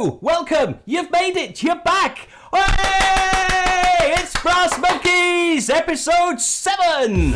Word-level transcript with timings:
Welcome. 0.00 0.78
You've 0.86 1.10
made 1.10 1.36
it. 1.36 1.62
You're 1.62 1.76
back. 1.76 2.28
Hey, 2.54 4.14
it's 4.16 4.32
Brass 4.40 4.78
Monkeys, 4.80 5.68
episode 5.68 6.40
seven. 6.40 7.32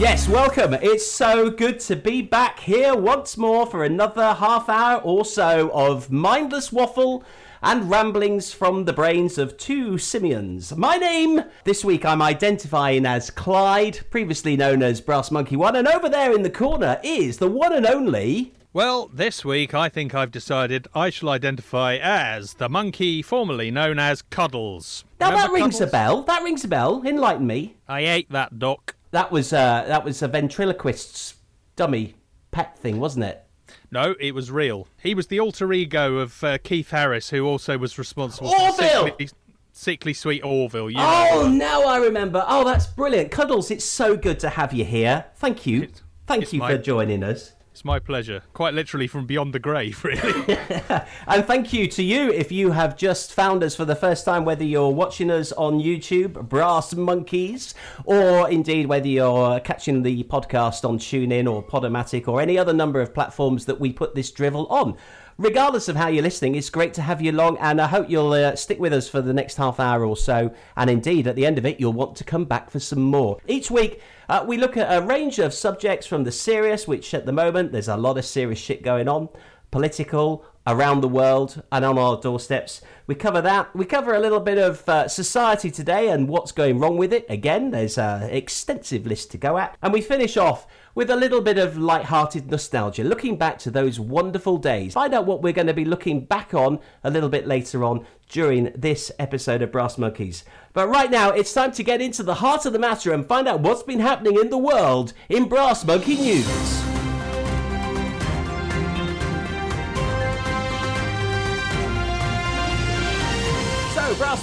Yes, 0.00 0.28
welcome. 0.28 0.74
It's 0.74 1.08
so 1.08 1.50
good 1.50 1.78
to 1.80 1.94
be 1.94 2.20
back 2.20 2.58
here 2.58 2.96
once 2.96 3.36
more 3.36 3.66
for 3.66 3.84
another 3.84 4.34
half 4.34 4.68
hour 4.68 5.00
or 5.02 5.24
so 5.24 5.70
of 5.72 6.10
mindless 6.10 6.72
waffle 6.72 7.22
and 7.62 7.90
ramblings 7.90 8.52
from 8.52 8.84
the 8.84 8.92
brains 8.92 9.38
of 9.38 9.56
two 9.56 9.98
simians. 9.98 10.76
My 10.76 10.96
name, 10.96 11.42
this 11.64 11.84
week 11.84 12.04
I'm 12.04 12.22
identifying 12.22 13.06
as 13.06 13.30
Clyde, 13.30 14.00
previously 14.10 14.56
known 14.56 14.82
as 14.82 15.00
Brass 15.00 15.30
Monkey 15.30 15.56
One, 15.56 15.76
and 15.76 15.86
over 15.86 16.08
there 16.08 16.32
in 16.32 16.42
the 16.42 16.50
corner 16.50 17.00
is 17.02 17.38
the 17.38 17.48
one 17.48 17.72
and 17.72 17.86
only. 17.86 18.54
Well, 18.72 19.10
this 19.12 19.44
week 19.44 19.74
I 19.74 19.88
think 19.88 20.14
I've 20.14 20.30
decided 20.30 20.86
I 20.94 21.10
shall 21.10 21.28
identify 21.28 21.96
as 21.96 22.54
the 22.54 22.68
monkey 22.68 23.20
formerly 23.20 23.70
known 23.70 23.98
as 23.98 24.22
Cuddles. 24.22 25.04
Now 25.18 25.30
Remember 25.30 25.48
that 25.48 25.60
rings 25.60 25.80
a 25.80 25.86
bell. 25.88 26.22
That 26.22 26.42
rings 26.44 26.64
a 26.64 26.68
bell. 26.68 27.02
Enlighten 27.04 27.46
me. 27.46 27.76
I 27.88 28.00
ate 28.02 28.30
that 28.30 28.60
duck. 28.60 28.94
That 29.10 29.32
was 29.32 29.52
uh, 29.52 29.84
that 29.88 30.04
was 30.04 30.22
a 30.22 30.28
ventriloquist's 30.28 31.34
dummy 31.74 32.14
pet 32.52 32.78
thing, 32.78 33.00
wasn't 33.00 33.24
it? 33.24 33.44
No, 33.90 34.14
it 34.20 34.34
was 34.34 34.50
real. 34.50 34.86
He 35.02 35.14
was 35.14 35.26
the 35.26 35.40
alter 35.40 35.72
ego 35.72 36.18
of 36.18 36.42
uh, 36.44 36.58
Keith 36.58 36.90
Harris, 36.90 37.30
who 37.30 37.44
also 37.46 37.76
was 37.76 37.98
responsible 37.98 38.50
for 38.50 38.60
Orville! 38.60 39.04
sickly, 39.06 39.28
sickly 39.72 40.12
sweet 40.14 40.42
Orville. 40.44 40.90
You 40.90 40.98
know 40.98 41.28
Oh, 41.32 41.48
now 41.48 41.82
I 41.84 41.98
remember. 41.98 42.44
Oh, 42.46 42.64
that's 42.64 42.86
brilliant. 42.86 43.30
Cuddles, 43.32 43.70
it's 43.70 43.84
so 43.84 44.16
good 44.16 44.38
to 44.40 44.50
have 44.50 44.72
you 44.72 44.84
here. 44.84 45.26
Thank 45.36 45.66
you. 45.66 45.82
It's- 45.82 46.02
Thank 46.26 46.44
it's 46.44 46.52
you 46.52 46.60
my- 46.60 46.70
for 46.76 46.78
joining 46.78 47.24
us. 47.24 47.54
It's 47.72 47.84
my 47.84 48.00
pleasure. 48.00 48.42
Quite 48.52 48.74
literally 48.74 49.06
from 49.06 49.26
beyond 49.26 49.54
the 49.54 49.58
grave, 49.58 50.04
really. 50.04 50.58
And 51.26 51.44
thank 51.44 51.72
you 51.72 51.86
to 51.86 52.02
you 52.02 52.32
if 52.32 52.50
you 52.50 52.72
have 52.72 52.96
just 52.96 53.32
found 53.32 53.62
us 53.62 53.76
for 53.76 53.84
the 53.84 53.94
first 53.94 54.24
time, 54.24 54.44
whether 54.44 54.64
you're 54.64 54.90
watching 54.90 55.30
us 55.30 55.52
on 55.52 55.78
YouTube, 55.80 56.48
Brass 56.48 56.94
Monkeys, 56.94 57.74
or 58.04 58.50
indeed 58.50 58.86
whether 58.86 59.06
you're 59.06 59.60
catching 59.60 60.02
the 60.02 60.24
podcast 60.24 60.86
on 60.88 60.98
TuneIn 60.98 61.50
or 61.50 61.62
Podomatic 61.62 62.26
or 62.26 62.40
any 62.40 62.58
other 62.58 62.72
number 62.72 63.00
of 63.00 63.14
platforms 63.14 63.66
that 63.66 63.78
we 63.78 63.92
put 63.92 64.14
this 64.16 64.30
drivel 64.32 64.66
on. 64.66 64.96
Regardless 65.40 65.88
of 65.88 65.96
how 65.96 66.08
you're 66.08 66.22
listening, 66.22 66.54
it's 66.54 66.68
great 66.68 66.92
to 66.92 67.00
have 67.00 67.22
you 67.22 67.32
along, 67.32 67.56
and 67.60 67.80
I 67.80 67.86
hope 67.86 68.10
you'll 68.10 68.34
uh, 68.34 68.54
stick 68.56 68.78
with 68.78 68.92
us 68.92 69.08
for 69.08 69.22
the 69.22 69.32
next 69.32 69.56
half 69.56 69.80
hour 69.80 70.04
or 70.04 70.14
so. 70.14 70.52
And 70.76 70.90
indeed, 70.90 71.26
at 71.26 71.34
the 71.34 71.46
end 71.46 71.56
of 71.56 71.64
it, 71.64 71.80
you'll 71.80 71.94
want 71.94 72.14
to 72.16 72.24
come 72.24 72.44
back 72.44 72.68
for 72.68 72.78
some 72.78 73.00
more. 73.00 73.38
Each 73.48 73.70
week, 73.70 74.02
uh, 74.28 74.44
we 74.46 74.58
look 74.58 74.76
at 74.76 74.94
a 74.94 75.00
range 75.00 75.38
of 75.38 75.54
subjects 75.54 76.06
from 76.06 76.24
the 76.24 76.30
serious, 76.30 76.86
which 76.86 77.14
at 77.14 77.24
the 77.24 77.32
moment 77.32 77.72
there's 77.72 77.88
a 77.88 77.96
lot 77.96 78.18
of 78.18 78.26
serious 78.26 78.58
shit 78.58 78.82
going 78.82 79.08
on, 79.08 79.30
political, 79.70 80.44
around 80.66 81.00
the 81.00 81.08
world, 81.08 81.62
and 81.72 81.86
on 81.86 81.96
our 81.96 82.20
doorsteps. 82.20 82.82
We 83.06 83.14
cover 83.14 83.40
that. 83.40 83.74
We 83.74 83.86
cover 83.86 84.12
a 84.12 84.20
little 84.20 84.40
bit 84.40 84.58
of 84.58 84.86
uh, 84.86 85.08
society 85.08 85.70
today 85.70 86.10
and 86.10 86.28
what's 86.28 86.52
going 86.52 86.78
wrong 86.78 86.98
with 86.98 87.14
it. 87.14 87.24
Again, 87.30 87.70
there's 87.70 87.96
an 87.96 88.24
extensive 88.24 89.06
list 89.06 89.30
to 89.30 89.38
go 89.38 89.56
at. 89.56 89.74
And 89.82 89.90
we 89.90 90.02
finish 90.02 90.36
off 90.36 90.66
with 90.94 91.10
a 91.10 91.16
little 91.16 91.40
bit 91.40 91.58
of 91.58 91.78
light-hearted 91.78 92.50
nostalgia, 92.50 93.04
looking 93.04 93.36
back 93.36 93.58
to 93.60 93.70
those 93.70 94.00
wonderful 94.00 94.56
days. 94.56 94.94
Find 94.94 95.14
out 95.14 95.26
what 95.26 95.42
we're 95.42 95.52
going 95.52 95.66
to 95.66 95.74
be 95.74 95.84
looking 95.84 96.24
back 96.24 96.54
on 96.54 96.78
a 97.04 97.10
little 97.10 97.28
bit 97.28 97.46
later 97.46 97.84
on 97.84 98.04
during 98.28 98.72
this 98.74 99.10
episode 99.18 99.62
of 99.62 99.72
Brass 99.72 99.98
Monkeys. 99.98 100.44
But 100.72 100.88
right 100.88 101.10
now, 101.10 101.30
it's 101.30 101.52
time 101.52 101.72
to 101.72 101.82
get 101.82 102.00
into 102.00 102.22
the 102.22 102.34
heart 102.34 102.66
of 102.66 102.72
the 102.72 102.78
matter 102.78 103.12
and 103.12 103.26
find 103.26 103.48
out 103.48 103.60
what's 103.60 103.82
been 103.82 104.00
happening 104.00 104.38
in 104.38 104.50
the 104.50 104.58
world 104.58 105.12
in 105.28 105.48
Brass 105.48 105.84
Monkey 105.84 106.16
News. 106.16 106.89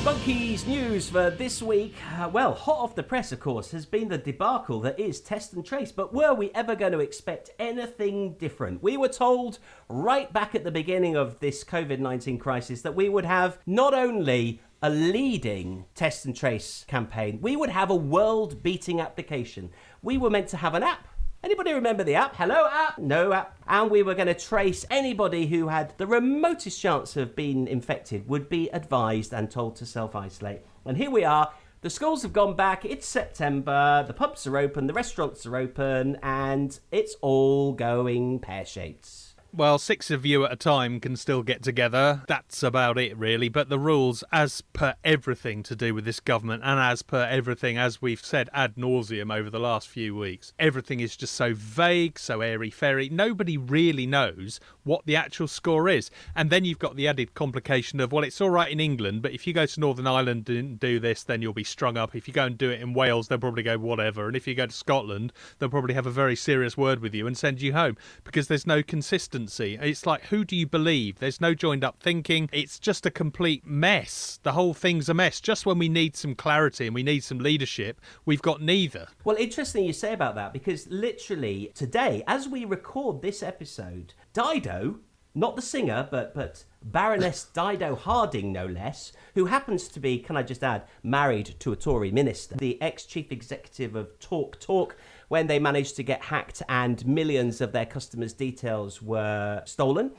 Monkeys 0.08 0.66
news 0.66 1.10
for 1.10 1.30
this 1.30 1.62
week. 1.62 1.94
Uh, 2.18 2.30
well, 2.30 2.54
hot 2.54 2.78
off 2.78 2.96
the 2.96 3.04
press, 3.04 3.34
of 3.34 3.42
course, 3.42 3.72
has 3.72 3.86
been 3.86 4.08
the 4.08 4.18
debacle 4.18 4.80
that 4.80 4.98
is 4.98 5.20
Test 5.20 5.52
and 5.52 5.66
Trace. 5.66 5.92
But 5.92 6.14
were 6.14 6.34
we 6.34 6.50
ever 6.56 6.78
going 6.78 6.94
to 6.94 7.02
expect 7.02 7.50
anything 7.60 8.36
different? 8.36 8.82
We 8.82 8.96
were 8.96 9.10
told 9.10 9.60
right 9.90 10.32
back 10.32 10.56
at 10.56 10.64
the 10.64 10.72
beginning 10.72 11.18
of 11.18 11.42
this 11.42 11.62
COVID 11.66 12.00
19 12.00 12.38
crisis 12.40 12.84
that 12.84 12.96
we 12.96 13.10
would 13.10 13.26
have 13.26 13.60
not 13.66 13.94
only 13.94 14.62
a 14.82 14.90
leading 14.90 15.84
Test 15.94 16.24
and 16.24 16.34
Trace 16.34 16.86
campaign, 16.88 17.40
we 17.42 17.58
would 17.58 17.72
have 17.72 17.90
a 17.90 17.96
world 17.96 18.64
beating 18.64 19.02
application. 19.02 19.72
We 20.02 20.18
were 20.18 20.30
meant 20.30 20.48
to 20.50 20.58
have 20.58 20.74
an 20.74 20.84
app. 20.84 21.06
Anybody 21.44 21.72
remember 21.74 22.04
the 22.04 22.16
app? 22.16 22.36
Hello, 22.36 22.68
app? 22.72 22.98
No 22.98 23.32
app. 23.32 23.58
And 23.68 23.92
we 23.92 24.02
were 24.02 24.16
going 24.16 24.28
to 24.28 24.34
trace 24.34 24.86
anybody 24.90 25.46
who 25.46 25.68
had 25.68 25.94
the 25.98 26.08
remotest 26.08 26.82
chance 26.82 27.16
of 27.16 27.36
being 27.36 27.68
infected 27.68 28.28
would 28.28 28.50
be 28.50 28.70
advised 28.70 29.34
and 29.34 29.50
told 29.50 29.76
to 29.78 29.86
self 29.86 30.16
isolate. 30.16 30.62
And 30.84 30.98
here 30.98 31.12
we 31.12 31.24
are. 31.24 31.52
The 31.82 31.92
schools 31.92 32.24
have 32.24 32.34
gone 32.34 32.56
back. 32.56 32.86
It's 32.86 33.08
September. 33.08 34.04
The 34.08 34.14
pubs 34.14 34.48
are 34.48 34.58
open. 34.58 34.88
The 34.88 34.94
restaurants 34.94 35.46
are 35.46 35.56
open. 35.56 36.18
And 36.24 36.78
it's 36.92 37.16
all 37.22 37.74
going 37.74 38.40
pear 38.40 38.66
shaped. 38.66 39.27
Well, 39.54 39.80
six 39.80 40.12
of 40.12 40.26
you 40.26 40.46
at 40.46 40.52
a 40.52 40.56
time 40.58 41.00
can 41.00 41.16
still 41.16 41.42
get 41.42 41.64
together. 41.64 42.22
That's 42.28 42.62
about 42.62 43.00
it, 43.00 43.18
really. 43.18 43.50
But 43.50 43.70
the 43.70 43.80
rules, 43.80 44.24
as 44.32 44.62
per 44.62 44.96
everything 45.04 45.64
to 45.64 45.76
do 45.76 45.96
with 45.96 46.06
this 46.06 46.20
government, 46.20 46.64
and 46.64 46.80
as 46.80 47.02
per 47.02 47.24
everything, 47.24 47.78
as 47.78 48.02
we've 48.02 48.24
said 48.24 48.50
ad 48.54 48.76
nauseum 48.76 49.34
over 49.34 49.50
the 49.50 49.60
last 49.60 49.88
few 49.88 50.16
weeks, 50.16 50.54
everything 50.60 51.00
is 51.00 51.16
just 51.16 51.34
so 51.34 51.54
vague, 51.56 52.20
so 52.20 52.42
airy 52.42 52.70
fairy. 52.70 53.10
Nobody 53.10 53.58
really 53.58 54.06
knows 54.06 54.60
what 54.84 55.06
the 55.06 55.16
actual 55.16 55.48
score 55.48 55.88
is. 55.90 56.12
And 56.36 56.50
then 56.50 56.66
you've 56.66 56.78
got 56.78 56.96
the 56.96 57.08
added 57.08 57.34
complication 57.34 58.00
of, 58.00 58.12
well, 58.12 58.26
it's 58.26 58.42
all 58.42 58.50
right 58.50 58.72
in 58.72 58.82
England, 58.82 59.22
but 59.22 59.32
if 59.32 59.48
you 59.48 59.54
go 59.54 59.66
to 59.66 59.80
Northern 59.80 60.08
Ireland 60.08 60.50
and 60.50 60.80
do 60.80 61.00
this, 61.00 61.24
then 61.24 61.42
you'll 61.42 61.54
be 61.54 61.64
strung 61.64 61.98
up. 61.98 62.16
If 62.16 62.28
you 62.28 62.34
go 62.34 62.46
and 62.46 62.58
do 62.58 62.70
it 62.70 62.82
in 62.82 62.94
Wales, 62.94 63.28
they'll 63.28 63.40
probably 63.40 63.64
go 63.64 63.78
whatever. 63.78 64.28
And 64.28 64.36
if 64.36 64.46
you 64.46 64.56
go 64.56 64.68
to 64.68 64.74
Scotland, 64.74 65.32
they'll 65.58 65.70
probably 65.70 65.96
have 65.96 66.06
a 66.06 66.12
very 66.12 66.36
serious 66.36 66.78
word 66.78 67.00
with 67.00 67.16
you 67.16 67.26
and 67.26 67.38
send 67.38 67.62
you 67.62 67.74
home 67.74 67.98
because 68.24 68.50
there's 68.50 68.68
no 68.68 68.84
consistency. 68.84 69.37
It's 69.46 70.06
like, 70.06 70.26
who 70.26 70.44
do 70.44 70.56
you 70.56 70.66
believe? 70.66 71.20
There's 71.20 71.40
no 71.40 71.54
joined 71.54 71.84
up 71.84 72.00
thinking. 72.00 72.50
It's 72.52 72.80
just 72.80 73.06
a 73.06 73.12
complete 73.12 73.66
mess. 73.66 74.40
The 74.44 74.54
whole 74.54 74.74
thing's 74.74 75.10
a 75.10 75.14
mess. 75.14 75.40
Just 75.40 75.66
when 75.66 75.78
we 75.78 75.90
need 75.90 76.16
some 76.16 76.36
clarity 76.36 76.88
and 76.88 76.96
we 76.96 77.04
need 77.04 77.24
some 77.24 77.40
leadership, 77.40 78.02
we've 78.26 78.42
got 78.42 78.62
neither. 78.62 79.08
Well, 79.24 79.38
interesting 79.38 79.86
you 79.86 79.94
say 79.94 80.14
about 80.14 80.36
that 80.36 80.54
because 80.54 80.88
literally 80.88 81.72
today, 81.76 82.24
as 82.28 82.48
we 82.48 82.66
record 82.66 83.22
this 83.22 83.44
episode, 83.44 84.14
Dido, 84.34 85.00
not 85.38 85.56
the 85.56 85.62
singer, 85.62 86.08
but 86.10 86.34
but 86.34 86.66
Baroness 86.82 87.44
Dido 87.54 87.96
Harding, 87.96 88.52
no 88.52 88.66
less, 88.66 89.12
who 89.36 89.46
happens 89.46 89.88
to 89.90 90.00
be, 90.00 90.18
can 90.18 90.36
I 90.36 90.42
just 90.42 90.64
add, 90.64 90.84
married 91.04 91.56
to 91.60 91.72
a 91.72 91.76
Tory 91.76 92.12
minister, 92.12 92.56
the 92.56 92.82
ex 92.82 93.06
chief 93.06 93.32
executive 93.32 93.96
of 93.96 94.18
Talk 94.20 94.60
Talk, 94.60 94.98
when 95.28 95.48
they 95.48 95.60
managed 95.60 95.96
to 95.98 96.04
get 96.04 96.24
hacked 96.24 96.62
and 96.70 97.06
millions 97.06 97.62
of 97.62 97.72
their 97.72 97.86
customers' 97.86 98.34
details 98.34 99.02
were 99.02 99.62
stolen, 99.66 100.12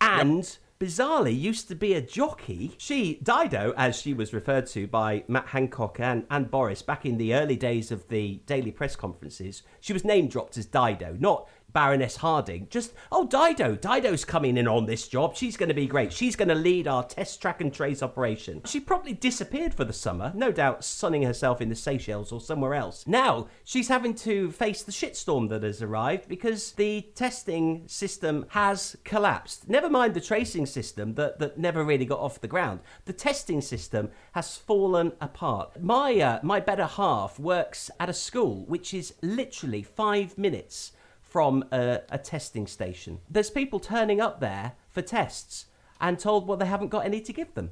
and. 0.00 0.58
Bizarrely, 0.80 1.38
used 1.38 1.68
to 1.68 1.76
be 1.76 1.94
a 1.94 2.02
jockey. 2.02 2.72
She, 2.78 3.20
Dido, 3.22 3.72
as 3.76 3.96
she 3.98 4.12
was 4.12 4.34
referred 4.34 4.66
to 4.66 4.88
by 4.88 5.22
Matt 5.28 5.46
Hancock 5.46 6.00
and, 6.00 6.26
and 6.28 6.50
Boris 6.50 6.82
back 6.82 7.06
in 7.06 7.16
the 7.16 7.32
early 7.32 7.54
days 7.54 7.92
of 7.92 8.08
the 8.08 8.40
daily 8.44 8.72
press 8.72 8.96
conferences, 8.96 9.62
she 9.80 9.92
was 9.92 10.04
name 10.04 10.26
dropped 10.26 10.58
as 10.58 10.66
Dido, 10.66 11.16
not 11.18 11.48
Baroness 11.74 12.16
Harding. 12.16 12.68
Just, 12.70 12.94
oh, 13.12 13.26
Dido. 13.26 13.74
Dido's 13.74 14.24
coming 14.24 14.56
in 14.56 14.68
on 14.68 14.86
this 14.86 15.08
job. 15.08 15.36
She's 15.36 15.56
going 15.56 15.68
to 15.68 15.74
be 15.74 15.86
great. 15.86 16.12
She's 16.12 16.36
going 16.36 16.48
to 16.48 16.54
lead 16.54 16.86
our 16.86 17.02
test, 17.02 17.42
track, 17.42 17.60
and 17.60 17.74
trace 17.74 18.02
operation. 18.02 18.62
She 18.64 18.78
probably 18.78 19.12
disappeared 19.12 19.74
for 19.74 19.84
the 19.84 19.92
summer, 19.92 20.32
no 20.36 20.52
doubt 20.52 20.84
sunning 20.84 21.24
herself 21.24 21.60
in 21.60 21.68
the 21.68 21.74
Seychelles 21.74 22.30
or 22.30 22.40
somewhere 22.40 22.74
else. 22.74 23.06
Now, 23.06 23.48
she's 23.64 23.88
having 23.88 24.14
to 24.14 24.52
face 24.52 24.82
the 24.82 24.92
shitstorm 24.92 25.48
that 25.48 25.64
has 25.64 25.82
arrived 25.82 26.28
because 26.28 26.72
the 26.72 27.02
testing 27.16 27.82
system 27.88 28.46
has 28.50 28.96
collapsed. 29.02 29.68
Never 29.68 29.90
mind 29.90 30.14
the 30.14 30.20
tracing 30.20 30.66
system 30.66 31.14
that, 31.14 31.40
that 31.40 31.58
never 31.58 31.84
really 31.84 32.06
got 32.06 32.20
off 32.20 32.40
the 32.40 32.46
ground. 32.46 32.80
The 33.04 33.12
testing 33.12 33.60
system 33.60 34.10
has 34.32 34.56
fallen 34.56 35.12
apart. 35.20 35.82
My, 35.82 36.20
uh, 36.20 36.38
my 36.44 36.60
better 36.60 36.86
half 36.86 37.40
works 37.40 37.90
at 37.98 38.08
a 38.08 38.14
school 38.14 38.64
which 38.66 38.94
is 38.94 39.14
literally 39.20 39.82
five 39.82 40.38
minutes 40.38 40.92
from 41.34 41.64
a, 41.72 42.00
a 42.10 42.16
testing 42.16 42.64
station. 42.64 43.18
There's 43.28 43.50
people 43.50 43.80
turning 43.80 44.20
up 44.20 44.38
there 44.38 44.74
for 44.88 45.02
tests 45.02 45.66
and 46.00 46.16
told, 46.16 46.46
well, 46.46 46.56
they 46.56 46.64
haven't 46.64 46.90
got 46.92 47.04
any 47.04 47.20
to 47.22 47.32
give 47.32 47.54
them. 47.54 47.70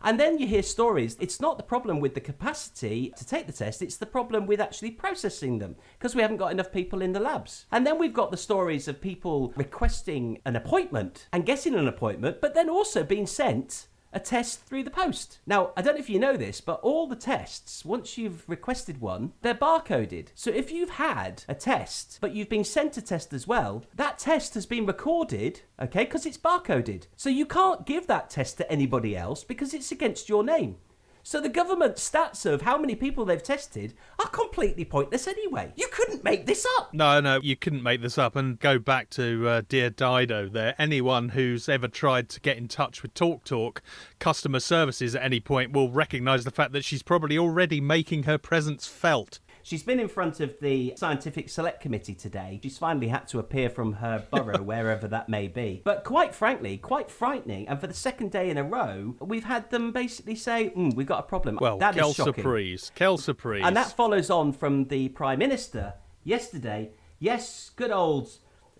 And 0.00 0.18
then 0.18 0.38
you 0.38 0.46
hear 0.46 0.62
stories. 0.62 1.18
It's 1.20 1.38
not 1.38 1.58
the 1.58 1.62
problem 1.62 2.00
with 2.00 2.14
the 2.14 2.22
capacity 2.22 3.12
to 3.18 3.26
take 3.26 3.46
the 3.46 3.52
test, 3.52 3.82
it's 3.82 3.98
the 3.98 4.06
problem 4.06 4.46
with 4.46 4.62
actually 4.62 4.92
processing 4.92 5.58
them 5.58 5.76
because 5.98 6.14
we 6.14 6.22
haven't 6.22 6.38
got 6.38 6.52
enough 6.52 6.72
people 6.72 7.02
in 7.02 7.12
the 7.12 7.20
labs. 7.20 7.66
And 7.70 7.86
then 7.86 7.98
we've 7.98 8.14
got 8.14 8.30
the 8.30 8.38
stories 8.38 8.88
of 8.88 8.98
people 9.02 9.52
requesting 9.56 10.40
an 10.46 10.56
appointment 10.56 11.28
and 11.34 11.44
getting 11.44 11.74
an 11.74 11.88
appointment, 11.88 12.40
but 12.40 12.54
then 12.54 12.70
also 12.70 13.04
being 13.04 13.26
sent 13.26 13.88
a 14.12 14.20
test 14.20 14.62
through 14.62 14.84
the 14.84 14.90
post. 14.90 15.38
Now, 15.46 15.72
I 15.76 15.82
don't 15.82 15.94
know 15.94 16.00
if 16.00 16.10
you 16.10 16.18
know 16.18 16.36
this, 16.36 16.60
but 16.60 16.80
all 16.82 17.06
the 17.06 17.16
tests, 17.16 17.84
once 17.84 18.18
you've 18.18 18.48
requested 18.48 19.00
one, 19.00 19.32
they're 19.42 19.54
barcoded. 19.54 20.28
So 20.34 20.50
if 20.50 20.70
you've 20.70 20.90
had 20.90 21.44
a 21.48 21.54
test, 21.54 22.18
but 22.20 22.34
you've 22.34 22.48
been 22.48 22.64
sent 22.64 22.96
a 22.96 23.02
test 23.02 23.32
as 23.32 23.46
well, 23.46 23.84
that 23.94 24.18
test 24.18 24.54
has 24.54 24.66
been 24.66 24.86
recorded, 24.86 25.62
okay, 25.80 26.04
because 26.04 26.26
it's 26.26 26.38
barcoded. 26.38 27.06
So 27.16 27.30
you 27.30 27.46
can't 27.46 27.86
give 27.86 28.06
that 28.06 28.30
test 28.30 28.56
to 28.58 28.70
anybody 28.70 29.16
else 29.16 29.44
because 29.44 29.74
it's 29.74 29.92
against 29.92 30.28
your 30.28 30.44
name. 30.44 30.76
So 31.24 31.40
the 31.40 31.48
government 31.48 31.96
stats 31.96 32.44
of 32.44 32.62
how 32.62 32.76
many 32.76 32.94
people 32.94 33.24
they've 33.24 33.42
tested 33.42 33.94
are 34.18 34.28
completely 34.28 34.84
pointless 34.84 35.26
anyway. 35.26 35.72
You 35.76 35.88
couldn't 35.92 36.24
make 36.24 36.46
this 36.46 36.66
up. 36.78 36.92
No, 36.92 37.20
no, 37.20 37.40
you 37.42 37.56
couldn't 37.56 37.82
make 37.82 38.02
this 38.02 38.18
up. 38.18 38.34
And 38.34 38.58
go 38.58 38.78
back 38.78 39.08
to 39.10 39.48
uh, 39.48 39.62
dear 39.68 39.90
Dido 39.90 40.48
there. 40.48 40.74
Anyone 40.78 41.30
who's 41.30 41.68
ever 41.68 41.88
tried 41.88 42.28
to 42.30 42.40
get 42.40 42.56
in 42.56 42.68
touch 42.68 43.02
with 43.02 43.14
TalkTalk 43.14 43.44
Talk 43.44 43.82
customer 44.18 44.60
services 44.60 45.14
at 45.14 45.22
any 45.22 45.40
point 45.40 45.72
will 45.72 45.90
recognise 45.90 46.44
the 46.44 46.50
fact 46.50 46.72
that 46.72 46.84
she's 46.84 47.02
probably 47.02 47.38
already 47.38 47.80
making 47.80 48.24
her 48.24 48.38
presence 48.38 48.86
felt. 48.86 49.40
She's 49.62 49.82
been 49.82 50.00
in 50.00 50.08
front 50.08 50.40
of 50.40 50.58
the 50.60 50.94
Scientific 50.96 51.48
Select 51.48 51.80
Committee 51.80 52.14
today. 52.14 52.58
She's 52.62 52.78
finally 52.78 53.08
had 53.08 53.28
to 53.28 53.38
appear 53.38 53.70
from 53.70 53.94
her 53.94 54.26
borough, 54.30 54.62
wherever 54.62 55.06
that 55.08 55.28
may 55.28 55.48
be. 55.48 55.82
But 55.84 56.04
quite 56.04 56.34
frankly, 56.34 56.78
quite 56.78 57.10
frightening. 57.10 57.68
And 57.68 57.80
for 57.80 57.86
the 57.86 57.94
second 57.94 58.32
day 58.32 58.50
in 58.50 58.58
a 58.58 58.64
row, 58.64 59.14
we've 59.20 59.44
had 59.44 59.70
them 59.70 59.92
basically 59.92 60.34
say, 60.34 60.72
mm, 60.76 60.94
we've 60.94 61.06
got 61.06 61.20
a 61.20 61.22
problem. 61.22 61.58
Well, 61.60 61.78
that 61.78 61.94
quelle 61.94 62.10
is 62.10 62.16
shocking. 62.16 62.34
surprise. 62.34 62.92
Quelle 62.96 63.18
surprise. 63.18 63.62
And 63.64 63.76
that 63.76 63.92
follows 63.92 64.30
on 64.30 64.52
from 64.52 64.86
the 64.86 65.08
Prime 65.10 65.38
Minister 65.38 65.94
yesterday. 66.24 66.90
Yes, 67.18 67.70
good 67.76 67.92
old 67.92 68.30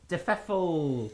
de 0.08 0.18
Pfeffel, 0.18 1.10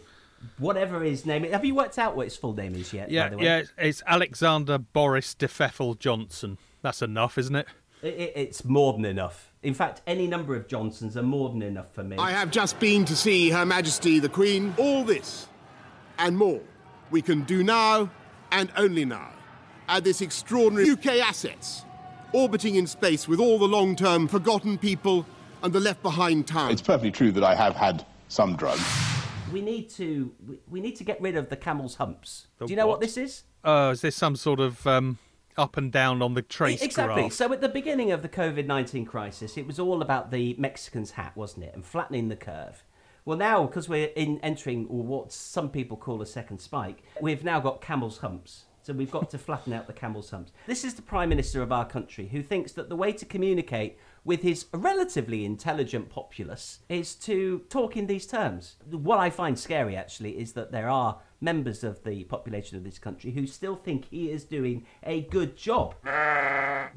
whatever 0.59 1.03
his 1.03 1.27
name 1.27 1.45
is. 1.45 1.53
Have 1.53 1.65
you 1.65 1.75
worked 1.75 1.99
out 1.99 2.17
what 2.17 2.25
his 2.25 2.37
full 2.37 2.55
name 2.55 2.75
is 2.75 2.93
yet? 2.93 3.09
by 3.09 3.15
yeah, 3.15 3.29
the 3.29 3.37
way? 3.37 3.45
yeah, 3.45 3.63
it's 3.77 4.03
Alexander 4.07 4.79
Boris 4.79 5.35
de 5.35 5.47
Pfeffel 5.47 5.99
Johnson. 5.99 6.57
That's 6.81 7.03
enough, 7.03 7.37
isn't 7.37 7.55
it? 7.55 7.67
It, 8.03 8.15
it, 8.15 8.33
it's 8.35 8.65
more 8.65 8.93
than 8.93 9.05
enough. 9.05 9.48
In 9.63 9.75
fact, 9.75 10.03
any 10.07 10.27
number 10.27 10.55
of 10.55 10.69
Johnsons 10.69 11.17
are 11.17 11.23
more 11.23 11.49
than 11.49 11.63
enough 11.63 11.93
for 11.93 12.05
me. 12.05 12.17
I 12.17 12.31
have 12.31 12.51
just 12.51 12.79
been 12.79 13.05
to 13.07 13.17
see 13.17 13.51
Her 13.51 13.67
Majesty 13.67 14.19
the 14.21 14.29
Queen. 14.29 14.73
All 14.79 15.05
this 15.05 15.49
and 16.19 16.37
more 16.37 16.61
we 17.11 17.23
can 17.23 17.43
do 17.43 17.63
now 17.65 18.11
and 18.53 18.71
only 18.77 19.05
now 19.05 19.31
at 19.89 20.05
this 20.05 20.21
extraordinary 20.21 20.91
UK 20.91 21.07
assets 21.27 21.85
orbiting 22.33 22.75
in 22.77 22.87
space 22.87 23.27
with 23.27 23.41
all 23.41 23.59
the 23.59 23.67
long 23.67 23.97
term 23.97 24.29
forgotten 24.29 24.79
people 24.79 25.27
and 25.63 25.73
the 25.73 25.81
left 25.81 26.03
behind 26.03 26.47
town. 26.47 26.71
It's 26.71 26.83
perfectly 26.83 27.11
true 27.11 27.33
that 27.33 27.43
I 27.43 27.55
have 27.55 27.75
had 27.75 28.05
some 28.29 28.55
drugs. 28.57 28.83
we 29.53 29.61
need 29.61 29.89
to 29.91 30.31
we, 30.47 30.59
we 30.69 30.81
need 30.81 30.95
to 30.97 31.05
get 31.05 31.21
rid 31.21 31.37
of 31.37 31.49
the 31.49 31.57
camel's 31.57 31.97
humps. 31.97 32.47
The 32.59 32.67
Do 32.67 32.73
you 32.73 32.77
know 32.77 32.87
what? 32.87 32.95
what? 32.95 33.01
this 33.01 33.17
is? 33.17 33.43
Uh, 33.65 33.91
is 33.93 34.03
this 34.03 34.15
some 34.15 34.37
sort 34.37 34.61
of 34.61 34.87
um, 34.87 35.19
up 35.59 35.77
and 35.77 35.93
down 35.93 36.23
on 36.23 36.35
the 36.35 36.43
trace 36.43 36.81
exactly. 36.81 37.23
graph? 37.23 37.33
So 37.33 37.53
at 37.53 37.61
the 37.61 37.69
beginning 37.69 38.13
of 38.13 38.23
the 38.23 38.29
COVID 38.29 38.67
nineteen 38.67 39.05
crisis, 39.05 39.57
it 39.57 39.67
was 39.67 39.79
all 39.79 40.01
about 40.01 40.31
the 40.31 40.55
Mexican's 40.59 41.13
hat, 41.13 41.37
wasn't 41.37 41.65
it, 41.65 41.75
and 41.75 41.85
flattening 41.85 42.29
the 42.29 42.37
curve. 42.37 42.85
Well, 43.25 43.37
now 43.37 43.67
because 43.67 43.91
we're 43.91 44.11
in 44.17 44.41
entering 44.43 44.87
or 44.89 45.03
what 45.03 45.33
some 45.33 45.69
people 45.69 45.99
call 45.99 46.23
a 46.23 46.27
second 46.27 46.61
spike, 46.61 47.03
we've 47.21 47.45
now 47.45 47.61
got 47.61 47.83
camel's 47.83 48.19
humps. 48.19 48.65
So 48.83 48.95
we've 48.95 49.11
got 49.11 49.29
to 49.31 49.39
flatten 49.47 49.75
out 49.75 49.87
the 49.87 49.93
camel's 49.93 50.31
humps. 50.31 50.53
This 50.67 50.83
is 50.83 50.95
the 50.95 51.03
prime 51.03 51.29
minister 51.29 51.61
of 51.61 51.71
our 51.71 51.85
country 51.85 52.29
who 52.29 52.43
thinks 52.43 52.73
that 52.73 52.89
the 52.89 52.97
way 52.97 53.13
to 53.13 53.27
communicate 53.27 53.99
with 54.25 54.41
his 54.41 54.65
relatively 54.73 55.45
intelligent 55.45 56.09
populace 56.09 56.79
is 56.89 57.15
to 57.17 57.65
talk 57.69 57.99
in 57.99 58.07
these 58.07 58.27
terms. 58.27 58.77
What 58.91 59.19
I 59.19 59.29
find 59.29 59.59
scary 59.59 59.95
actually 59.95 60.39
is 60.39 60.55
that 60.55 60.73
there 60.73 60.89
are 60.89 61.19
members 61.41 61.85
of 61.85 62.03
the 62.05 62.25
population 62.25 62.77
of 62.77 62.85
this 62.85 62.99
country 62.99 63.31
who 63.33 63.47
still 63.47 63.77
think 63.77 64.07
he 64.11 64.31
is 64.31 64.45
doing 64.45 64.85
a 65.03 65.23
good 65.23 65.57
job. 65.57 65.95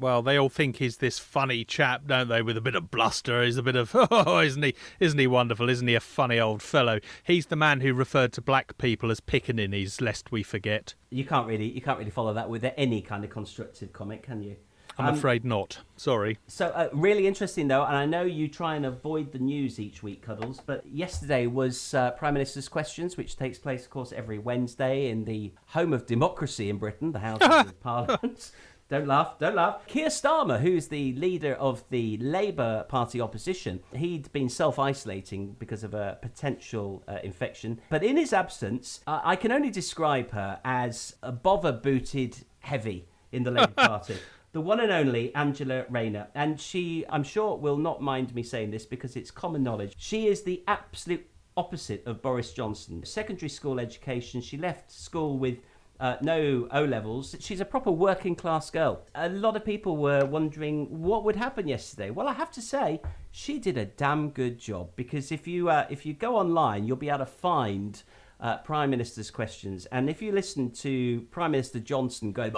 Well, 0.00 0.22
they 0.22 0.36
all 0.36 0.48
think 0.48 0.76
he's 0.76 0.96
this 0.96 1.18
funny 1.18 1.64
chap, 1.64 2.02
don't 2.06 2.28
they? 2.28 2.42
With 2.42 2.56
a 2.56 2.60
bit 2.60 2.74
of 2.74 2.90
bluster, 2.90 3.42
he's 3.42 3.56
a 3.56 3.62
bit 3.62 3.76
of 3.76 3.90
oh, 3.94 4.40
isn't 4.40 4.62
he? 4.62 4.74
Isn't 5.00 5.18
he 5.18 5.26
wonderful? 5.26 5.68
Isn't 5.68 5.88
he 5.88 5.94
a 5.94 6.00
funny 6.00 6.40
old 6.40 6.62
fellow? 6.62 6.98
He's 7.22 7.46
the 7.46 7.56
man 7.56 7.80
who 7.80 7.94
referred 7.94 8.32
to 8.34 8.42
black 8.42 8.78
people 8.78 9.10
as 9.10 9.20
pickaninnies, 9.20 10.00
lest 10.00 10.32
we 10.32 10.42
forget. 10.42 10.94
You 11.10 11.24
can't 11.24 11.46
really 11.46 11.68
you 11.70 11.80
can't 11.80 11.98
really 11.98 12.10
follow 12.10 12.34
that 12.34 12.48
with 12.48 12.64
any 12.76 13.02
kind 13.02 13.24
of 13.24 13.30
constructive 13.30 13.92
comment, 13.92 14.22
can 14.22 14.42
you? 14.42 14.56
I'm 14.98 15.06
Um, 15.06 15.14
afraid 15.14 15.44
not. 15.44 15.78
Sorry. 15.96 16.38
So, 16.46 16.66
uh, 16.66 16.88
really 16.92 17.26
interesting 17.26 17.68
though, 17.68 17.84
and 17.84 17.96
I 17.96 18.06
know 18.06 18.22
you 18.22 18.48
try 18.48 18.76
and 18.76 18.84
avoid 18.84 19.32
the 19.32 19.38
news 19.38 19.80
each 19.80 20.02
week, 20.02 20.22
Cuddles, 20.22 20.60
but 20.64 20.84
yesterday 20.86 21.46
was 21.46 21.94
uh, 21.94 22.10
Prime 22.12 22.34
Minister's 22.34 22.68
Questions, 22.68 23.16
which 23.16 23.36
takes 23.36 23.58
place, 23.58 23.84
of 23.84 23.90
course, 23.90 24.12
every 24.12 24.38
Wednesday 24.38 25.08
in 25.08 25.24
the 25.24 25.52
home 25.66 25.92
of 25.92 26.06
democracy 26.06 26.68
in 26.68 26.76
Britain, 26.78 27.12
the 27.12 27.20
House 27.20 27.40
of 27.42 27.80
Parliament. 27.80 28.50
Don't 28.88 29.06
laugh, 29.06 29.38
don't 29.38 29.54
laugh. 29.56 29.86
Keir 29.86 30.08
Starmer, 30.08 30.60
who's 30.60 30.88
the 30.88 31.14
leader 31.14 31.54
of 31.54 31.82
the 31.88 32.18
Labour 32.18 32.84
Party 32.90 33.22
opposition, 33.22 33.80
he'd 33.94 34.30
been 34.32 34.50
self 34.50 34.78
isolating 34.78 35.56
because 35.58 35.82
of 35.82 35.94
a 35.94 36.18
potential 36.20 37.02
uh, 37.08 37.16
infection. 37.24 37.80
But 37.88 38.04
in 38.04 38.18
his 38.18 38.34
absence, 38.34 39.00
uh, 39.06 39.20
I 39.24 39.36
can 39.36 39.50
only 39.50 39.70
describe 39.70 40.32
her 40.32 40.60
as 40.62 41.16
a 41.22 41.32
bother 41.32 41.72
booted 41.72 42.36
heavy 42.60 43.06
in 43.30 43.44
the 43.44 43.50
Labour 43.50 43.72
Party 43.76 44.16
the 44.52 44.60
one 44.60 44.80
and 44.80 44.92
only 44.92 45.34
Angela 45.34 45.84
Rayner. 45.88 46.28
And 46.34 46.60
she, 46.60 47.04
I'm 47.08 47.24
sure, 47.24 47.56
will 47.56 47.78
not 47.78 48.02
mind 48.02 48.34
me 48.34 48.42
saying 48.42 48.70
this 48.70 48.84
because 48.84 49.16
it's 49.16 49.30
common 49.30 49.62
knowledge. 49.62 49.94
She 49.96 50.26
is 50.26 50.42
the 50.42 50.62
absolute 50.68 51.26
opposite 51.56 52.06
of 52.06 52.22
Boris 52.22 52.52
Johnson. 52.52 53.04
Secondary 53.04 53.48
school 53.48 53.80
education, 53.80 54.40
she 54.40 54.56
left 54.56 54.90
school 54.90 55.38
with. 55.38 55.58
Uh, 56.00 56.16
no 56.20 56.66
O 56.72 56.82
levels. 56.84 57.36
She's 57.38 57.60
a 57.60 57.64
proper 57.64 57.92
working 57.92 58.34
class 58.34 58.70
girl. 58.70 59.02
A 59.14 59.28
lot 59.28 59.54
of 59.54 59.64
people 59.64 59.96
were 59.96 60.24
wondering 60.24 61.00
what 61.00 61.22
would 61.22 61.36
happen 61.36 61.68
yesterday. 61.68 62.10
Well, 62.10 62.26
I 62.26 62.32
have 62.32 62.50
to 62.52 62.60
say, 62.60 63.00
she 63.30 63.60
did 63.60 63.78
a 63.78 63.84
damn 63.84 64.30
good 64.30 64.58
job 64.58 64.90
because 64.96 65.30
if 65.30 65.46
you 65.46 65.70
uh, 65.70 65.86
if 65.90 66.04
you 66.04 66.12
go 66.12 66.34
online, 66.34 66.88
you'll 66.88 66.96
be 66.96 67.08
able 67.08 67.18
to 67.18 67.26
find 67.26 68.02
uh, 68.42 68.58
Prime 68.58 68.90
Minister's 68.90 69.30
questions. 69.30 69.86
And 69.86 70.10
if 70.10 70.20
you 70.20 70.32
listen 70.32 70.70
to 70.72 71.22
Prime 71.30 71.52
Minister 71.52 71.78
Johnson 71.78 72.32
going 72.32 72.50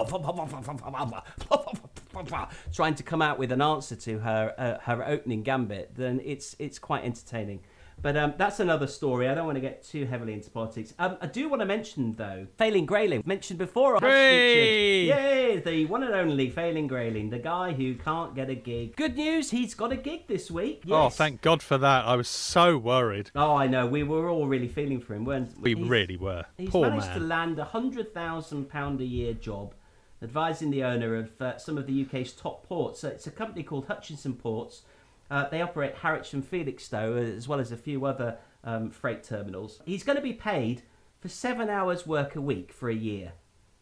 trying 2.72 2.94
to 2.94 3.02
come 3.02 3.20
out 3.20 3.38
with 3.38 3.52
an 3.52 3.60
answer 3.60 3.94
to 3.94 4.18
her 4.20 4.54
uh, 4.56 4.78
her 4.90 5.06
opening 5.06 5.42
gambit, 5.42 5.94
then 5.94 6.20
it's 6.24 6.56
it's 6.58 6.78
quite 6.78 7.04
entertaining. 7.04 7.60
But 8.04 8.18
um, 8.18 8.34
that's 8.36 8.60
another 8.60 8.86
story. 8.86 9.30
I 9.30 9.34
don't 9.34 9.46
want 9.46 9.56
to 9.56 9.62
get 9.62 9.82
too 9.82 10.04
heavily 10.04 10.34
into 10.34 10.50
politics. 10.50 10.92
Um, 10.98 11.16
I 11.22 11.26
do 11.26 11.48
want 11.48 11.60
to 11.60 11.64
mention, 11.66 12.12
though, 12.12 12.46
Failing 12.58 12.84
Grayling, 12.84 13.22
mentioned 13.24 13.58
before. 13.58 13.92
I 13.92 13.94
have 13.94 14.02
Hooray! 14.02 15.06
featured- 15.06 15.18
Yay! 15.18 15.60
The 15.60 15.86
one 15.86 16.02
and 16.02 16.14
only 16.14 16.50
Failing 16.50 16.86
Grayling, 16.86 17.30
the 17.30 17.38
guy 17.38 17.72
who 17.72 17.94
can't 17.94 18.34
get 18.34 18.50
a 18.50 18.54
gig. 18.54 18.94
Good 18.96 19.16
news, 19.16 19.52
he's 19.52 19.74
got 19.74 19.90
a 19.90 19.96
gig 19.96 20.26
this 20.28 20.50
week. 20.50 20.82
Oh, 20.90 21.08
thank 21.08 21.40
God 21.40 21.62
for 21.62 21.78
that. 21.78 22.04
I 22.04 22.14
was 22.16 22.28
so 22.28 22.76
worried. 22.76 23.30
Oh, 23.34 23.54
I 23.56 23.68
know. 23.68 23.86
We 23.86 24.02
were 24.02 24.28
all 24.28 24.46
really 24.48 24.68
feeling 24.68 25.00
for 25.00 25.14
him, 25.14 25.24
weren't 25.24 25.58
We 25.58 25.74
He's- 25.74 25.88
really 25.88 26.18
were. 26.18 26.44
He's 26.58 26.68
Poor 26.68 26.90
managed 26.90 27.06
man. 27.06 27.18
to 27.20 27.24
land 27.24 27.58
a 27.58 27.64
hundred 27.64 28.12
thousand 28.12 28.68
pound 28.68 29.00
a 29.00 29.06
year 29.06 29.32
job, 29.32 29.72
advising 30.22 30.70
the 30.70 30.84
owner 30.84 31.16
of 31.16 31.40
uh, 31.40 31.56
some 31.56 31.78
of 31.78 31.86
the 31.86 32.02
UK's 32.04 32.32
top 32.34 32.68
ports. 32.68 33.00
So 33.00 33.08
it's 33.08 33.26
a 33.26 33.30
company 33.30 33.62
called 33.62 33.86
Hutchison 33.86 34.34
Ports. 34.34 34.82
Uh, 35.34 35.48
they 35.48 35.60
operate 35.60 35.96
Harwich 35.96 36.32
and 36.32 36.44
Felixstowe, 36.44 37.16
as 37.16 37.48
well 37.48 37.58
as 37.58 37.72
a 37.72 37.76
few 37.76 38.04
other 38.04 38.38
um, 38.62 38.88
freight 38.88 39.24
terminals. 39.24 39.80
He's 39.84 40.04
going 40.04 40.14
to 40.14 40.22
be 40.22 40.32
paid 40.32 40.82
for 41.18 41.28
seven 41.28 41.68
hours 41.68 42.06
work 42.06 42.36
a 42.36 42.40
week 42.40 42.72
for 42.72 42.88
a 42.88 42.94
year, 42.94 43.32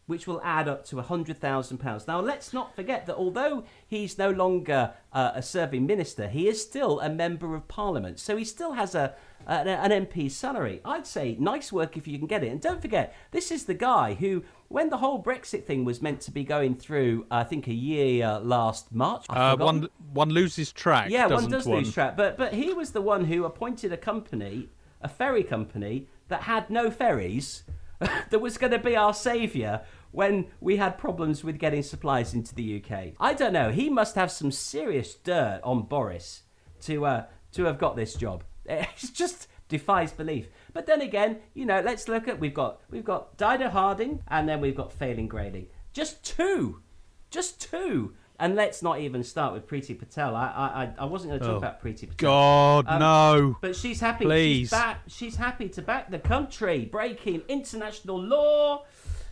which 0.05 0.27
will 0.27 0.41
add 0.43 0.67
up 0.67 0.85
to 0.85 0.99
hundred 1.01 1.39
thousand 1.39 1.77
pounds. 1.77 2.07
Now, 2.07 2.19
let's 2.19 2.53
not 2.53 2.75
forget 2.75 3.05
that 3.05 3.15
although 3.15 3.63
he's 3.87 4.17
no 4.17 4.29
longer 4.29 4.93
uh, 5.11 5.31
a 5.35 5.41
serving 5.41 5.85
minister, 5.85 6.27
he 6.27 6.47
is 6.47 6.61
still 6.61 6.99
a 6.99 7.09
member 7.09 7.55
of 7.55 7.67
Parliament, 7.67 8.19
so 8.19 8.35
he 8.35 8.43
still 8.43 8.73
has 8.73 8.95
a 8.95 9.15
an, 9.45 9.67
an 9.67 10.05
MP's 10.05 10.35
salary. 10.35 10.81
I'd 10.85 11.05
say 11.05 11.35
nice 11.39 11.71
work 11.71 11.97
if 11.97 12.07
you 12.07 12.17
can 12.17 12.27
get 12.27 12.43
it. 12.43 12.49
And 12.49 12.61
don't 12.61 12.81
forget, 12.81 13.15
this 13.31 13.51
is 13.51 13.65
the 13.65 13.73
guy 13.73 14.13
who, 14.13 14.43
when 14.69 14.89
the 14.89 14.97
whole 14.97 15.21
Brexit 15.21 15.65
thing 15.65 15.83
was 15.83 16.01
meant 16.01 16.21
to 16.21 16.31
be 16.31 16.43
going 16.43 16.75
through, 16.75 17.25
I 17.29 17.43
think 17.43 17.67
a 17.67 17.73
year 17.73 18.39
last 18.39 18.93
March. 18.93 19.25
Uh, 19.29 19.55
one 19.57 19.89
one 20.13 20.29
loses 20.29 20.71
track. 20.71 21.09
Yeah, 21.09 21.27
doesn't 21.27 21.51
one 21.51 21.51
does 21.51 21.67
lose 21.67 21.93
track. 21.93 22.17
But 22.17 22.37
but 22.37 22.53
he 22.53 22.73
was 22.73 22.91
the 22.91 23.01
one 23.01 23.25
who 23.25 23.45
appointed 23.45 23.91
a 23.93 23.97
company, 23.97 24.69
a 25.01 25.09
ferry 25.09 25.43
company 25.43 26.07
that 26.27 26.43
had 26.43 26.69
no 26.69 26.89
ferries, 26.89 27.63
that 28.29 28.39
was 28.39 28.57
going 28.57 28.71
to 28.71 28.79
be 28.79 28.95
our 28.95 29.13
saviour 29.13 29.81
when 30.11 30.47
we 30.61 30.77
had 30.77 30.97
problems 30.97 31.43
with 31.43 31.57
getting 31.57 31.83
supplies 31.83 32.33
into 32.33 32.53
the 32.53 32.83
UK. 32.83 33.13
I 33.19 33.33
don't 33.33 33.53
know. 33.53 33.71
He 33.71 33.89
must 33.89 34.15
have 34.15 34.31
some 34.31 34.51
serious 34.51 35.15
dirt 35.15 35.59
on 35.63 35.83
Boris 35.83 36.43
to 36.81 37.05
uh, 37.05 37.25
to 37.53 37.65
have 37.65 37.77
got 37.77 37.95
this 37.95 38.15
job. 38.15 38.43
It 38.65 38.87
just 39.13 39.47
defies 39.67 40.13
belief. 40.13 40.47
But 40.71 40.85
then 40.85 41.01
again, 41.01 41.39
you 41.53 41.65
know, 41.65 41.81
let's 41.81 42.07
look 42.07 42.27
at 42.27 42.39
we've 42.39 42.53
got 42.53 42.81
we've 42.89 43.03
got 43.03 43.37
Dido 43.37 43.69
Harding 43.69 44.21
and 44.27 44.47
then 44.47 44.61
we've 44.61 44.75
got 44.75 44.93
Failing 44.93 45.27
Grayling. 45.27 45.67
Just 45.91 46.23
two, 46.23 46.81
just 47.29 47.59
two. 47.59 48.13
And 48.43 48.55
let's 48.55 48.83
not 48.83 48.99
even 48.99 49.23
start 49.23 49.53
with 49.53 49.67
Priti 49.67 49.97
Patel. 49.97 50.35
I 50.35 50.91
I, 50.97 51.03
I- 51.03 51.05
wasn't 51.05 51.29
going 51.31 51.39
to 51.39 51.45
talk 51.45 51.53
Oh, 51.55 51.57
about 51.59 51.81
Priti 51.81 52.01
Patel. 52.01 52.15
God, 52.17 52.85
Um, 52.89 52.99
no. 52.99 53.57
But 53.61 53.73
she's 53.73 54.01
happy. 54.01 54.25
Please. 54.25 54.59
She's, 54.63 54.69
back, 54.71 54.99
she's 55.07 55.35
happy 55.37 55.69
to 55.69 55.81
back 55.81 56.11
the 56.11 56.19
country, 56.19 56.83
breaking 56.83 57.43
international 57.47 58.19
law. 58.21 58.83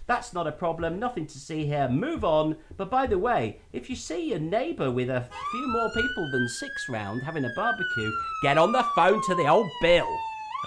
That's 0.07 0.31
not 0.33 0.47
a 0.47 0.51
problem. 0.53 0.97
Nothing 0.97 1.27
to 1.27 1.37
see 1.37 1.65
here. 1.65 1.89
Move 1.89 2.23
on. 2.23 2.55
But 2.77 2.89
by 2.89 3.05
the 3.05 3.19
way, 3.19 3.59
if 3.73 3.89
you 3.89 3.97
see 3.97 4.29
your 4.29 4.39
neighbour 4.39 4.89
with 4.89 5.09
a 5.09 5.27
few 5.51 5.67
more 5.73 5.89
people 5.89 6.31
than 6.31 6.47
six 6.47 6.71
round 6.87 7.21
having 7.23 7.43
a 7.43 7.51
barbecue, 7.53 8.11
get 8.43 8.57
on 8.57 8.71
the 8.71 8.83
phone 8.95 9.21
to 9.27 9.35
the 9.35 9.45
old 9.49 9.69
Bill. 9.81 10.07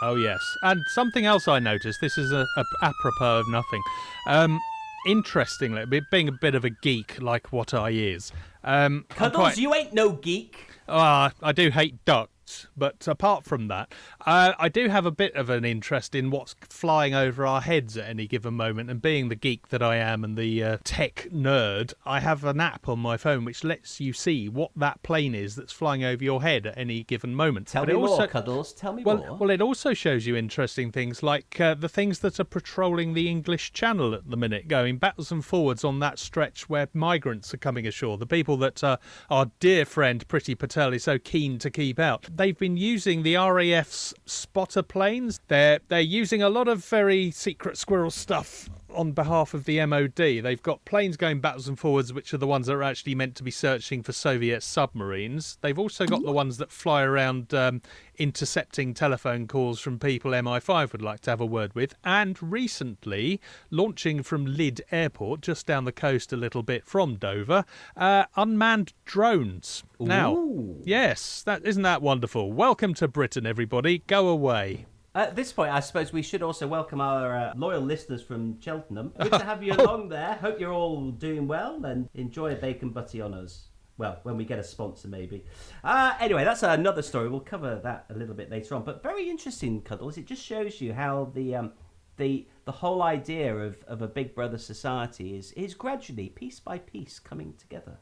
Oh 0.02 0.16
yes, 0.16 0.42
and 0.64 0.82
something 0.94 1.24
else 1.24 1.48
I 1.48 1.60
noticed. 1.60 1.98
This 2.02 2.18
is 2.18 2.30
a, 2.30 2.44
a 2.58 2.64
apropos 2.82 3.38
of 3.40 3.48
nothing. 3.48 3.82
Um, 4.26 4.58
interestingly, 5.04 5.84
being 6.10 6.28
a 6.28 6.32
bit 6.32 6.54
of 6.54 6.64
a 6.64 6.70
geek 6.70 7.20
like 7.20 7.52
what 7.52 7.74
I 7.74 7.90
is, 7.90 8.32
um, 8.62 9.04
Cuddles, 9.10 9.36
quite- 9.36 9.56
you 9.58 9.74
ain't 9.74 9.92
no 9.94 10.12
geek. 10.12 10.68
Ah, 10.88 11.32
I 11.42 11.52
do 11.52 11.70
hate 11.70 12.04
ducks, 12.04 12.66
but 12.76 13.06
apart 13.08 13.44
from 13.44 13.68
that, 13.68 13.92
uh, 14.26 14.52
I 14.58 14.68
do 14.68 14.88
have 14.88 15.04
a 15.04 15.10
bit 15.10 15.34
of 15.34 15.50
an 15.50 15.64
interest 15.64 16.14
in 16.14 16.30
what's 16.30 16.54
flying 16.68 17.14
over 17.14 17.46
our 17.46 17.60
heads 17.60 17.96
at 17.96 18.08
any 18.08 18.26
given 18.26 18.54
moment. 18.54 18.90
And 18.90 19.02
being 19.02 19.28
the 19.28 19.34
geek 19.34 19.68
that 19.68 19.82
I 19.82 19.96
am 19.96 20.24
and 20.24 20.36
the 20.36 20.62
uh, 20.62 20.78
tech 20.82 21.28
nerd, 21.32 21.92
I 22.06 22.20
have 22.20 22.44
an 22.44 22.60
app 22.60 22.88
on 22.88 22.98
my 22.98 23.16
phone 23.16 23.44
which 23.44 23.64
lets 23.64 24.00
you 24.00 24.12
see 24.12 24.48
what 24.48 24.70
that 24.76 25.02
plane 25.02 25.34
is 25.34 25.56
that's 25.56 25.72
flying 25.72 26.04
over 26.04 26.24
your 26.24 26.42
head 26.42 26.66
at 26.66 26.78
any 26.78 27.02
given 27.02 27.34
moment. 27.34 27.68
Tell 27.68 27.82
But 27.82 27.88
me 27.88 28.00
it 28.00 28.02
also, 28.02 28.18
more, 28.18 28.26
Cuddles. 28.26 28.72
Tell 28.72 28.92
me 28.94 29.02
well, 29.02 29.18
more. 29.18 29.36
well, 29.36 29.50
it 29.50 29.60
also 29.60 29.92
shows 29.92 30.26
you 30.26 30.36
interesting 30.36 30.90
things 30.90 31.22
like 31.22 31.60
uh, 31.60 31.74
the 31.74 31.88
things 31.88 32.20
that 32.20 32.40
are 32.40 32.44
patrolling 32.44 33.12
the 33.12 33.28
English 33.28 33.72
Channel 33.72 34.14
at 34.14 34.30
the 34.30 34.36
minute, 34.36 34.68
going 34.68 34.96
backwards 34.96 35.32
and 35.32 35.44
forwards 35.44 35.84
on 35.84 35.98
that 36.00 36.18
stretch 36.18 36.68
where 36.68 36.88
migrants 36.94 37.52
are 37.52 37.58
coming 37.58 37.86
ashore. 37.86 38.16
The 38.16 38.26
people 38.26 38.56
that 38.58 38.82
uh, 38.82 38.96
our 39.28 39.50
dear 39.60 39.84
friend 39.84 40.26
Pretty 40.28 40.54
Patel 40.54 40.94
is 40.94 41.04
so 41.04 41.18
keen 41.18 41.58
to 41.58 41.70
keep 41.70 41.98
out. 41.98 42.28
They've 42.34 42.56
been 42.56 42.78
using 42.78 43.22
the 43.22 43.36
RAF's 43.36 44.13
spotter 44.26 44.82
planes. 44.82 45.40
They're 45.48 45.80
they're 45.88 46.00
using 46.00 46.42
a 46.42 46.48
lot 46.48 46.68
of 46.68 46.84
very 46.84 47.30
secret 47.30 47.76
squirrel 47.76 48.10
stuff 48.10 48.68
on 48.94 49.12
behalf 49.12 49.54
of 49.54 49.64
the 49.64 49.84
MOD. 49.84 50.16
They've 50.16 50.62
got 50.62 50.84
planes 50.84 51.16
going 51.16 51.40
backwards 51.40 51.68
and 51.68 51.78
forwards, 51.78 52.12
which 52.12 52.32
are 52.32 52.38
the 52.38 52.46
ones 52.46 52.66
that 52.66 52.74
are 52.74 52.82
actually 52.82 53.14
meant 53.14 53.34
to 53.36 53.42
be 53.42 53.50
searching 53.50 54.02
for 54.02 54.12
Soviet 54.12 54.62
submarines. 54.62 55.58
They've 55.60 55.78
also 55.78 56.06
got 56.06 56.24
the 56.24 56.32
ones 56.32 56.58
that 56.58 56.70
fly 56.70 57.02
around 57.02 57.52
um, 57.54 57.82
intercepting 58.16 58.94
telephone 58.94 59.46
calls 59.46 59.80
from 59.80 59.98
people 59.98 60.32
MI5 60.32 60.92
would 60.92 61.02
like 61.02 61.20
to 61.20 61.30
have 61.30 61.40
a 61.40 61.46
word 61.46 61.74
with. 61.74 61.94
And 62.04 62.40
recently, 62.42 63.40
launching 63.70 64.22
from 64.22 64.46
Lydd 64.46 64.80
Airport, 64.90 65.40
just 65.40 65.66
down 65.66 65.84
the 65.84 65.92
coast 65.92 66.32
a 66.32 66.36
little 66.36 66.62
bit 66.62 66.86
from 66.86 67.16
Dover, 67.16 67.64
uh, 67.96 68.24
unmanned 68.36 68.92
drones. 69.04 69.84
Now, 69.98 70.34
Ooh. 70.34 70.82
yes, 70.84 71.42
that 71.42 71.64
isn't 71.64 71.82
that 71.82 72.02
wonderful. 72.02 72.52
Welcome 72.52 72.94
to 72.94 73.08
Britain, 73.08 73.46
everybody. 73.46 73.98
Go 74.06 74.28
away. 74.28 74.86
At 75.16 75.36
this 75.36 75.52
point, 75.52 75.70
I 75.70 75.78
suppose 75.78 76.12
we 76.12 76.22
should 76.22 76.42
also 76.42 76.66
welcome 76.66 77.00
our 77.00 77.36
uh, 77.36 77.52
loyal 77.54 77.82
listeners 77.82 78.20
from 78.20 78.60
Cheltenham. 78.60 79.12
Good 79.20 79.30
to 79.30 79.44
have 79.44 79.62
you 79.62 79.72
along 79.78 80.08
there. 80.08 80.34
Hope 80.34 80.58
you're 80.58 80.72
all 80.72 81.12
doing 81.12 81.46
well 81.46 81.84
and 81.84 82.08
enjoy 82.14 82.52
a 82.52 82.56
bacon 82.56 82.90
butty 82.90 83.20
on 83.20 83.32
us. 83.32 83.68
Well, 83.96 84.18
when 84.24 84.36
we 84.36 84.44
get 84.44 84.58
a 84.58 84.64
sponsor, 84.64 85.06
maybe. 85.06 85.44
Uh, 85.84 86.14
anyway, 86.18 86.42
that's 86.42 86.64
another 86.64 87.00
story. 87.00 87.28
We'll 87.28 87.38
cover 87.38 87.80
that 87.84 88.06
a 88.10 88.14
little 88.14 88.34
bit 88.34 88.50
later 88.50 88.74
on. 88.74 88.82
But 88.82 89.04
very 89.04 89.30
interesting, 89.30 89.82
Cuddles. 89.82 90.18
It 90.18 90.26
just 90.26 90.42
shows 90.42 90.80
you 90.80 90.92
how 90.92 91.30
the 91.32 91.54
um, 91.54 91.72
the 92.16 92.48
the 92.64 92.72
whole 92.72 93.00
idea 93.00 93.56
of, 93.56 93.84
of 93.84 94.02
a 94.02 94.08
Big 94.08 94.34
Brother 94.34 94.58
society 94.58 95.36
is 95.36 95.52
is 95.52 95.74
gradually, 95.74 96.28
piece 96.28 96.58
by 96.58 96.78
piece, 96.78 97.20
coming 97.20 97.54
together. 97.56 97.98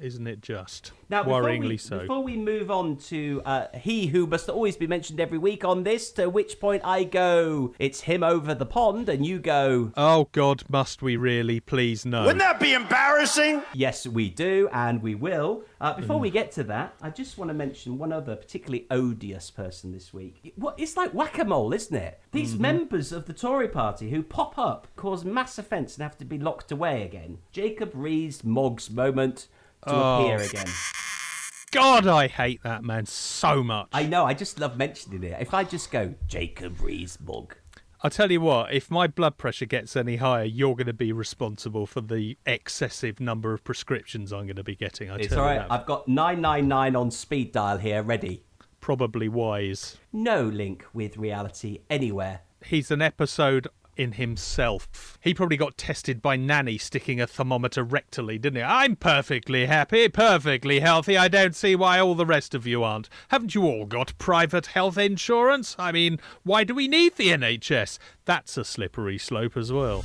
Isn't 0.00 0.26
it 0.26 0.40
just? 0.40 0.92
Now, 1.10 1.22
before 1.24 1.42
Worryingly 1.42 1.68
we, 1.70 1.76
so. 1.76 1.98
Before 2.00 2.22
we 2.22 2.36
move 2.36 2.70
on 2.70 2.96
to 3.08 3.42
uh, 3.44 3.66
he 3.76 4.06
who 4.06 4.26
must 4.26 4.48
always 4.48 4.76
be 4.76 4.86
mentioned 4.86 5.20
every 5.20 5.36
week 5.36 5.62
on 5.64 5.82
this, 5.82 6.10
to 6.12 6.30
which 6.30 6.58
point 6.58 6.82
I 6.84 7.04
go, 7.04 7.74
it's 7.78 8.02
him 8.02 8.22
over 8.22 8.54
the 8.54 8.64
pond, 8.64 9.08
and 9.10 9.26
you 9.26 9.38
go, 9.38 9.92
Oh 9.96 10.28
God, 10.32 10.62
must 10.70 11.02
we 11.02 11.16
really? 11.16 11.60
Please 11.60 12.06
no. 12.06 12.22
Wouldn't 12.22 12.38
that 12.38 12.60
be 12.60 12.72
embarrassing? 12.72 13.62
yes, 13.74 14.06
we 14.06 14.30
do, 14.30 14.68
and 14.72 15.02
we 15.02 15.14
will. 15.14 15.64
Uh, 15.80 15.94
before 15.94 16.16
Mm. 16.18 16.22
we 16.22 16.30
get 16.30 16.52
to 16.52 16.64
that, 16.64 16.94
I 17.02 17.10
just 17.10 17.36
want 17.36 17.48
to 17.50 17.54
mention 17.54 17.98
one 17.98 18.12
other 18.12 18.36
particularly 18.36 18.86
odious 18.90 19.50
person 19.50 19.92
this 19.92 20.14
week. 20.14 20.52
What 20.56 20.74
it's 20.78 20.96
like 20.96 21.12
whack 21.12 21.38
a 21.38 21.44
mole, 21.44 21.72
isn't 21.74 21.96
it? 21.96 22.20
These 22.32 22.52
Mm-hmm. 22.52 22.62
members 22.62 23.12
of 23.12 23.26
the 23.26 23.32
Tory 23.32 23.68
party 23.68 24.10
who 24.10 24.22
pop 24.22 24.56
up, 24.58 24.86
cause 24.96 25.24
mass 25.24 25.58
offence, 25.58 25.96
and 25.96 26.02
have 26.02 26.16
to 26.18 26.24
be 26.24 26.38
locked 26.38 26.70
away 26.72 27.02
again. 27.02 27.38
Jacob 27.52 27.90
Rees 27.94 28.44
Moggs 28.44 28.90
moment 28.90 29.48
to 29.86 29.94
Oh. 29.94 30.22
appear 30.24 30.40
again. 30.46 30.66
God, 31.72 32.06
I 32.06 32.26
hate 32.26 32.62
that 32.64 32.82
man 32.82 33.06
so 33.06 33.62
much. 33.62 33.88
I 33.92 34.04
know, 34.04 34.24
I 34.26 34.34
just 34.34 34.58
love 34.58 34.76
mentioning 34.76 35.22
it. 35.22 35.36
If 35.40 35.54
I 35.54 35.62
just 35.64 35.90
go, 35.92 36.14
Jacob 36.26 36.80
Rees 36.80 37.16
Mug. 37.24 37.54
I'll 38.02 38.10
tell 38.10 38.32
you 38.32 38.40
what, 38.40 38.72
if 38.72 38.90
my 38.90 39.06
blood 39.06 39.36
pressure 39.36 39.66
gets 39.66 39.94
any 39.94 40.16
higher, 40.16 40.42
you're 40.44 40.74
going 40.74 40.86
to 40.86 40.92
be 40.94 41.12
responsible 41.12 41.86
for 41.86 42.00
the 42.00 42.36
excessive 42.46 43.20
number 43.20 43.52
of 43.52 43.62
prescriptions 43.62 44.32
I'm 44.32 44.46
going 44.46 44.56
to 44.56 44.64
be 44.64 44.74
getting. 44.74 45.10
I 45.10 45.16
It's 45.16 45.28
tell 45.28 45.44
all 45.44 45.52
you 45.52 45.58
that. 45.60 45.70
I've 45.70 45.86
got 45.86 46.08
999 46.08 46.96
on 46.96 47.10
speed 47.10 47.52
dial 47.52 47.76
here 47.78 48.02
ready. 48.02 48.42
Probably 48.80 49.28
wise. 49.28 49.98
No 50.12 50.42
link 50.44 50.86
with 50.94 51.18
reality 51.18 51.80
anywhere. 51.90 52.40
He's 52.64 52.90
an 52.90 53.02
episode 53.02 53.68
in 54.00 54.12
himself. 54.12 55.18
He 55.20 55.34
probably 55.34 55.58
got 55.58 55.76
tested 55.76 56.22
by 56.22 56.36
Nanny 56.36 56.78
sticking 56.78 57.20
a 57.20 57.26
thermometer 57.26 57.84
rectally, 57.84 58.40
didn't 58.40 58.56
he? 58.56 58.62
I'm 58.62 58.96
perfectly 58.96 59.66
happy, 59.66 60.08
perfectly 60.08 60.80
healthy. 60.80 61.18
I 61.18 61.28
don't 61.28 61.54
see 61.54 61.76
why 61.76 62.00
all 62.00 62.14
the 62.14 62.24
rest 62.24 62.54
of 62.54 62.66
you 62.66 62.82
aren't. 62.82 63.10
Haven't 63.28 63.54
you 63.54 63.64
all 63.64 63.84
got 63.84 64.16
private 64.16 64.66
health 64.66 64.96
insurance? 64.96 65.76
I 65.78 65.92
mean, 65.92 66.18
why 66.44 66.64
do 66.64 66.74
we 66.74 66.88
need 66.88 67.16
the 67.16 67.28
NHS? 67.28 67.98
That's 68.24 68.56
a 68.56 68.64
slippery 68.64 69.18
slope 69.18 69.56
as 69.56 69.70
well. 69.70 70.02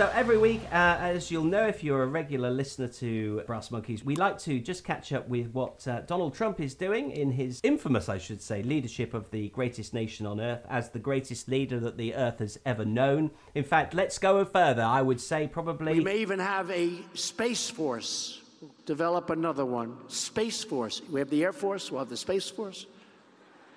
So 0.00 0.10
every 0.14 0.38
week, 0.38 0.62
uh, 0.72 0.96
as 0.98 1.30
you'll 1.30 1.44
know 1.44 1.66
if 1.66 1.84
you're 1.84 2.02
a 2.02 2.06
regular 2.06 2.50
listener 2.50 2.88
to 2.88 3.42
Brass 3.46 3.70
Monkeys, 3.70 4.02
we 4.02 4.16
like 4.16 4.38
to 4.38 4.58
just 4.58 4.82
catch 4.82 5.12
up 5.12 5.28
with 5.28 5.52
what 5.52 5.86
uh, 5.86 6.00
Donald 6.00 6.32
Trump 6.32 6.58
is 6.58 6.74
doing 6.74 7.10
in 7.10 7.30
his 7.30 7.60
infamous, 7.62 8.08
I 8.08 8.16
should 8.16 8.40
say, 8.40 8.62
leadership 8.62 9.12
of 9.12 9.30
the 9.30 9.50
greatest 9.50 9.92
nation 9.92 10.24
on 10.24 10.40
earth 10.40 10.64
as 10.70 10.88
the 10.88 10.98
greatest 10.98 11.48
leader 11.48 11.78
that 11.80 11.98
the 11.98 12.14
earth 12.14 12.38
has 12.38 12.58
ever 12.64 12.86
known. 12.86 13.30
In 13.54 13.62
fact, 13.62 13.92
let's 13.92 14.16
go 14.16 14.42
further. 14.46 14.80
I 14.80 15.02
would 15.02 15.20
say 15.20 15.46
probably. 15.46 15.92
We 15.92 16.00
may 16.00 16.20
even 16.20 16.38
have 16.38 16.70
a 16.70 16.94
space 17.12 17.68
force. 17.68 18.40
Develop 18.86 19.28
another 19.28 19.66
one. 19.66 19.98
Space 20.08 20.64
force. 20.64 21.02
We 21.10 21.20
have 21.20 21.28
the 21.28 21.44
Air 21.44 21.52
Force. 21.52 21.90
We'll 21.90 21.98
have 21.98 22.08
the 22.08 22.16
Space 22.16 22.48
Force. 22.48 22.86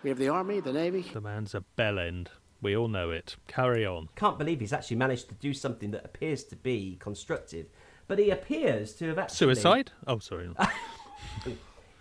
We 0.03 0.09
have 0.09 0.19
the 0.19 0.29
Army, 0.29 0.61
the 0.61 0.71
Navy. 0.71 1.01
The 1.01 1.19
man's 1.19 1.53
a 1.53 1.65
bellend. 1.77 2.27
We 2.63 2.75
all 2.75 2.87
know 2.87 3.11
it. 3.11 3.35
Carry 3.47 3.85
on. 3.85 4.09
can't 4.15 4.39
believe 4.39 4.61
he's 4.61 4.73
actually 4.73 4.97
managed 4.97 5.27
to 5.29 5.35
do 5.35 5.53
something 5.53 5.91
that 5.91 6.05
appears 6.05 6.43
to 6.45 6.55
be 6.55 6.97
constructive. 6.99 7.67
But 8.07 8.19
he 8.19 8.29
appears 8.31 8.93
to 8.95 9.07
have 9.09 9.19
actually. 9.19 9.35
Suicide? 9.35 9.91
Oh, 10.07 10.19
sorry. 10.19 10.49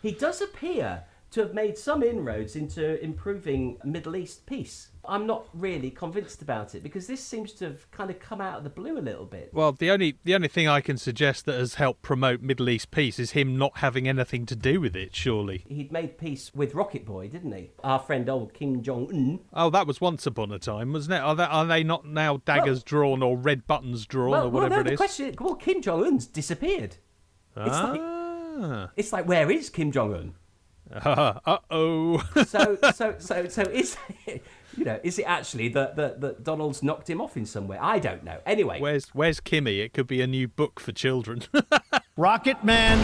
He 0.02 0.11
does 0.11 0.42
appear 0.42 1.04
to 1.33 1.41
have 1.41 1.55
made 1.55 1.77
some 1.77 2.03
inroads 2.03 2.57
into 2.57 3.03
improving 3.03 3.79
Middle 3.85 4.17
East 4.17 4.47
peace. 4.47 4.89
I'm 5.05 5.27
not 5.27 5.49
really 5.53 5.91
convinced 5.91 6.43
about 6.43 6.77
it 6.77 6.83
because 6.83 7.09
this 7.09 7.21
seems 7.25 7.53
to 7.55 7.65
have 7.65 7.91
kind 7.91 8.09
of 8.09 8.21
come 8.21 8.41
out 8.41 8.59
of 8.59 8.65
the 8.65 8.71
blue 8.71 8.99
a 8.99 9.01
little 9.01 9.25
bit. 9.27 9.51
Well, 9.53 9.73
the 9.73 9.91
only 9.91 10.19
the 10.23 10.35
only 10.35 10.47
thing 10.47 10.69
I 10.69 10.81
can 10.81 10.97
suggest 10.97 11.45
that 11.47 11.59
has 11.59 11.75
helped 11.75 12.03
promote 12.03 12.41
Middle 12.41 12.69
East 12.69 12.93
peace 12.93 13.19
is 13.19 13.33
him 13.33 13.59
not 13.59 13.79
having 13.79 14.07
anything 14.07 14.47
to 14.47 14.55
do 14.55 14.81
with 14.81 14.95
it. 14.95 15.17
Surely. 15.17 15.65
He'd 15.69 15.91
made 15.91 16.19
peace 16.19 16.53
with 16.55 16.75
Rocket 16.75 17.05
Boy, 17.05 17.29
didn't 17.29 17.53
he? 17.53 17.71
Our 17.83 17.99
friend 17.99 18.29
old 18.29 18.55
Kim 18.55 18.83
Jong 18.83 19.09
Un. 19.11 19.41
Oh, 19.53 19.71
that 19.71 19.89
was 19.89 20.01
once 20.01 20.25
upon 20.27 20.53
a 20.53 20.59
time, 20.61 20.93
wasn't 20.93 21.15
it? 21.15 21.23
Are 21.23 21.35
they, 21.35 21.45
are 21.45 21.67
they 21.67 21.83
not 21.83 22.07
now 22.07 22.37
daggers 22.45 22.85
drawn 22.85 23.23
or 23.23 23.37
red 23.37 23.67
buttons 23.67 24.07
drawn 24.07 24.31
Well, 24.31 24.47
or 24.47 24.51
well, 24.51 24.62
whatever 24.62 24.75
no, 24.77 24.81
it 24.81 24.85
the 24.85 24.93
is? 24.93 24.99
question. 24.99 25.35
Well, 25.41 25.57
Kim 25.57 25.83
Jong 25.83 26.07
Un's 26.07 26.27
disappeared. 26.27 26.97
It's 27.57 27.67
like 27.67 28.01
ah. 28.01 28.91
it's 28.97 29.12
like 29.12 29.27
where 29.27 29.51
is 29.51 29.69
Kim 29.69 29.91
Jong 29.91 30.15
Un? 30.15 30.35
uh 31.04 31.58
oh. 31.70 32.18
So 32.46 32.76
so 32.94 33.14
so 33.18 33.49
so 33.49 33.62
is 33.62 33.96
you 34.26 34.84
know 34.84 35.00
is 35.02 35.18
it 35.18 35.25
actually 35.25 35.68
that 35.68 35.96
that 35.96 36.20
that 36.20 36.44
Donald's 36.44 36.82
knocked 36.82 37.08
him 37.08 37.20
off 37.20 37.37
in 37.37 37.46
some 37.46 37.66
way? 37.66 37.78
I 37.78 37.99
don't 37.99 38.22
know. 38.22 38.38
Anyway, 38.44 38.78
where's 38.78 39.08
Where's 39.14 39.40
Kimmy? 39.40 39.82
It 39.82 39.94
could 39.94 40.06
be 40.06 40.20
a 40.20 40.26
new 40.26 40.49
book 40.49 40.80
for 40.80 40.92
children. 40.92 41.44
Rocket 42.16 42.62
Man. 42.62 42.99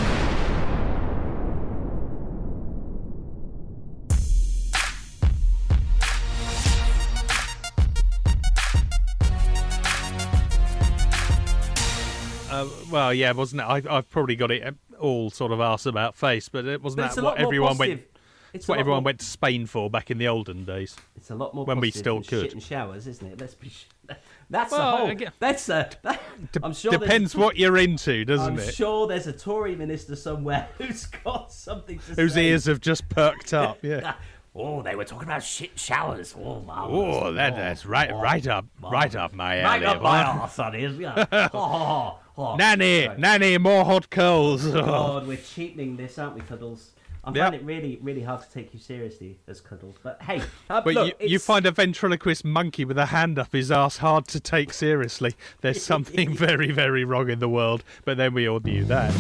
uh, 12.51 12.69
well, 12.91 13.15
yeah, 13.15 13.33
wasn't 13.33 13.63
it? 13.63 13.65
I, 13.65 13.83
I've 13.89 14.11
probably 14.11 14.37
got 14.37 14.51
it 14.51 14.75
all 14.99 15.31
sort 15.31 15.53
of 15.53 15.61
ass 15.61 15.87
about 15.87 16.15
face, 16.15 16.49
but 16.49 16.67
it 16.67 16.83
wasn't 16.83 17.03
but 17.03 17.15
that 17.15 17.23
what 17.25 17.39
everyone 17.39 17.77
positive. 17.77 17.99
went. 17.99 18.09
It's 18.55 18.67
what 18.67 18.79
everyone 18.79 19.03
more- 19.03 19.09
went 19.11 19.21
to 19.21 19.27
Spain 19.27 19.67
for 19.67 19.91
back 19.91 20.11
in 20.11 20.17
the 20.17 20.27
olden 20.29 20.65
days. 20.65 20.97
It's 21.17 21.31
a 21.31 21.35
lot 21.35 21.55
more 21.55 21.67
when 21.67 21.81
we 21.81 21.91
still 21.91 22.23
could. 22.23 22.45
Shit 22.45 22.53
and 22.55 22.63
showers, 22.63 23.07
isn't 23.07 23.27
it? 23.33 23.39
Let's 23.41 23.55
be. 23.55 23.69
sh- 23.69 23.85
That's 24.51 24.73
Well, 24.73 24.95
a 24.95 24.97
whole. 24.97 25.11
again- 25.11 25.33
That's 25.39 25.69
a. 25.69 25.91
That, 26.03 26.21
I'm 26.63 26.73
sure. 26.73 26.91
Depends 26.93 27.37
what 27.37 27.59
you're 27.59 27.77
into, 27.77 28.25
doesn't 28.25 28.59
it? 28.59 28.67
I'm 28.69 28.73
sure 28.73 29.07
there's 29.07 29.27
a 29.27 29.33
Tory 29.35 29.77
minister 29.77 30.17
somewhere 30.17 30.69
who's 30.79 31.05
got 31.07 31.53
something 31.53 31.99
to 31.99 32.15
Whose 32.15 32.35
say. 32.35 32.47
ears 32.47 32.65
have 32.65 32.81
just 32.81 33.09
perked 33.11 33.53
up. 33.53 33.79
Yeah. 33.83 34.15
Oh, 34.55 34.81
they 34.83 34.97
were 34.97 35.05
talking 35.05 35.29
about 35.29 35.43
shit 35.45 35.79
showers. 35.79 36.35
Oh. 36.37 36.65
Oh, 36.69 37.33
that, 37.35 37.55
that's 37.55 37.85
right, 37.87 38.11
oh, 38.11 38.21
right 38.21 38.45
up, 38.49 38.65
right 38.83 39.15
up 39.15 39.33
my 39.35 39.63
Right 39.63 39.83
alley. 39.83 39.87
up 39.97 40.03
my 40.03 40.23
arse, 40.25 40.57
that 40.57 40.75
is. 40.75 40.97
Yeah. 40.99 41.27
oh, 41.53 42.19
oh. 42.39 42.57
Nanny, 42.57 43.05
Sorry. 43.05 43.19
nanny, 43.19 43.59
more 43.59 43.85
hot 43.85 44.09
coals. 44.11 44.65
Oh. 44.67 44.73
God, 44.83 45.27
we're 45.29 45.37
cheapening 45.37 45.97
this, 45.97 46.19
aren't 46.19 46.35
we, 46.37 46.41
Cuddles? 46.43 46.93
I 47.25 47.33
Yeah. 47.35 47.45
find 47.51 47.57
it 47.57 47.65
really, 47.65 47.99
really 48.01 48.23
hard 48.23 48.41
to 48.43 48.51
take 48.51 48.73
you 48.73 48.81
seriously 48.81 49.39
as 49.49 49.61
Cuddles. 49.61 49.97
But 50.03 50.23
hey, 50.23 50.41
uh, 50.71 50.81
But 50.81 50.95
look, 50.95 51.21
you, 51.21 51.29
you 51.29 51.39
find 51.39 51.67
a 51.67 51.71
ventriloquist 51.73 52.45
monkey 52.45 52.85
with 52.87 52.97
a 52.97 53.07
hand 53.07 53.39
up 53.39 53.53
his 53.53 53.71
ass 53.71 53.99
hard 53.99 54.27
to 54.29 54.41
take 54.41 54.73
seriously. 54.73 55.35
There's 55.61 55.83
something 55.93 56.35
very, 56.35 56.71
very 56.71 57.05
wrong 57.05 57.29
in 57.29 57.41
the 57.41 57.49
world. 57.49 57.83
But 58.05 58.17
then 58.17 58.33
we 58.33 58.49
all 58.49 58.61
knew 58.61 58.85
that. 58.85 59.13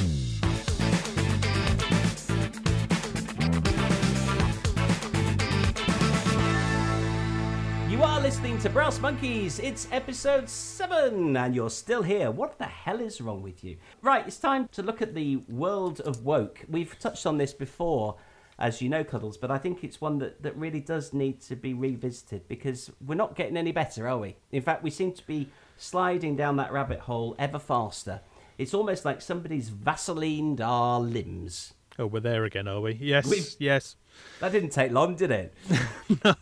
To 8.68 8.74
Brass 8.74 9.00
Monkeys. 9.00 9.58
It's 9.60 9.88
episode 9.92 10.46
7, 10.48 11.36
and 11.36 11.54
you're 11.54 11.70
still 11.70 12.02
here. 12.02 12.30
What 12.30 12.58
the 12.58 12.66
hell 12.66 13.00
is 13.00 13.20
wrong 13.20 13.42
with 13.42 13.64
you? 13.64 13.78
Right, 14.02 14.26
it's 14.26 14.36
time 14.36 14.68
to 14.72 14.82
look 14.82 15.00
at 15.00 15.14
the 15.14 15.36
world 15.48 16.00
of 16.00 16.22
woke. 16.24 16.64
We've 16.68 16.98
touched 16.98 17.24
on 17.24 17.38
this 17.38 17.54
before, 17.54 18.16
as 18.58 18.82
you 18.82 18.90
know, 18.90 19.04
Cuddles, 19.04 19.38
but 19.38 19.50
I 19.50 19.56
think 19.58 19.84
it's 19.84 20.00
one 20.02 20.18
that, 20.18 20.42
that 20.42 20.54
really 20.56 20.80
does 20.80 21.14
need 21.14 21.40
to 21.42 21.56
be 21.56 21.72
revisited 21.72 22.46
because 22.46 22.90
we're 23.06 23.14
not 23.14 23.36
getting 23.36 23.56
any 23.56 23.72
better, 23.72 24.06
are 24.06 24.18
we? 24.18 24.36
In 24.52 24.60
fact, 24.60 24.82
we 24.82 24.90
seem 24.90 25.12
to 25.12 25.26
be 25.26 25.48
sliding 25.78 26.36
down 26.36 26.56
that 26.56 26.72
rabbit 26.72 27.00
hole 27.00 27.36
ever 27.38 27.58
faster. 27.58 28.20
It's 28.58 28.74
almost 28.74 29.04
like 29.04 29.22
somebody's 29.22 29.70
Vaselined 29.70 30.60
our 30.60 31.00
limbs. 31.00 31.72
Oh, 31.98 32.06
we're 32.06 32.20
there 32.20 32.44
again, 32.44 32.68
are 32.68 32.80
we? 32.80 32.98
Yes, 33.00 33.26
We've- 33.26 33.46
yes. 33.58 33.96
That 34.40 34.52
didn't 34.52 34.70
take 34.70 34.92
long, 34.92 35.16
did 35.16 35.30
it? 35.30 35.54
No. 36.24 36.34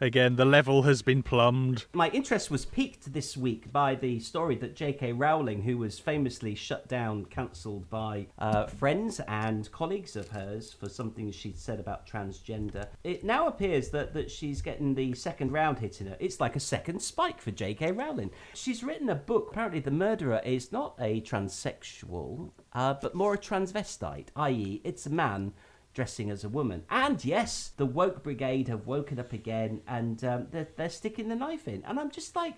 Again, 0.00 0.36
the 0.36 0.46
level 0.46 0.84
has 0.84 1.02
been 1.02 1.22
plumbed. 1.22 1.84
My 1.92 2.08
interest 2.10 2.50
was 2.50 2.64
piqued 2.64 3.12
this 3.12 3.36
week 3.36 3.70
by 3.70 3.94
the 3.94 4.20
story 4.20 4.56
that 4.56 4.74
J.K. 4.74 5.12
Rowling, 5.12 5.62
who 5.62 5.76
was 5.76 5.98
famously 5.98 6.54
shut 6.54 6.88
down, 6.88 7.26
cancelled 7.26 7.90
by 7.90 8.28
uh, 8.38 8.66
friends 8.66 9.20
and 9.28 9.70
colleagues 9.70 10.16
of 10.16 10.28
hers 10.28 10.72
for 10.72 10.88
something 10.88 11.30
she'd 11.30 11.58
said 11.58 11.78
about 11.78 12.06
transgender, 12.06 12.88
it 13.04 13.22
now 13.22 13.48
appears 13.48 13.90
that, 13.90 14.14
that 14.14 14.30
she's 14.30 14.62
getting 14.62 14.94
the 14.94 15.12
second 15.12 15.52
round 15.52 15.78
hitting 15.78 16.06
her. 16.06 16.16
It's 16.18 16.40
like 16.40 16.56
a 16.56 16.60
second 16.60 17.00
spike 17.02 17.42
for 17.42 17.50
J.K. 17.50 17.92
Rowling. 17.92 18.30
She's 18.54 18.82
written 18.82 19.10
a 19.10 19.14
book. 19.14 19.48
Apparently, 19.50 19.80
the 19.80 19.90
murderer 19.90 20.40
is 20.42 20.72
not 20.72 20.94
a 20.98 21.20
transsexual, 21.20 22.50
uh, 22.72 22.94
but 22.94 23.14
more 23.14 23.34
a 23.34 23.38
transvestite, 23.38 24.28
i.e., 24.36 24.80
it's 24.84 25.04
a 25.04 25.10
man 25.10 25.52
dressing 25.96 26.30
as 26.30 26.44
a 26.44 26.48
woman. 26.48 26.84
And 26.90 27.24
yes, 27.24 27.72
the 27.78 27.86
woke 27.86 28.22
brigade 28.22 28.68
have 28.68 28.86
woken 28.86 29.18
up 29.18 29.32
again 29.32 29.80
and 29.88 30.22
um, 30.22 30.46
they're, 30.52 30.68
they're 30.76 30.90
sticking 30.90 31.28
the 31.28 31.34
knife 31.34 31.66
in. 31.66 31.82
And 31.84 31.98
I'm 31.98 32.10
just 32.10 32.36
like, 32.36 32.54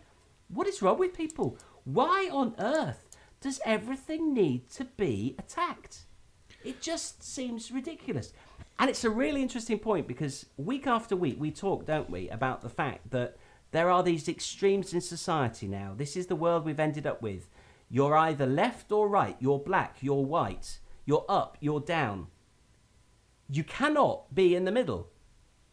what 0.48 0.66
is 0.66 0.82
wrong 0.82 0.98
with 0.98 1.16
people? 1.16 1.56
Why 1.84 2.28
on 2.32 2.56
earth 2.58 3.06
does 3.40 3.60
everything 3.64 4.34
need 4.34 4.68
to 4.70 4.84
be 4.84 5.36
attacked? 5.38 6.00
It 6.64 6.82
just 6.82 7.22
seems 7.22 7.70
ridiculous. 7.70 8.32
And 8.80 8.90
it's 8.90 9.04
a 9.04 9.10
really 9.10 9.40
interesting 9.40 9.78
point 9.78 10.08
because 10.08 10.46
week 10.56 10.88
after 10.88 11.14
week 11.14 11.36
we 11.38 11.52
talk, 11.52 11.86
don't 11.86 12.10
we, 12.10 12.28
about 12.30 12.60
the 12.60 12.68
fact 12.68 13.10
that 13.12 13.36
there 13.70 13.88
are 13.88 14.02
these 14.02 14.28
extremes 14.28 14.92
in 14.92 15.00
society 15.00 15.68
now. 15.68 15.94
This 15.96 16.16
is 16.16 16.26
the 16.26 16.34
world 16.34 16.64
we've 16.64 16.80
ended 16.80 17.06
up 17.06 17.22
with. 17.22 17.48
You're 17.88 18.16
either 18.16 18.46
left 18.46 18.90
or 18.90 19.08
right, 19.08 19.36
you're 19.38 19.60
black, 19.60 19.98
you're 20.00 20.24
white, 20.24 20.80
you're 21.06 21.24
up, 21.28 21.56
you're 21.60 21.80
down 21.80 22.26
you 23.50 23.64
cannot 23.64 24.34
be 24.34 24.54
in 24.54 24.64
the 24.64 24.72
middle 24.72 25.08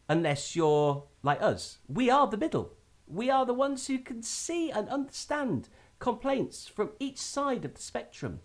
unless 0.07 0.55
you're 0.55 1.03
like 1.23 1.41
us. 1.41 1.79
We 1.87 2.09
are 2.09 2.27
the 2.27 2.37
middle. 2.37 2.73
We 3.07 3.29
are 3.29 3.45
the 3.45 3.53
ones 3.53 3.87
who 3.87 3.99
can 3.99 4.23
see 4.23 4.71
and 4.71 4.87
understand 4.89 5.69
complaints 5.99 6.67
from 6.67 6.91
each 6.99 7.17
side 7.17 7.65
of 7.65 7.73
the 7.73 7.81
spectrum. 7.81 8.39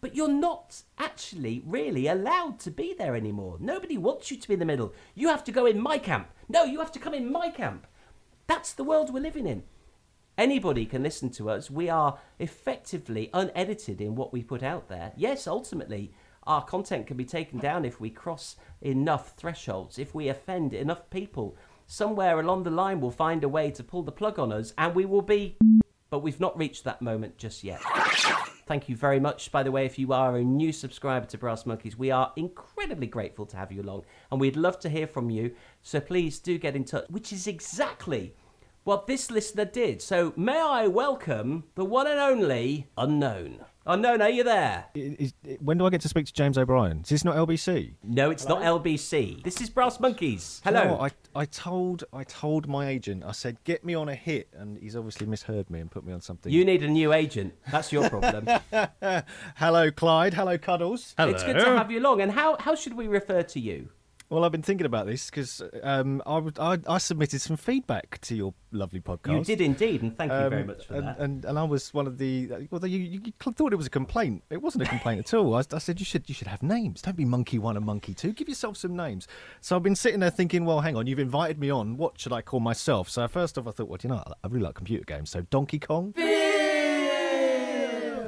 But 0.00 0.14
you're 0.14 0.28
not 0.28 0.82
actually 0.96 1.62
really 1.66 2.06
allowed 2.06 2.60
to 2.60 2.70
be 2.70 2.94
there 2.96 3.16
anymore. 3.16 3.56
Nobody 3.58 3.98
wants 3.98 4.30
you 4.30 4.36
to 4.36 4.48
be 4.48 4.54
in 4.54 4.60
the 4.60 4.66
middle. 4.66 4.94
You 5.14 5.28
have 5.28 5.42
to 5.44 5.52
go 5.52 5.66
in 5.66 5.80
my 5.80 5.98
camp. 5.98 6.28
No, 6.48 6.64
you 6.64 6.78
have 6.78 6.92
to 6.92 7.00
come 7.00 7.14
in 7.14 7.32
my 7.32 7.50
camp. 7.50 7.86
That's 8.46 8.72
the 8.72 8.84
world 8.84 9.12
we're 9.12 9.20
living 9.20 9.46
in. 9.46 9.64
Anybody 10.38 10.86
can 10.86 11.02
listen 11.02 11.30
to 11.30 11.50
us. 11.50 11.68
We 11.68 11.88
are 11.88 12.18
effectively 12.38 13.28
unedited 13.34 14.00
in 14.00 14.14
what 14.14 14.32
we 14.32 14.44
put 14.44 14.62
out 14.62 14.88
there. 14.88 15.12
Yes, 15.16 15.48
ultimately, 15.48 16.12
our 16.48 16.64
content 16.64 17.06
can 17.06 17.18
be 17.18 17.26
taken 17.26 17.58
down 17.58 17.84
if 17.84 18.00
we 18.00 18.08
cross 18.08 18.56
enough 18.80 19.34
thresholds, 19.36 19.98
if 19.98 20.14
we 20.14 20.28
offend 20.28 20.72
enough 20.72 21.10
people. 21.10 21.56
Somewhere 21.86 22.40
along 22.40 22.62
the 22.62 22.70
line, 22.70 23.00
we'll 23.00 23.10
find 23.10 23.44
a 23.44 23.48
way 23.48 23.70
to 23.70 23.84
pull 23.84 24.02
the 24.02 24.10
plug 24.10 24.38
on 24.38 24.50
us, 24.50 24.72
and 24.78 24.94
we 24.94 25.04
will 25.04 25.22
be. 25.22 25.56
But 26.10 26.20
we've 26.20 26.40
not 26.40 26.56
reached 26.58 26.84
that 26.84 27.02
moment 27.02 27.36
just 27.36 27.62
yet. 27.62 27.82
Thank 28.66 28.88
you 28.88 28.96
very 28.96 29.20
much, 29.20 29.52
by 29.52 29.62
the 29.62 29.70
way, 29.70 29.84
if 29.84 29.98
you 29.98 30.12
are 30.12 30.36
a 30.36 30.42
new 30.42 30.72
subscriber 30.72 31.26
to 31.26 31.38
Brass 31.38 31.66
Monkeys. 31.66 31.98
We 31.98 32.10
are 32.10 32.32
incredibly 32.36 33.06
grateful 33.06 33.44
to 33.46 33.56
have 33.58 33.70
you 33.70 33.82
along, 33.82 34.04
and 34.30 34.40
we'd 34.40 34.56
love 34.56 34.78
to 34.80 34.88
hear 34.88 35.06
from 35.06 35.28
you. 35.28 35.54
So 35.82 36.00
please 36.00 36.38
do 36.38 36.58
get 36.58 36.76
in 36.76 36.84
touch, 36.84 37.04
which 37.10 37.30
is 37.30 37.46
exactly 37.46 38.34
what 38.84 39.06
this 39.06 39.30
listener 39.30 39.66
did. 39.66 40.00
So 40.00 40.32
may 40.34 40.58
I 40.58 40.86
welcome 40.86 41.64
the 41.74 41.84
one 41.84 42.06
and 42.06 42.18
only 42.18 42.88
Unknown. 42.96 43.60
Oh, 43.88 43.94
Unknown, 43.94 44.20
are 44.20 44.28
you're 44.28 44.44
there? 44.44 44.84
Is, 44.94 45.32
when 45.60 45.78
do 45.78 45.86
I 45.86 45.90
get 45.90 46.02
to 46.02 46.08
speak 46.08 46.26
to 46.26 46.32
James 46.32 46.58
O'Brien? 46.58 47.00
Is 47.00 47.08
this 47.08 47.24
not 47.24 47.36
LBC? 47.36 47.94
No, 48.04 48.30
it's 48.30 48.46
not 48.46 48.60
LBC. 48.60 49.42
This 49.42 49.62
is 49.62 49.70
Brass 49.70 49.98
Monkeys. 49.98 50.60
You 50.66 50.72
know 50.72 50.80
Hello. 50.82 51.00
I, 51.00 51.40
I 51.40 51.44
told 51.46 52.04
I 52.12 52.24
told 52.24 52.68
my 52.68 52.88
agent. 52.88 53.24
I 53.24 53.32
said 53.32 53.56
get 53.64 53.84
me 53.86 53.94
on 53.94 54.10
a 54.10 54.14
hit, 54.14 54.48
and 54.52 54.76
he's 54.78 54.94
obviously 54.94 55.26
misheard 55.26 55.70
me 55.70 55.80
and 55.80 55.90
put 55.90 56.04
me 56.04 56.12
on 56.12 56.20
something. 56.20 56.52
You 56.52 56.66
need 56.66 56.82
a 56.82 56.88
new 56.88 57.14
agent. 57.14 57.54
That's 57.70 57.90
your 57.90 58.10
problem. 58.10 58.46
Hello, 59.56 59.90
Clyde. 59.90 60.34
Hello, 60.34 60.58
Cuddles. 60.58 61.14
Hello. 61.16 61.30
It's 61.32 61.42
good 61.42 61.54
to 61.54 61.64
have 61.78 61.90
you 61.90 62.00
along. 62.00 62.20
And 62.20 62.30
how, 62.30 62.58
how 62.58 62.74
should 62.74 62.92
we 62.92 63.08
refer 63.08 63.42
to 63.42 63.60
you? 63.60 63.88
Well, 64.30 64.44
I've 64.44 64.52
been 64.52 64.60
thinking 64.62 64.84
about 64.84 65.06
this 65.06 65.30
because 65.30 65.62
um, 65.82 66.22
I, 66.26 66.42
I 66.60 66.78
I 66.86 66.98
submitted 66.98 67.40
some 67.40 67.56
feedback 67.56 68.20
to 68.22 68.36
your 68.36 68.52
lovely 68.72 69.00
podcast. 69.00 69.38
You 69.38 69.44
did 69.44 69.62
indeed, 69.62 70.02
and 70.02 70.14
thank 70.18 70.30
you 70.30 70.50
very 70.50 70.60
Um, 70.60 70.66
much 70.66 70.86
for 70.86 70.94
and, 70.96 71.06
that. 71.08 71.18
And, 71.18 71.44
and 71.46 71.58
I 71.58 71.62
was 71.64 71.94
one 71.94 72.06
of 72.06 72.18
the. 72.18 72.68
Well, 72.70 72.84
you, 72.86 72.98
you 72.98 73.32
thought 73.40 73.72
it 73.72 73.76
was 73.76 73.86
a 73.86 73.90
complaint. 73.90 74.44
It 74.50 74.60
wasn't 74.60 74.84
a 74.84 74.86
complaint 74.86 75.20
at 75.20 75.32
all. 75.32 75.54
I, 75.54 75.62
I 75.72 75.78
said 75.78 75.98
you 75.98 76.04
should 76.04 76.28
you 76.28 76.34
should 76.34 76.46
have 76.48 76.62
names. 76.62 77.00
Don't 77.00 77.16
be 77.16 77.24
monkey 77.24 77.58
one 77.58 77.78
and 77.78 77.86
monkey 77.86 78.12
two. 78.12 78.34
Give 78.34 78.50
yourself 78.50 78.76
some 78.76 78.94
names. 78.94 79.26
So 79.62 79.76
I've 79.76 79.82
been 79.82 79.96
sitting 79.96 80.20
there 80.20 80.30
thinking, 80.30 80.66
well, 80.66 80.80
hang 80.80 80.94
on, 80.94 81.06
you've 81.06 81.18
invited 81.18 81.58
me 81.58 81.70
on. 81.70 81.96
What 81.96 82.20
should 82.20 82.34
I 82.34 82.42
call 82.42 82.60
myself? 82.60 83.08
So 83.08 83.26
first 83.28 83.56
off, 83.56 83.66
I 83.66 83.70
thought, 83.70 83.88
well, 83.88 83.98
you 84.02 84.10
know, 84.10 84.22
I 84.44 84.46
really 84.48 84.64
like 84.64 84.74
computer 84.74 85.04
games. 85.04 85.30
So 85.30 85.40
Donkey 85.40 85.78
Kong. 85.78 86.12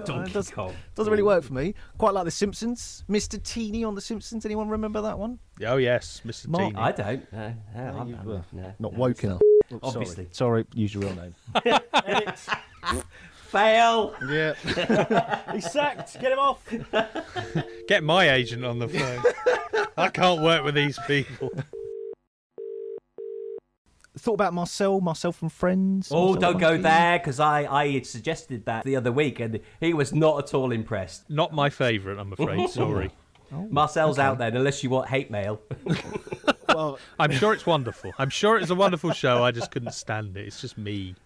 Donkey 0.04 0.32
does- 0.32 0.50
Kong. 0.50 0.74
Doesn't 0.94 1.10
really 1.10 1.22
work 1.22 1.44
for 1.44 1.52
me. 1.54 1.74
Quite 1.98 2.14
like 2.14 2.24
The 2.24 2.30
Simpsons. 2.30 3.04
Mr. 3.08 3.42
Teeny 3.42 3.84
on 3.84 3.94
The 3.94 4.00
Simpsons. 4.00 4.44
Anyone 4.44 4.68
remember 4.68 5.00
that 5.02 5.18
one? 5.18 5.38
Oh, 5.66 5.76
yes, 5.76 6.22
Mr. 6.26 6.48
Mark- 6.48 6.64
Teeny. 6.70 6.76
I 6.76 6.92
don't. 6.92 7.32
No, 7.32 7.54
no, 7.74 7.82
I'm, 7.98 8.08
you 8.08 8.14
I'm- 8.16 8.44
no, 8.52 8.74
Not 8.78 8.92
no, 8.92 8.98
woke 8.98 9.10
it's 9.12 9.24
enough. 9.24 9.40
Sorry. 9.70 9.80
Obviously. 9.82 10.28
Sorry, 10.32 10.64
use 10.74 10.92
your 10.94 11.04
real 11.04 11.14
name. 11.14 11.34
Fail. 13.50 14.14
yeah. 14.28 14.54
He's 15.52 15.70
sacked. 15.70 16.20
Get 16.20 16.32
him 16.32 16.38
off. 16.38 16.62
Get 17.88 18.04
my 18.04 18.30
agent 18.30 18.64
on 18.64 18.78
the 18.78 18.88
phone. 18.88 19.86
I 19.96 20.08
can't 20.08 20.40
work 20.42 20.64
with 20.64 20.74
these 20.76 20.98
people. 21.06 21.50
Thought 24.18 24.34
about 24.34 24.54
Marcel, 24.54 25.00
Marcel 25.00 25.32
from 25.32 25.48
Friends. 25.48 26.08
Oh, 26.10 26.32
Marcel 26.32 26.40
don't 26.40 26.58
go 26.60 26.68
Monkey. 26.70 26.82
there 26.82 27.18
because 27.18 27.38
I, 27.38 27.64
I 27.72 27.88
had 27.92 28.06
suggested 28.06 28.64
that 28.66 28.84
the 28.84 28.96
other 28.96 29.12
week 29.12 29.38
and 29.40 29.60
he 29.80 29.94
was 29.94 30.12
not 30.12 30.44
at 30.44 30.54
all 30.54 30.72
impressed. 30.72 31.30
Not 31.30 31.52
my 31.54 31.70
favourite, 31.70 32.18
I'm 32.18 32.32
afraid. 32.32 32.68
Sorry. 32.70 33.10
Marcel's 33.52 34.18
out 34.18 34.38
there 34.38 34.48
unless 34.48 34.82
you 34.84 34.90
want 34.90 35.08
hate 35.08 35.30
mail. 35.30 35.60
Well, 36.68 36.98
I'm 37.18 37.32
sure 37.32 37.52
it's 37.52 37.66
wonderful. 37.66 38.12
I'm 38.16 38.30
sure 38.30 38.56
it's 38.56 38.70
a 38.70 38.74
wonderful 38.76 39.12
show. 39.12 39.42
I 39.42 39.50
just 39.50 39.70
couldn't 39.72 39.92
stand 39.92 40.36
it. 40.36 40.46
It's 40.46 40.60
just 40.60 40.78
me. 40.78 41.16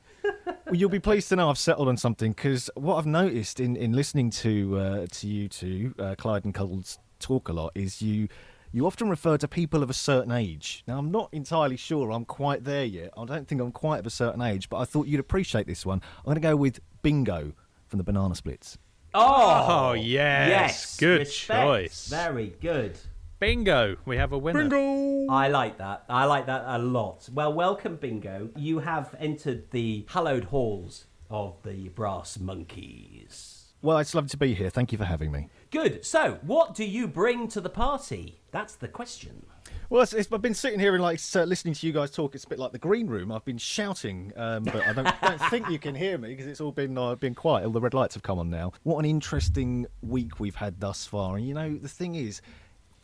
Well, 0.46 0.74
you'll 0.74 0.88
be 0.88 0.98
pleased 0.98 1.28
to 1.28 1.36
know 1.36 1.50
I've 1.50 1.58
settled 1.58 1.86
on 1.88 1.96
something 1.98 2.32
because 2.32 2.70
what 2.76 2.96
I've 2.96 3.06
noticed 3.06 3.60
in, 3.60 3.76
in 3.76 3.92
listening 3.92 4.30
to 4.30 4.78
uh, 4.78 5.06
to 5.10 5.26
you 5.28 5.48
two, 5.48 5.94
uh, 5.98 6.14
Clyde 6.16 6.44
and 6.46 6.54
Cuddles, 6.54 6.98
talk 7.20 7.48
a 7.48 7.52
lot 7.52 7.72
is 7.74 8.00
you 8.00 8.28
you 8.74 8.86
often 8.88 9.08
refer 9.08 9.38
to 9.38 9.46
people 9.46 9.84
of 9.84 9.88
a 9.88 9.94
certain 9.94 10.32
age. 10.32 10.82
Now, 10.88 10.98
I'm 10.98 11.12
not 11.12 11.28
entirely 11.30 11.76
sure 11.76 12.10
I'm 12.10 12.24
quite 12.24 12.64
there 12.64 12.84
yet. 12.84 13.10
I 13.16 13.24
don't 13.24 13.46
think 13.46 13.60
I'm 13.60 13.70
quite 13.70 14.00
of 14.00 14.06
a 14.06 14.10
certain 14.10 14.42
age, 14.42 14.68
but 14.68 14.78
I 14.78 14.84
thought 14.84 15.06
you'd 15.06 15.20
appreciate 15.20 15.68
this 15.68 15.86
one. 15.86 16.02
I'm 16.18 16.24
going 16.24 16.34
to 16.34 16.40
go 16.40 16.56
with 16.56 16.80
Bingo 17.00 17.52
from 17.86 17.98
the 17.98 18.02
Banana 18.02 18.34
Splits. 18.34 18.76
Oh, 19.14 19.66
oh, 19.68 19.92
yes. 19.92 20.48
yes. 20.48 20.96
Good 20.96 21.20
respect. 21.20 21.62
choice. 21.62 22.08
Very 22.08 22.56
good. 22.60 22.98
Bingo! 23.38 23.96
We 24.06 24.16
have 24.16 24.32
a 24.32 24.38
winner. 24.38 24.68
Bingo! 24.68 25.32
I 25.32 25.46
like 25.46 25.78
that. 25.78 26.04
I 26.08 26.24
like 26.24 26.46
that 26.46 26.64
a 26.66 26.78
lot. 26.78 27.28
Well, 27.32 27.52
welcome, 27.52 27.94
Bingo. 27.94 28.50
You 28.56 28.80
have 28.80 29.14
entered 29.20 29.70
the 29.70 30.04
hallowed 30.08 30.44
halls 30.44 31.04
of 31.30 31.62
the 31.62 31.90
Brass 31.90 32.40
Monkeys. 32.40 33.64
Well, 33.82 33.98
it's 33.98 34.14
lovely 34.14 34.30
to 34.30 34.36
be 34.38 34.54
here. 34.54 34.70
Thank 34.70 34.92
you 34.92 34.98
for 34.98 35.04
having 35.04 35.30
me. 35.30 35.50
Good. 35.74 36.04
So, 36.04 36.38
what 36.42 36.72
do 36.72 36.84
you 36.84 37.08
bring 37.08 37.48
to 37.48 37.60
the 37.60 37.68
party? 37.68 38.38
That's 38.52 38.76
the 38.76 38.86
question. 38.86 39.44
Well, 39.90 40.02
it's, 40.02 40.12
it's, 40.12 40.32
I've 40.32 40.40
been 40.40 40.54
sitting 40.54 40.78
here 40.78 40.94
and 40.94 41.02
like 41.02 41.18
uh, 41.34 41.42
listening 41.42 41.74
to 41.74 41.86
you 41.88 41.92
guys 41.92 42.12
talk. 42.12 42.36
It's 42.36 42.44
a 42.44 42.48
bit 42.48 42.60
like 42.60 42.70
the 42.70 42.78
green 42.78 43.08
room. 43.08 43.32
I've 43.32 43.44
been 43.44 43.58
shouting, 43.58 44.32
um, 44.36 44.62
but 44.62 44.86
I 44.86 44.92
don't, 44.92 45.20
don't 45.22 45.50
think 45.50 45.68
you 45.68 45.80
can 45.80 45.96
hear 45.96 46.16
me 46.16 46.28
because 46.28 46.46
it's 46.46 46.60
all 46.60 46.70
been 46.70 46.96
uh, 46.96 47.16
been 47.16 47.34
quiet. 47.34 47.66
All 47.66 47.72
the 47.72 47.80
red 47.80 47.92
lights 47.92 48.14
have 48.14 48.22
come 48.22 48.38
on 48.38 48.50
now. 48.50 48.70
What 48.84 49.00
an 49.00 49.04
interesting 49.04 49.86
week 50.00 50.38
we've 50.38 50.54
had 50.54 50.78
thus 50.78 51.06
far. 51.06 51.38
And 51.38 51.44
you 51.44 51.54
know, 51.54 51.76
the 51.76 51.88
thing 51.88 52.14
is, 52.14 52.40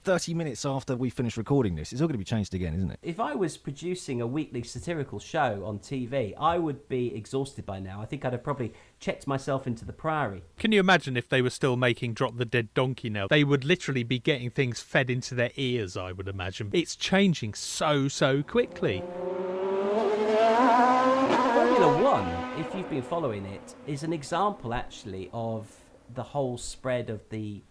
30 0.02 0.34
minutes 0.34 0.64
after 0.64 0.96
we 0.96 1.10
finish 1.10 1.36
recording 1.36 1.74
this, 1.74 1.92
it's 1.92 2.00
all 2.00 2.08
going 2.08 2.14
to 2.14 2.18
be 2.18 2.24
changed 2.24 2.54
again, 2.54 2.74
isn't 2.74 2.90
it? 2.90 2.98
If 3.02 3.20
I 3.20 3.34
was 3.34 3.56
producing 3.56 4.20
a 4.20 4.26
weekly 4.26 4.62
satirical 4.62 5.18
show 5.18 5.62
on 5.64 5.78
TV, 5.78 6.34
I 6.38 6.58
would 6.58 6.88
be 6.88 7.14
exhausted 7.14 7.66
by 7.66 7.80
now. 7.80 8.00
I 8.00 8.06
think 8.06 8.24
I'd 8.24 8.32
have 8.32 8.42
probably 8.42 8.72
checked 8.98 9.26
myself 9.26 9.66
into 9.66 9.84
the 9.84 9.92
priory. 9.92 10.42
Can 10.58 10.72
you 10.72 10.80
imagine 10.80 11.16
if 11.16 11.28
they 11.28 11.42
were 11.42 11.50
still 11.50 11.76
making 11.76 12.14
Drop 12.14 12.38
the 12.38 12.46
Dead 12.46 12.72
Donkey 12.72 13.10
now? 13.10 13.28
They 13.28 13.44
would 13.44 13.64
literally 13.64 14.02
be 14.02 14.18
getting 14.18 14.50
things 14.50 14.80
fed 14.80 15.10
into 15.10 15.34
their 15.34 15.50
ears, 15.56 15.96
I 15.96 16.12
would 16.12 16.28
imagine. 16.28 16.70
It's 16.72 16.96
changing 16.96 17.54
so, 17.54 18.08
so 18.08 18.42
quickly. 18.42 19.02
Formula 21.54 22.02
One, 22.02 22.26
if 22.58 22.74
you've 22.74 22.88
been 22.88 23.02
following 23.02 23.44
it, 23.44 23.74
is 23.86 24.02
an 24.02 24.12
example 24.12 24.72
actually 24.72 25.28
of 25.32 25.70
the 26.14 26.22
whole 26.22 26.56
spread 26.56 27.10
of 27.10 27.28
the 27.28 27.62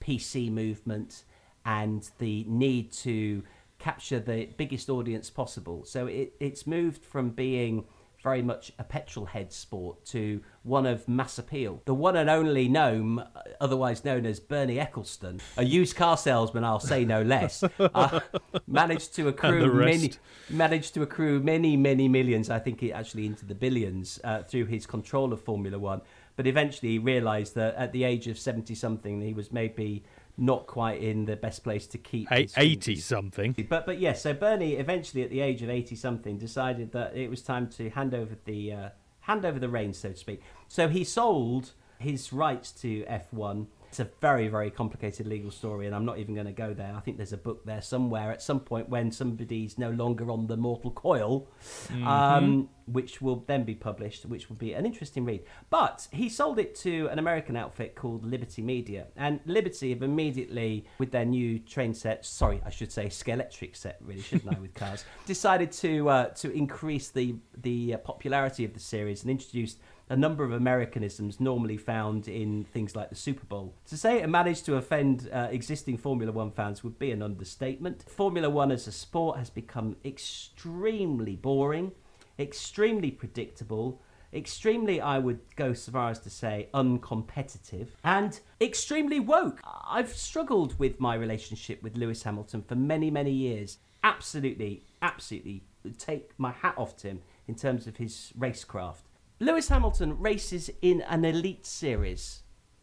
PC 0.00 0.50
movement 0.50 1.24
and 1.66 2.08
the 2.18 2.44
need 2.48 2.92
to 2.92 3.42
capture 3.78 4.20
the 4.20 4.48
biggest 4.56 4.88
audience 4.88 5.28
possible. 5.28 5.84
So 5.84 6.06
it, 6.06 6.32
it's 6.40 6.66
moved 6.66 7.04
from 7.04 7.30
being 7.30 7.84
very 8.22 8.42
much 8.42 8.72
a 8.78 8.82
petrol 8.82 9.26
head 9.26 9.52
sport 9.52 10.04
to 10.04 10.40
one 10.62 10.86
of 10.86 11.06
mass 11.06 11.38
appeal. 11.38 11.80
The 11.84 11.94
one 11.94 12.16
and 12.16 12.28
only 12.28 12.68
gnome, 12.68 13.22
otherwise 13.60 14.04
known 14.04 14.26
as 14.26 14.40
Bernie 14.40 14.76
Ecclestone, 14.76 15.40
a 15.56 15.64
used 15.64 15.94
car 15.94 16.16
salesman, 16.16 16.64
I'll 16.64 16.80
say 16.80 17.04
no 17.04 17.22
less, 17.22 17.62
uh, 17.78 18.20
managed 18.66 19.14
to 19.16 19.28
accrue 19.28 19.72
many, 19.72 20.12
managed 20.50 20.94
to 20.94 21.02
accrue 21.02 21.38
many, 21.40 21.76
many 21.76 22.08
millions. 22.08 22.50
I 22.50 22.58
think 22.58 22.82
it 22.82 22.90
actually 22.90 23.26
into 23.26 23.44
the 23.44 23.54
billions 23.54 24.18
uh, 24.24 24.42
through 24.42 24.66
his 24.66 24.86
control 24.86 25.32
of 25.32 25.40
Formula 25.40 25.78
One. 25.78 26.00
But 26.34 26.46
eventually, 26.46 26.92
he 26.92 26.98
realised 26.98 27.54
that 27.54 27.76
at 27.76 27.92
the 27.92 28.04
age 28.04 28.26
of 28.26 28.38
seventy 28.38 28.74
something, 28.74 29.20
he 29.20 29.34
was 29.34 29.52
maybe 29.52 30.04
not 30.36 30.66
quite 30.66 31.00
in 31.00 31.24
the 31.24 31.36
best 31.36 31.64
place 31.64 31.86
to 31.88 31.98
keep 31.98 32.28
his 32.30 32.52
80 32.56 32.96
something. 32.96 33.66
But 33.68 33.86
but 33.86 33.98
yes, 33.98 34.22
so 34.22 34.34
Bernie 34.34 34.74
eventually 34.74 35.22
at 35.22 35.30
the 35.30 35.40
age 35.40 35.62
of 35.62 35.70
80 35.70 35.96
something 35.96 36.38
decided 36.38 36.92
that 36.92 37.16
it 37.16 37.30
was 37.30 37.42
time 37.42 37.68
to 37.70 37.90
hand 37.90 38.14
over 38.14 38.36
the 38.44 38.72
uh, 38.72 38.88
hand 39.20 39.44
over 39.44 39.58
the 39.58 39.68
reins 39.68 39.98
so 39.98 40.10
to 40.10 40.16
speak. 40.16 40.42
So 40.68 40.88
he 40.88 41.04
sold 41.04 41.72
his 41.98 42.32
rights 42.32 42.72
to 42.72 43.04
F1 43.04 43.66
it's 43.88 44.00
a 44.00 44.08
very, 44.20 44.48
very 44.48 44.70
complicated 44.70 45.26
legal 45.26 45.50
story, 45.50 45.86
and 45.86 45.94
I'm 45.94 46.04
not 46.04 46.18
even 46.18 46.34
going 46.34 46.46
to 46.46 46.52
go 46.52 46.74
there. 46.74 46.94
I 46.96 47.00
think 47.00 47.16
there's 47.16 47.32
a 47.32 47.38
book 47.38 47.64
there 47.64 47.82
somewhere 47.82 48.32
at 48.32 48.42
some 48.42 48.60
point 48.60 48.88
when 48.88 49.10
somebody's 49.10 49.78
no 49.78 49.90
longer 49.90 50.30
on 50.30 50.46
the 50.46 50.56
mortal 50.56 50.90
coil, 50.90 51.48
mm-hmm. 51.88 52.06
um, 52.06 52.68
which 52.86 53.20
will 53.22 53.44
then 53.46 53.64
be 53.64 53.74
published, 53.74 54.26
which 54.26 54.48
will 54.48 54.56
be 54.56 54.72
an 54.72 54.86
interesting 54.86 55.24
read. 55.24 55.44
But 55.70 56.08
he 56.12 56.28
sold 56.28 56.58
it 56.58 56.74
to 56.76 57.08
an 57.08 57.18
American 57.18 57.56
outfit 57.56 57.94
called 57.94 58.24
Liberty 58.24 58.62
Media, 58.62 59.06
and 59.16 59.40
Liberty 59.46 59.90
have 59.90 60.02
immediately, 60.02 60.86
with 60.98 61.10
their 61.10 61.24
new 61.24 61.58
train 61.58 61.94
set, 61.94 62.24
sorry, 62.24 62.60
I 62.64 62.70
should 62.70 62.92
say 62.92 63.06
Scalextric 63.06 63.76
set, 63.76 63.98
really, 64.00 64.22
shouldn't 64.22 64.56
I, 64.56 64.60
with 64.60 64.74
cars, 64.74 65.04
decided 65.26 65.72
to 65.72 66.08
uh, 66.08 66.24
to 66.26 66.50
increase 66.50 67.08
the 67.10 67.36
the 67.56 67.94
uh, 67.94 67.98
popularity 67.98 68.64
of 68.64 68.74
the 68.74 68.80
series 68.80 69.22
and 69.22 69.30
introduced 69.30 69.78
a 70.08 70.16
number 70.16 70.44
of 70.44 70.52
Americanisms 70.52 71.40
normally 71.40 71.76
found 71.76 72.28
in 72.28 72.64
things 72.64 72.94
like 72.94 73.08
the 73.08 73.16
Super 73.16 73.44
Bowl. 73.44 73.74
To 73.86 73.96
say 73.96 74.20
it 74.20 74.28
managed 74.28 74.64
to 74.66 74.76
offend 74.76 75.28
uh, 75.32 75.48
existing 75.50 75.98
Formula 75.98 76.32
One 76.32 76.50
fans 76.50 76.84
would 76.84 76.98
be 76.98 77.10
an 77.10 77.22
understatement. 77.22 78.04
Formula 78.08 78.48
One 78.48 78.70
as 78.70 78.86
a 78.86 78.92
sport 78.92 79.38
has 79.38 79.50
become 79.50 79.96
extremely 80.04 81.36
boring, 81.36 81.92
extremely 82.38 83.10
predictable, 83.10 84.00
extremely, 84.32 85.00
I 85.00 85.18
would 85.18 85.40
go 85.56 85.72
so 85.72 85.92
far 85.92 86.10
as 86.10 86.20
to 86.20 86.30
say, 86.30 86.68
uncompetitive, 86.74 87.88
and 88.04 88.38
extremely 88.60 89.18
woke. 89.18 89.60
I've 89.64 90.12
struggled 90.12 90.78
with 90.78 91.00
my 91.00 91.14
relationship 91.14 91.82
with 91.82 91.96
Lewis 91.96 92.22
Hamilton 92.22 92.62
for 92.62 92.74
many, 92.74 93.10
many 93.10 93.32
years. 93.32 93.78
Absolutely, 94.04 94.84
absolutely 95.02 95.64
take 95.98 96.32
my 96.38 96.52
hat 96.52 96.74
off 96.76 96.96
to 96.98 97.08
him 97.08 97.20
in 97.48 97.54
terms 97.54 97.86
of 97.86 97.96
his 97.96 98.32
racecraft. 98.38 99.02
Lewis 99.38 99.68
Hamilton 99.68 100.18
races 100.18 100.70
in 100.80 101.02
an 101.02 101.24
elite 101.24 101.66
series. 101.66 102.42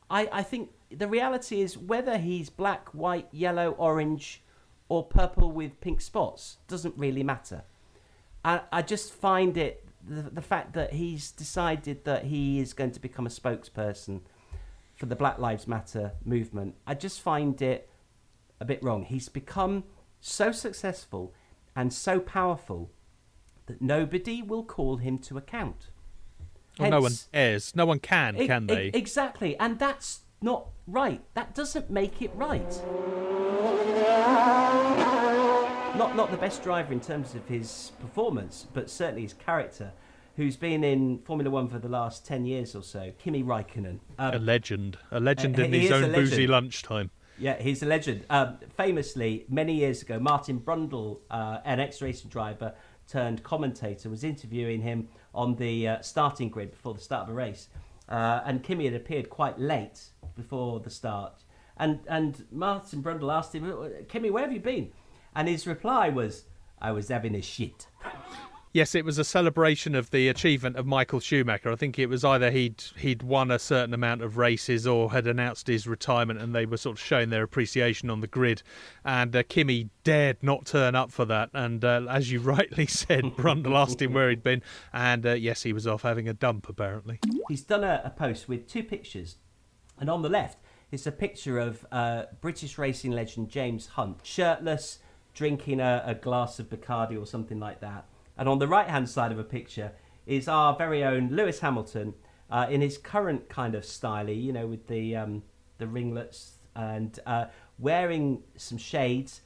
I, 0.10 0.30
I 0.32 0.44
think 0.44 0.70
the 0.92 1.08
reality 1.08 1.62
is 1.62 1.78
whether 1.78 2.18
he's 2.18 2.50
black, 2.50 2.90
white, 2.90 3.28
yellow, 3.32 3.72
orange, 3.72 4.44
or 4.88 5.04
purple 5.04 5.52
with 5.52 5.82
pink 5.82 6.00
spots 6.02 6.58
doesn't 6.68 6.96
really 6.96 7.24
matter. 7.24 7.64
I, 8.46 8.62
I 8.72 8.82
just 8.84 9.14
find 9.14 9.58
it 9.58 9.88
the, 10.08 10.22
the 10.24 10.42
fact 10.42 10.74
that 10.74 10.94
he's 10.94 11.32
decided 11.32 12.06
that 12.06 12.26
he 12.26 12.60
is 12.60 12.74
going 12.74 12.92
to 12.92 13.00
become 13.00 13.26
a 13.26 13.30
spokesperson 13.30 14.22
for 14.96 15.08
the 15.08 15.16
Black 15.16 15.40
Lives 15.40 15.68
Matter 15.68 16.12
movement. 16.24 16.76
I 16.86 16.94
just 16.94 17.22
find 17.22 17.60
it 17.62 17.90
a 18.60 18.66
bit 18.66 18.84
wrong. 18.84 19.06
He's 19.06 19.30
become 19.30 19.86
so 20.20 20.52
successful 20.52 21.34
and 21.76 21.92
so 21.92 22.20
powerful 22.20 22.92
that 23.66 23.82
nobody 23.82 24.44
will 24.44 24.64
call 24.64 24.98
him 24.98 25.18
to 25.20 25.38
account. 25.38 25.88
Well, 26.80 26.90
no 26.90 27.02
one 27.02 27.14
is. 27.34 27.76
No 27.76 27.86
one 27.86 28.00
can, 28.00 28.36
can 28.48 28.68
they? 28.68 28.88
Exactly, 28.88 29.58
and 29.60 29.78
that's 29.78 30.22
not 30.42 30.68
right. 30.88 31.22
That 31.36 31.54
doesn't 31.54 31.90
make 31.90 32.22
it 32.22 32.32
right. 32.36 32.82
Not 35.96 36.16
not 36.16 36.32
the 36.32 36.38
best 36.38 36.64
driver 36.64 36.92
in 36.92 37.00
terms 37.00 37.36
of 37.36 37.48
his 37.48 37.92
performance, 38.02 38.66
but 38.74 38.90
certainly 38.90 39.22
his 39.22 39.34
character. 39.34 39.92
Who's 40.36 40.58
been 40.58 40.84
in 40.84 41.20
Formula 41.20 41.52
One 41.52 41.68
for 41.68 41.78
the 41.78 41.88
last 41.88 42.26
ten 42.26 42.46
years 42.46 42.76
or 42.76 42.82
so? 42.82 43.12
Kimi 43.20 43.44
Raikkonen, 43.44 44.00
um, 44.18 44.34
a 44.34 44.40
legend, 44.40 44.98
a 45.12 45.20
legend 45.20 45.60
uh, 45.60 45.64
in 45.64 45.74
his 45.74 45.92
own 45.92 46.12
boozy 46.12 46.48
lunchtime. 46.48 47.12
Yeah, 47.38 47.62
he's 47.62 47.84
a 47.84 47.86
legend. 47.86 48.26
Um, 48.30 48.58
famously, 48.76 49.46
many 49.50 49.76
years 49.76 50.02
ago, 50.02 50.20
Martin 50.20 50.60
Brundle, 50.60 51.20
uh, 51.30 51.60
an 51.66 51.80
ex-racing 51.80 52.30
driver 52.30 52.74
turned 53.08 53.44
commentator, 53.44 54.10
was 54.10 54.24
interviewing 54.24 54.82
him 54.82 55.08
on 55.34 55.56
the 55.56 55.88
uh, 55.88 56.02
starting 56.02 56.50
grid 56.50 56.72
before 56.72 56.94
the 56.94 57.02
start 57.02 57.24
of 57.24 57.30
a 57.30 57.34
race. 57.34 57.68
Uh, 58.10 58.42
and 58.46 58.64
Kimi 58.64 58.86
had 58.86 58.94
appeared 58.94 59.30
quite 59.30 59.60
late 59.60 60.10
before 60.36 60.80
the 60.80 60.90
start. 60.90 61.44
And, 61.78 62.00
and 62.08 62.46
Martin 62.52 63.02
Brundle 63.02 63.34
asked 63.34 63.56
him, 63.56 63.92
Kimi, 64.08 64.30
where 64.30 64.44
have 64.44 64.54
you 64.54 64.60
been? 64.60 64.92
And 65.36 65.48
his 65.48 65.66
reply 65.66 66.10
was, 66.10 66.46
I 66.80 66.92
was 66.92 67.08
having 67.08 67.36
a 67.36 67.42
shit. 67.42 67.88
Yes, 68.74 68.96
it 68.96 69.06
was 69.06 69.20
a 69.20 69.24
celebration 69.24 69.94
of 69.94 70.10
the 70.10 70.28
achievement 70.30 70.78
of 70.78 70.88
Michael 70.88 71.20
Schumacher. 71.20 71.72
I 71.72 71.76
think 71.76 72.00
it 72.00 72.08
was 72.08 72.26
either 72.26 72.50
he'd 72.50 72.84
he'd 72.98 73.22
won 73.22 73.52
a 73.52 73.60
certain 73.60 73.94
amount 73.94 74.24
of 74.24 74.38
races 74.38 74.88
or 74.88 75.12
had 75.12 75.28
announced 75.28 75.68
his 75.68 75.86
retirement, 75.86 76.40
and 76.40 76.56
they 76.56 76.66
were 76.66 76.78
sort 76.78 76.98
of 76.98 77.04
showing 77.04 77.30
their 77.30 77.44
appreciation 77.44 78.10
on 78.10 78.22
the 78.22 78.28
grid. 78.28 78.64
And 79.06 79.36
uh, 79.36 79.44
Kimi 79.44 79.92
dared 80.04 80.38
not 80.42 80.66
turn 80.66 80.96
up 80.96 81.12
for 81.12 81.24
that. 81.26 81.52
And 81.54 81.86
uh, 81.86 82.08
as 82.10 82.32
you 82.32 82.40
rightly 82.42 82.88
said, 82.88 83.26
Brundle 83.38 83.80
asked 83.80 84.02
him 84.02 84.12
where 84.12 84.32
he'd 84.32 84.42
been, 84.42 84.64
and 84.92 85.24
uh, 85.24 85.34
yes, 85.34 85.62
he 85.62 85.72
was 85.72 85.86
off 85.86 86.02
having 86.02 86.28
a 86.28 86.34
dump 86.34 86.68
apparently. 86.68 87.20
He's 87.50 87.62
done 87.62 87.84
a, 87.84 88.02
a 88.04 88.10
post 88.10 88.50
with 88.50 88.68
two 88.68 88.84
pictures, 88.84 89.38
and 90.00 90.10
on 90.10 90.24
the 90.24 90.30
left 90.30 90.58
is 90.92 91.06
a 91.06 91.12
picture 91.12 91.60
of 91.60 91.86
uh, 91.92 92.24
British 92.42 92.80
racing 92.80 93.12
legend 93.12 93.50
James 93.50 93.86
Hunt, 93.86 94.22
shirtless, 94.24 94.98
drinking 95.36 95.80
a, 95.80 96.02
a 96.08 96.16
glass 96.16 96.58
of 96.58 96.72
Bacardi 96.72 97.22
or 97.22 97.28
something 97.28 97.60
like 97.60 97.80
that 97.82 98.08
and 98.38 98.50
on 98.50 98.60
the 98.60 98.68
right 98.68 98.88
hand 98.88 99.10
side 99.10 99.32
of 99.32 99.40
a 99.40 99.44
picture 99.44 99.92
is 100.26 100.48
our 100.48 100.76
very 100.76 101.04
own 101.04 101.30
Lewis 101.30 101.60
Hamilton 101.60 102.14
uh, 102.50 102.68
in 102.70 102.82
his 102.82 102.98
current 102.98 103.50
kind 103.50 103.76
of 103.76 103.84
style, 103.86 104.30
you 104.30 104.54
know, 104.54 104.68
with 104.68 104.88
the 104.88 105.16
um, 105.16 105.44
the 105.78 105.88
ringlets 105.88 106.58
and 106.76 107.20
uh, 107.26 107.46
wearing 107.80 108.44
some 108.56 108.78
shades. 108.78 109.42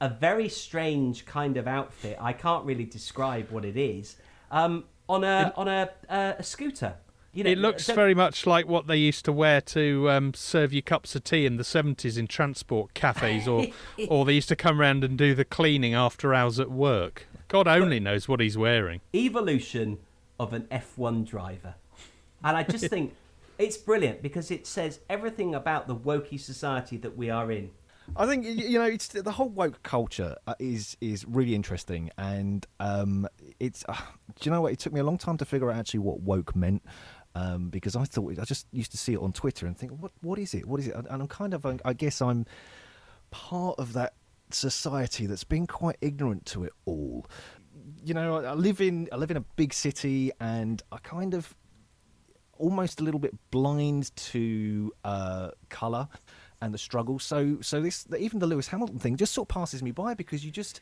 A 0.00 0.08
very 0.08 0.48
strange 0.48 1.26
kind 1.26 1.56
of 1.56 1.66
outfit. 1.66 2.16
I 2.20 2.32
can't 2.32 2.64
really 2.64 2.84
describe 2.84 3.50
what 3.50 3.64
it 3.64 3.76
is. 3.76 4.16
Um, 4.50 4.84
on 5.08 5.24
a 5.24 5.52
on 5.56 5.68
a, 5.68 5.90
uh, 6.08 6.34
a 6.38 6.42
scooter. 6.42 6.94
You 7.32 7.44
know, 7.44 7.50
it 7.50 7.58
looks 7.58 7.86
very 7.86 8.14
much 8.14 8.46
like 8.46 8.66
what 8.66 8.86
they 8.86 8.96
used 8.96 9.24
to 9.26 9.32
wear 9.32 9.60
to 9.60 10.10
um, 10.10 10.34
serve 10.34 10.72
you 10.72 10.82
cups 10.82 11.14
of 11.14 11.24
tea 11.24 11.44
in 11.46 11.56
the 11.56 11.62
70s 11.62 12.18
in 12.18 12.26
transport 12.26 12.94
cafes, 12.94 13.46
or, 13.46 13.66
or 14.08 14.24
they 14.24 14.32
used 14.32 14.48
to 14.48 14.56
come 14.56 14.80
around 14.80 15.04
and 15.04 15.18
do 15.18 15.34
the 15.34 15.44
cleaning 15.44 15.94
after 15.94 16.34
hours 16.34 16.58
at 16.58 16.70
work. 16.70 17.27
God 17.48 17.66
only 17.66 17.98
knows 17.98 18.28
what 18.28 18.40
he's 18.40 18.58
wearing. 18.58 19.00
Evolution 19.14 19.98
of 20.38 20.52
an 20.52 20.62
F1 20.70 21.26
driver. 21.26 21.74
And 22.44 22.56
I 22.56 22.62
just 22.62 22.86
think 22.90 23.14
it's 23.58 23.76
brilliant 23.76 24.22
because 24.22 24.50
it 24.50 24.66
says 24.66 25.00
everything 25.08 25.54
about 25.54 25.88
the 25.88 25.96
wokey 25.96 26.38
society 26.38 26.98
that 26.98 27.16
we 27.16 27.30
are 27.30 27.50
in. 27.50 27.70
I 28.16 28.26
think 28.26 28.46
you 28.46 28.78
know 28.78 28.86
it's 28.86 29.08
the 29.08 29.32
whole 29.32 29.50
woke 29.50 29.82
culture 29.82 30.34
uh, 30.46 30.54
is 30.58 30.96
is 30.98 31.26
really 31.26 31.54
interesting, 31.54 32.10
and 32.16 32.66
um, 32.80 33.28
it's. 33.60 33.84
Uh, 33.86 33.96
do 33.96 34.44
you 34.44 34.50
know 34.50 34.62
what? 34.62 34.72
It 34.72 34.78
took 34.78 34.94
me 34.94 35.00
a 35.00 35.04
long 35.04 35.18
time 35.18 35.36
to 35.36 35.44
figure 35.44 35.70
out 35.70 35.76
actually 35.76 36.00
what 36.00 36.20
woke 36.20 36.56
meant. 36.56 36.82
Um, 37.34 37.68
because 37.68 37.94
I 37.94 38.04
thought 38.04 38.38
I 38.38 38.44
just 38.44 38.66
used 38.72 38.90
to 38.92 38.96
see 38.96 39.12
it 39.12 39.18
on 39.18 39.32
Twitter 39.32 39.66
and 39.66 39.76
think, 39.76 39.92
what 39.92 40.12
what 40.22 40.38
is 40.38 40.54
it? 40.54 40.64
What 40.64 40.80
is 40.80 40.88
it? 40.88 40.94
And 40.94 41.06
I'm 41.10 41.28
kind 41.28 41.52
of, 41.52 41.66
I 41.84 41.92
guess, 41.92 42.22
I'm 42.22 42.46
part 43.30 43.78
of 43.78 43.92
that 43.92 44.14
society 44.54 45.26
that's 45.26 45.44
been 45.44 45.66
quite 45.66 45.96
ignorant 46.00 46.46
to 46.46 46.64
it 46.64 46.72
all. 46.84 47.26
You 48.04 48.14
know, 48.14 48.44
I 48.44 48.54
live 48.54 48.80
in 48.80 49.08
I 49.12 49.16
live 49.16 49.30
in 49.30 49.36
a 49.36 49.44
big 49.56 49.72
city, 49.72 50.32
and 50.40 50.82
I 50.92 50.98
kind 50.98 51.34
of 51.34 51.54
almost 52.58 53.00
a 53.00 53.04
little 53.04 53.20
bit 53.20 53.34
blind 53.50 54.14
to 54.16 54.92
uh, 55.04 55.50
color 55.68 56.08
and 56.60 56.74
the 56.74 56.78
struggle. 56.78 57.18
So, 57.18 57.58
so 57.60 57.80
this 57.80 58.06
even 58.18 58.40
the 58.40 58.46
Lewis 58.46 58.68
Hamilton 58.68 58.98
thing 58.98 59.16
just 59.16 59.32
sort 59.32 59.48
of 59.48 59.54
passes 59.54 59.82
me 59.82 59.92
by 59.92 60.14
because 60.14 60.44
you 60.44 60.50
just 60.50 60.80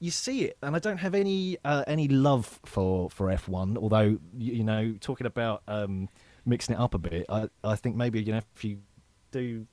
you 0.00 0.10
see 0.10 0.44
it, 0.44 0.56
and 0.62 0.76
I 0.76 0.78
don't 0.78 0.98
have 0.98 1.14
any 1.14 1.58
uh, 1.64 1.84
any 1.86 2.08
love 2.08 2.60
for 2.64 3.10
for 3.10 3.30
F 3.30 3.48
one. 3.48 3.76
Although 3.76 4.18
you, 4.36 4.54
you 4.54 4.64
know, 4.64 4.94
talking 5.00 5.26
about 5.26 5.62
um, 5.68 6.08
mixing 6.46 6.74
it 6.74 6.78
up 6.78 6.94
a 6.94 6.98
bit, 6.98 7.26
I 7.28 7.48
I 7.64 7.76
think 7.76 7.96
maybe 7.96 8.22
you 8.22 8.32
know 8.32 8.40
if 8.54 8.64
you 8.64 8.78
do. 9.30 9.66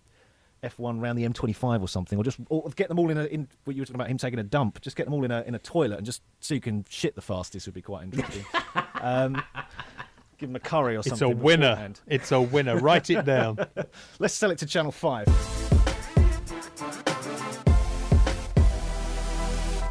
F1 0.66 1.02
around 1.02 1.16
the 1.16 1.28
M25 1.28 1.82
or 1.82 1.88
something, 1.88 2.18
or 2.18 2.24
just 2.24 2.40
or 2.50 2.70
get 2.76 2.90
them 2.90 3.00
all 3.00 3.10
in 3.10 3.18
a. 3.18 3.26
In 3.26 3.48
what 3.64 3.76
you 3.76 3.82
were 3.82 3.86
talking 3.86 3.96
about, 3.96 4.10
him 4.10 4.18
taking 4.18 4.40
a 4.40 4.44
dump. 4.44 4.82
Just 4.82 4.96
get 4.96 5.06
them 5.06 5.14
all 5.14 5.24
in 5.24 5.32
a 5.32 5.42
in 5.44 5.56
a 5.56 5.60
toilet 5.60 5.98
and 5.98 6.06
just 6.06 6.22
so 6.40 6.54
you 6.54 6.62
can 6.62 6.86
shit 6.90 7.16
the 7.16 7.22
fastest 7.22 7.68
would 7.68 7.76
be 7.76 7.82
quite 7.82 8.04
interesting. 8.04 8.46
um, 9.02 9.42
give 10.38 10.50
them 10.50 10.56
a 10.56 10.60
curry 10.60 10.96
or 10.96 11.04
something. 11.04 11.14
It's 11.14 11.40
a 11.40 11.44
winner. 11.44 11.70
beforehand. 11.70 12.02
It's 12.08 12.32
a 12.32 12.42
winner. 12.42 12.78
Write 12.78 13.10
it 13.10 13.26
down. 13.26 13.58
Let's 14.20 14.34
sell 14.34 14.52
it 14.52 14.58
to 14.60 14.66
Channel 14.66 14.92
5. 14.92 17.05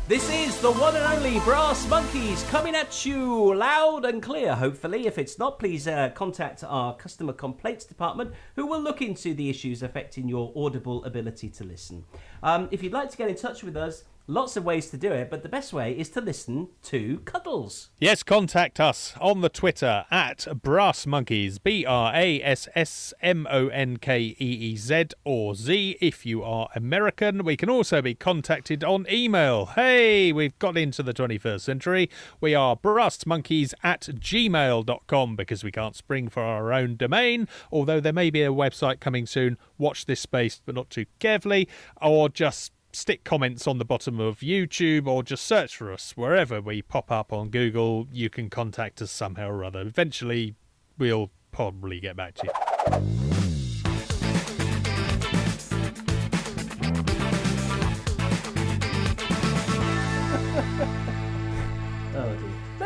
This 0.07 0.29
is 0.29 0.61
the 0.61 0.71
one 0.71 0.95
and 0.95 1.05
only 1.17 1.41
Brass 1.41 1.89
Monkeys 1.89 2.43
coming 2.51 2.75
at 2.75 3.07
you 3.07 3.55
loud 3.55 4.05
and 4.05 4.23
clear, 4.23 4.55
hopefully. 4.55 5.07
If 5.07 5.17
it's 5.17 5.39
not, 5.39 5.59
please 5.59 5.89
uh, 5.89 6.11
contact 6.11 6.63
our 6.63 6.95
customer 6.95 7.33
complaints 7.33 7.87
department 7.87 8.35
who 8.55 8.67
will 8.67 8.83
look 8.83 9.01
into 9.01 9.33
the 9.33 9.49
issues 9.49 9.83
affecting 9.83 10.29
your 10.29 10.53
audible 10.55 11.03
ability 11.07 11.49
to 11.49 11.65
listen. 11.65 12.05
Um, 12.43 12.69
if 12.71 12.83
you'd 12.83 12.93
like 12.93 13.09
to 13.13 13.17
get 13.17 13.31
in 13.31 13.35
touch 13.35 13.63
with 13.63 13.79
us, 13.79 14.05
lots 14.27 14.57
of 14.57 14.65
ways 14.65 14.91
to 14.91 14.97
do 14.97 15.13
it, 15.13 15.31
but 15.31 15.43
the 15.43 15.49
best 15.49 15.73
way 15.73 15.93
is 15.93 16.09
to 16.11 16.21
listen 16.21 16.69
to 16.83 17.21
Cuddles. 17.25 17.91
Yes, 17.99 18.23
contact 18.23 18.81
us 18.81 19.15
on 19.21 19.41
the 19.41 19.49
Twitter 19.49 20.05
at 20.11 20.47
Brass 20.63 21.07
Monkeys, 21.07 21.59
B 21.59 21.85
R 21.85 22.13
A 22.15 22.43
S 22.43 22.69
S 22.75 23.13
M 23.21 23.47
O 23.51 23.69
N 23.69 23.97
K 23.99 24.21
E 24.21 24.35
E 24.39 24.77
Z 24.77 25.07
or 25.25 25.55
Z 25.55 25.97
if 26.01 26.25
you 26.25 26.43
are 26.43 26.69
American. 26.75 27.45
We 27.45 27.57
can 27.57 27.71
also 27.71 28.01
be 28.01 28.15
contacted 28.15 28.83
on 28.83 29.07
email. 29.11 29.67
Hey, 29.67 30.33
we've 30.33 30.59
got 30.59 30.77
into 30.77 31.03
the 31.03 31.15
21st 31.15 31.61
century. 31.61 32.11
We 32.41 32.55
are 32.55 32.77
brassmonkeys 32.77 33.75
at 33.83 34.03
gmail.com 34.03 35.37
because 35.37 35.65
we 35.65 35.73
can't 35.73 35.97
spring 35.97 36.29
for 36.29 36.43
our 36.43 36.73
own 36.73 36.97
domain, 36.97 37.49
although 37.71 38.01
there 38.01 38.13
may 38.13 38.31
be 38.31 38.43
a 38.43 38.53
website 38.53 39.01
coming 39.01 39.27
soon. 39.27 39.59
Watch 39.79 40.07
this 40.07 40.21
space, 40.21 40.61
but 40.65 40.75
not 40.75 40.91
too 40.91 41.07
carefully, 41.19 41.69
or 42.01 42.29
just 42.29 42.74
stick 42.95 43.25
comments 43.25 43.67
on 43.67 43.79
the 43.79 43.85
bottom 43.85 44.21
of 44.21 44.41
YouTube 44.41 45.07
or 45.07 45.23
just 45.23 45.45
search 45.45 45.77
for 45.77 45.93
us 45.93 46.13
wherever 46.17 46.61
we 46.61 46.83
pop 46.83 47.11
up 47.11 47.33
on 47.33 47.49
Google. 47.49 48.07
You 48.13 48.31
can 48.31 48.51
contact 48.51 49.03
us 49.03 49.11
somehow 49.11 49.49
or 49.49 49.65
other. 49.65 49.81
Eventually, 49.81 50.55
we'll 50.99 51.31
probably 51.53 52.01
get 52.01 52.17
back 52.17 52.35
to 52.35 52.47
you. 52.47 53.24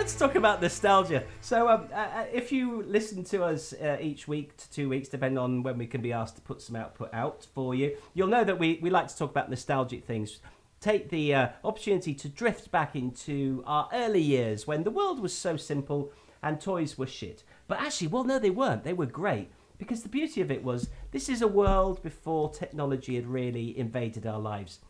Let's 0.08 0.18
talk 0.18 0.36
about 0.36 0.62
nostalgia. 0.62 1.24
So, 1.42 1.68
um, 1.68 1.88
uh, 1.92 1.96
uh, 1.96 2.24
if 2.32 2.50
you 2.50 2.82
listen 2.84 3.24
to 3.24 3.44
us 3.44 3.74
uh, 3.74 3.98
each 4.00 4.26
week 4.26 4.56
to 4.56 4.70
two 4.70 4.88
weeks, 4.88 5.06
depending 5.10 5.36
on 5.36 5.62
when 5.62 5.76
we 5.76 5.86
can 5.86 6.00
be 6.00 6.14
asked 6.14 6.36
to 6.36 6.40
put 6.40 6.62
some 6.62 6.76
output 6.76 7.12
out 7.12 7.46
for 7.52 7.74
you, 7.74 7.94
you'll 8.14 8.28
know 8.28 8.42
that 8.42 8.58
we, 8.58 8.78
we 8.80 8.88
like 8.88 9.08
to 9.08 9.16
talk 9.18 9.30
about 9.30 9.50
nostalgic 9.50 10.06
things. 10.06 10.40
Take 10.80 11.10
the 11.10 11.34
uh, 11.34 11.48
opportunity 11.62 12.14
to 12.14 12.28
drift 12.30 12.70
back 12.70 12.96
into 12.96 13.62
our 13.66 13.86
early 13.92 14.22
years 14.22 14.66
when 14.66 14.82
the 14.82 14.90
world 14.90 15.20
was 15.20 15.36
so 15.36 15.58
simple 15.58 16.10
and 16.42 16.58
toys 16.58 16.96
were 16.96 17.06
shit. 17.06 17.44
But 17.66 17.78
actually, 17.82 18.06
well, 18.06 18.24
no, 18.24 18.38
they 18.38 18.48
weren't. 18.48 18.84
They 18.84 18.94
were 18.94 19.04
great. 19.04 19.50
Because 19.76 20.02
the 20.02 20.08
beauty 20.08 20.40
of 20.40 20.50
it 20.50 20.64
was, 20.64 20.88
this 21.10 21.28
is 21.28 21.42
a 21.42 21.46
world 21.46 22.02
before 22.02 22.48
technology 22.48 23.16
had 23.16 23.26
really 23.26 23.78
invaded 23.78 24.26
our 24.26 24.40
lives 24.40 24.80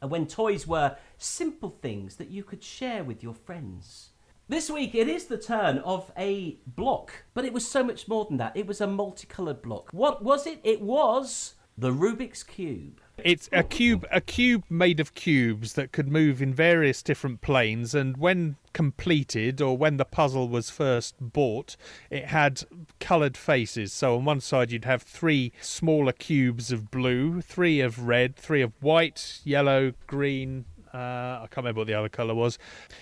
and 0.00 0.10
when 0.10 0.26
toys 0.26 0.64
were 0.64 0.96
simple 1.16 1.76
things 1.82 2.16
that 2.16 2.30
you 2.30 2.44
could 2.44 2.62
share 2.62 3.02
with 3.02 3.20
your 3.22 3.34
friends. 3.34 4.10
This 4.50 4.70
week 4.70 4.94
it 4.94 5.08
is 5.08 5.26
the 5.26 5.36
turn 5.36 5.76
of 5.78 6.10
a 6.16 6.56
block, 6.66 7.24
but 7.34 7.44
it 7.44 7.52
was 7.52 7.70
so 7.70 7.84
much 7.84 8.08
more 8.08 8.24
than 8.24 8.38
that. 8.38 8.56
It 8.56 8.66
was 8.66 8.80
a 8.80 8.86
multicoloured 8.86 9.60
block. 9.60 9.90
What 9.92 10.24
was 10.24 10.46
it? 10.46 10.58
It 10.64 10.80
was 10.80 11.52
the 11.76 11.92
Rubik's 11.92 12.44
Cube. 12.44 13.02
It's 13.18 13.50
a 13.52 13.62
cube, 13.62 14.06
a 14.10 14.22
cube 14.22 14.64
made 14.70 15.00
of 15.00 15.12
cubes 15.12 15.74
that 15.74 15.92
could 15.92 16.08
move 16.08 16.40
in 16.40 16.54
various 16.54 17.02
different 17.02 17.42
planes, 17.42 17.94
and 17.94 18.16
when 18.16 18.56
completed 18.72 19.60
or 19.60 19.76
when 19.76 19.98
the 19.98 20.04
puzzle 20.06 20.48
was 20.48 20.70
first 20.70 21.16
bought, 21.20 21.76
it 22.10 22.26
had 22.26 22.62
coloured 23.00 23.36
faces. 23.36 23.92
So 23.92 24.16
on 24.16 24.24
one 24.24 24.40
side 24.40 24.72
you'd 24.72 24.86
have 24.86 25.02
three 25.02 25.52
smaller 25.60 26.12
cubes 26.12 26.72
of 26.72 26.90
blue, 26.90 27.42
three 27.42 27.80
of 27.80 28.06
red, 28.06 28.36
three 28.36 28.62
of 28.62 28.72
white, 28.80 29.40
yellow, 29.44 29.92
green. 30.06 30.64
Uh, 30.92 31.40
I 31.42 31.46
can't 31.50 31.58
remember 31.58 31.80
what 31.80 31.86
the 31.86 31.94
other 31.94 32.08
colour 32.08 32.34
was. 32.34 32.58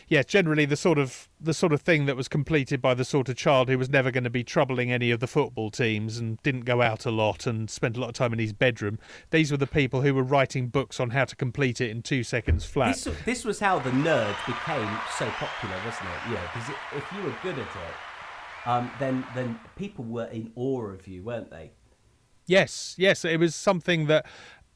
Yeah, 0.09 0.22
generally 0.22 0.64
the 0.64 0.77
sort 0.77 0.99
of 0.99 1.29
the 1.40 1.55
sort 1.55 1.72
of 1.72 1.81
thing 1.83 2.07
that 2.07 2.16
was 2.16 2.29
completed 2.29 2.81
by 2.81 2.94
the 2.94 3.05
sort 3.05 3.29
of 3.29 3.37
child 3.37 3.68
who 3.68 3.79
was 3.79 3.88
never 3.88 4.11
going 4.11 4.25
to 4.25 4.31
be 4.31 4.42
troubling 4.42 4.90
any 4.90 5.11
of 5.11 5.20
the 5.20 5.27
football 5.27 5.70
teams 5.70 6.18
and 6.18 6.42
didn't 6.42 6.62
go 6.62 6.83
out 6.83 7.07
a 7.07 7.11
lot 7.11 7.46
and 7.46 7.70
spent 7.70 7.96
a 7.96 8.01
lot 8.01 8.09
of 8.09 8.14
time 8.14 8.33
in 8.33 8.38
his 8.38 8.53
bedroom. 8.53 8.99
These 9.31 9.51
were 9.51 9.57
the 9.57 9.66
people 9.66 10.03
who 10.03 10.14
were 10.14 10.22
writing 10.22 10.68
books 10.68 10.99
on 10.99 11.11
how 11.11 11.25
to 11.25 11.37
complete 11.37 11.81
it 11.81 11.90
in 11.90 12.03
two 12.03 12.22
seconds 12.22 12.64
flat. 12.64 12.96
This, 12.96 13.16
this 13.25 13.44
was 13.44 13.61
how 13.61 13.79
the 13.79 13.90
nerd 13.90 14.37
became 14.46 14.88
so 15.18 15.29
popular, 15.31 15.77
wasn't 15.85 16.09
it? 16.09 16.33
Yeah, 16.33 16.51
because 16.53 16.75
if 16.96 17.12
you 17.16 17.22
were 17.22 17.37
good 17.42 17.59
at 17.59 17.68
it, 17.68 18.66
um, 18.66 18.90
then 18.99 19.25
then 19.35 19.61
people 19.77 20.05
were 20.05 20.27
in 20.27 20.53
awe 20.57 20.87
of 20.87 21.07
you, 21.07 21.22
weren't 21.22 21.51
they? 21.51 21.70
Yes, 22.46 22.94
yes, 22.99 23.25
it 23.25 23.38
was 23.38 23.55
something 23.55 24.07
that 24.07 24.27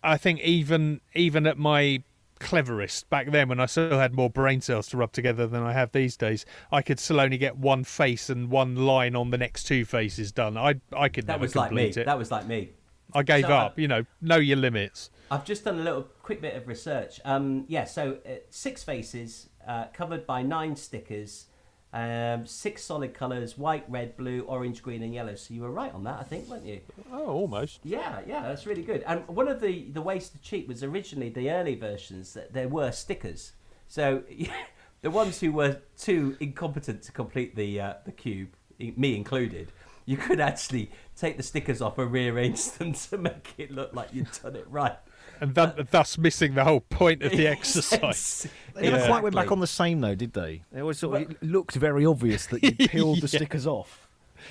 I 0.03 0.17
think 0.17 0.41
even 0.41 1.01
even 1.15 1.47
at 1.47 1.59
my 1.59 2.03
cleverest 2.41 3.09
back 3.11 3.31
then 3.31 3.49
when 3.49 3.61
I 3.61 3.67
still 3.67 3.99
had 3.99 4.15
more 4.15 4.31
brain 4.31 4.61
cells 4.61 4.89
to 4.89 4.97
rub 4.97 5.13
together 5.13 5.47
than 5.47 5.63
I 5.63 5.73
have 5.73 5.93
these 5.93 6.17
days, 6.17 6.45
I 6.73 6.83
could 6.83 6.99
still 6.99 7.21
only 7.21 7.39
get 7.39 7.57
one 7.57 7.85
face 7.85 8.29
and 8.31 8.51
one 8.51 8.75
line 8.75 9.15
on 9.15 9.31
the 9.31 9.39
next 9.39 9.65
two 9.65 9.85
faces 9.85 10.33
done. 10.33 10.57
I 10.57 10.81
I 10.93 11.09
could 11.09 11.27
That 11.27 11.39
was 11.41 11.55
like 11.55 11.73
me. 11.73 11.85
it. 11.85 12.05
That 12.07 12.19
was 12.19 12.31
like 12.31 12.47
me. 12.47 12.71
I 13.13 13.23
gave 13.23 13.45
So, 13.45 13.53
uh, 13.53 13.57
up. 13.67 13.79
You 13.79 13.89
know, 13.89 14.05
know 14.21 14.37
your 14.37 14.57
limits. 14.57 15.11
I've 15.31 15.45
just 15.45 15.65
done 15.65 15.79
a 15.79 15.83
little 15.83 16.03
quick 16.23 16.41
bit 16.41 16.57
of 16.57 16.67
research. 16.67 17.21
Um, 17.25 17.65
yeah, 17.69 17.85
so 17.85 18.19
uh, 18.27 18.31
six 18.51 18.83
faces 18.83 19.49
uh, 19.67 19.87
covered 19.93 20.27
by 20.27 20.43
nine 20.43 20.75
stickers, 20.77 21.47
um, 21.93 22.47
six 22.47 22.85
solid 22.85 23.15
colours: 23.15 23.59
white, 23.59 23.85
red, 23.89 24.17
blue, 24.17 24.43
orange, 24.43 24.83
green, 24.83 25.03
and 25.03 25.13
yellow. 25.13 25.35
So 25.35 25.55
you 25.55 25.63
were 25.63 25.71
right 25.71 25.93
on 25.93 26.05
that, 26.05 26.19
I 26.21 26.23
think, 26.23 26.49
weren't 26.49 26.65
you? 26.65 26.81
Oh, 27.13 27.27
almost. 27.27 27.81
Yeah, 27.85 28.21
yeah, 28.27 28.43
that's 28.43 28.67
really 28.67 28.83
good. 28.83 29.03
And 29.07 29.27
one 29.29 29.49
of 29.49 29.61
the 29.61 29.91
the 29.91 30.03
ways 30.03 30.29
to 30.31 30.39
cheat 30.39 30.69
was 30.69 30.83
originally 30.83 31.31
the 31.31 31.51
early 31.51 31.75
versions 31.75 32.35
that 32.35 32.53
there 32.53 32.69
were 32.69 32.93
stickers. 32.93 33.53
So 33.89 34.23
the 35.03 35.11
ones 35.11 35.41
who 35.41 35.53
were 35.53 35.81
too 35.99 36.37
incompetent 36.41 37.03
to 37.03 37.13
complete 37.13 37.57
the 37.57 37.81
uh, 37.81 37.95
the 38.05 38.13
cube, 38.13 38.51
me 38.79 39.17
included. 39.17 39.73
You 40.07 40.17
could 40.17 40.41
actually 40.41 40.91
take 41.17 41.37
the 41.37 41.43
stickers 41.43 41.81
off 41.81 41.99
and 41.99 42.11
rearrange 42.11 42.71
them 42.73 42.93
to 42.93 43.19
make 43.19 43.55
it 43.59 43.71
look 43.71 43.95
like 43.95 44.13
you'd 44.13 44.31
done 44.43 44.57
it 44.57 44.67
right. 44.69 44.97
And 45.41 45.55
th- 45.55 45.87
thus 45.91 46.19
missing 46.19 46.55
the 46.55 46.65
whole 46.65 46.81
point 46.81 47.23
of 47.23 47.33
the 47.33 47.47
exercise. 47.49 48.47
They 48.75 48.91
never 48.91 49.07
quite 49.07 49.23
went 49.23 49.35
back 49.35 49.51
on 49.51 49.61
the 49.61 49.67
same 49.67 50.01
though, 50.01 50.15
did 50.15 50.33
they? 50.35 50.63
It 50.75 50.81
always 50.81 50.99
sort 50.99 51.23
of 51.23 51.31
it 51.31 51.43
looked 51.43 51.75
very 51.75 52.05
obvious 52.05 52.47
that 52.47 52.63
you 52.63 52.73
peeled 52.89 53.21
the 53.21 53.29
stickers 53.29 53.67
off. 53.67 54.07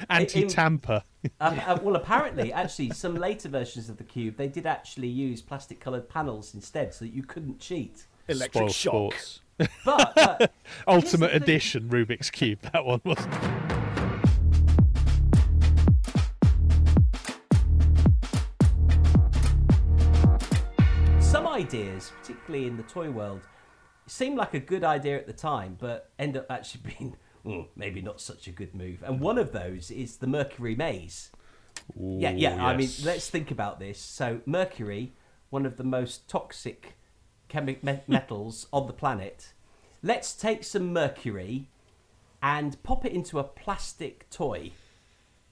Anti-tamper. 0.09 1.03
Um, 1.39 1.59
uh, 1.65 1.77
well, 1.81 1.95
apparently, 1.95 2.53
actually, 2.53 2.91
some 2.91 3.15
later 3.15 3.49
versions 3.49 3.89
of 3.89 3.97
the 3.97 4.03
cube 4.03 4.37
they 4.37 4.47
did 4.47 4.65
actually 4.65 5.07
use 5.07 5.41
plastic-coloured 5.41 6.07
panels 6.09 6.53
instead, 6.53 6.93
so 6.93 7.05
that 7.05 7.13
you 7.13 7.23
couldn't 7.23 7.59
cheat. 7.59 8.05
Electric 8.27 8.69
Spoil 8.69 8.69
shock. 8.69 9.19
sports. 9.19 9.41
But, 9.83 10.13
but 10.15 10.51
Ultimate 10.87 11.01
Here's 11.01 11.11
the 11.11 11.17
thing. 11.27 11.35
Edition 11.43 11.89
Rubik's 11.89 12.29
Cube. 12.29 12.59
That 12.71 12.85
one 12.85 13.01
was. 13.03 13.17
Ideas, 21.59 22.11
particularly 22.21 22.67
in 22.67 22.77
the 22.77 22.83
toy 22.83 23.09
world, 23.09 23.41
seem 24.07 24.35
like 24.35 24.53
a 24.53 24.59
good 24.59 24.83
idea 24.83 25.17
at 25.17 25.27
the 25.27 25.33
time, 25.33 25.77
but 25.79 26.09
end 26.17 26.37
up 26.37 26.45
actually 26.49 26.81
being 26.97 27.15
mm, 27.45 27.67
maybe 27.75 28.01
not 28.01 28.21
such 28.21 28.47
a 28.47 28.51
good 28.51 28.73
move. 28.73 29.03
And 29.03 29.19
one 29.19 29.37
of 29.37 29.51
those 29.51 29.91
is 29.91 30.17
the 30.17 30.27
Mercury 30.27 30.75
Maze. 30.75 31.29
yeah, 31.95 32.31
yeah. 32.31 32.65
I 32.65 32.75
mean, 32.75 32.89
let's 33.03 33.29
think 33.29 33.51
about 33.51 33.79
this. 33.79 33.99
So 33.99 34.41
Mercury 34.45 35.13
one 35.49 35.65
of 35.65 35.77
the 35.77 35.83
most 35.83 36.29
toxic 36.29 36.95
chemi- 37.49 37.81
me- 37.83 38.01
metals 38.07 38.67
on 38.71 38.87
the 38.87 38.93
planet. 38.93 39.53
Let's 40.01 40.33
take 40.33 40.63
some 40.63 40.93
mercury 40.93 41.67
and 42.41 42.81
pop 42.83 43.05
it 43.05 43.11
into 43.11 43.39
a 43.39 43.43
plastic 43.43 44.29
toy 44.29 44.71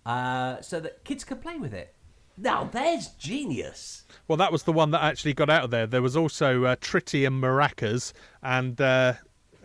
uh, 0.05 0.61
so 0.61 0.79
that 0.79 1.03
kids 1.03 1.23
can 1.23 1.39
play 1.39 1.57
with 1.57 1.73
it. 1.73 1.93
Now, 2.37 2.65
there's 2.65 3.07
genius. 3.07 4.03
Well, 4.27 4.37
that 4.37 4.51
was 4.51 4.63
the 4.63 4.73
one 4.73 4.91
that 4.91 5.01
actually 5.01 5.33
got 5.33 5.49
out 5.49 5.63
of 5.63 5.71
there. 5.71 5.87
There 5.87 6.01
was 6.01 6.15
also 6.15 6.65
uh, 6.65 6.75
tritium 6.75 7.39
maracas 7.39 8.13
and 8.43 8.79
uh, 8.79 9.13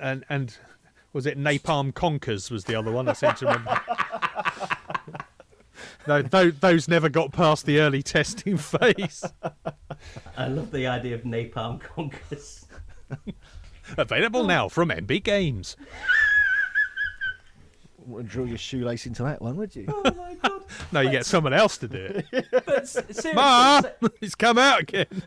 and 0.01 0.25
and 0.29 0.57
was 1.13 1.27
it 1.27 1.39
napalm 1.39 1.93
conkers 1.93 2.51
was 2.51 2.65
the 2.65 2.75
other 2.75 2.91
one 2.91 3.09
I 3.09 3.13
seem 3.13 3.35
to 3.35 3.47
remember. 3.47 3.81
no, 6.09 6.23
those, 6.23 6.59
those 6.59 6.89
never 6.89 7.09
got 7.09 7.33
past 7.33 7.67
the 7.67 7.81
early 7.81 8.03
testing 8.03 8.57
phase. 8.57 9.25
I 10.37 10.49
love 10.49 10.71
the 10.71 10.87
idea 10.87 11.15
of 11.15 11.23
napalm 11.23 11.81
conkers. 11.81 12.67
Available 13.99 14.45
now 14.45 14.69
from 14.69 14.89
MB 14.89 15.23
Games. 15.23 15.77
Wouldn't 18.07 18.31
draw 18.31 18.45
your 18.45 18.59
shoelace 18.59 19.07
into 19.07 19.23
that 19.25 19.41
one, 19.43 19.57
would 19.57 19.75
you? 19.77 19.87
Oh 19.89 20.03
my 20.17 20.35
god! 20.35 20.63
No, 20.93 21.01
you 21.01 21.11
get 21.11 21.27
someone 21.27 21.53
else 21.53 21.77
to 21.79 21.89
do 21.89 22.23
it. 22.33 22.47
But 22.67 22.89
seriously, 22.89 23.33
Ma, 23.35 23.81
so- 23.83 23.93
it's 24.21 24.35
come 24.35 24.59
out 24.59 24.81
again. 24.81 25.23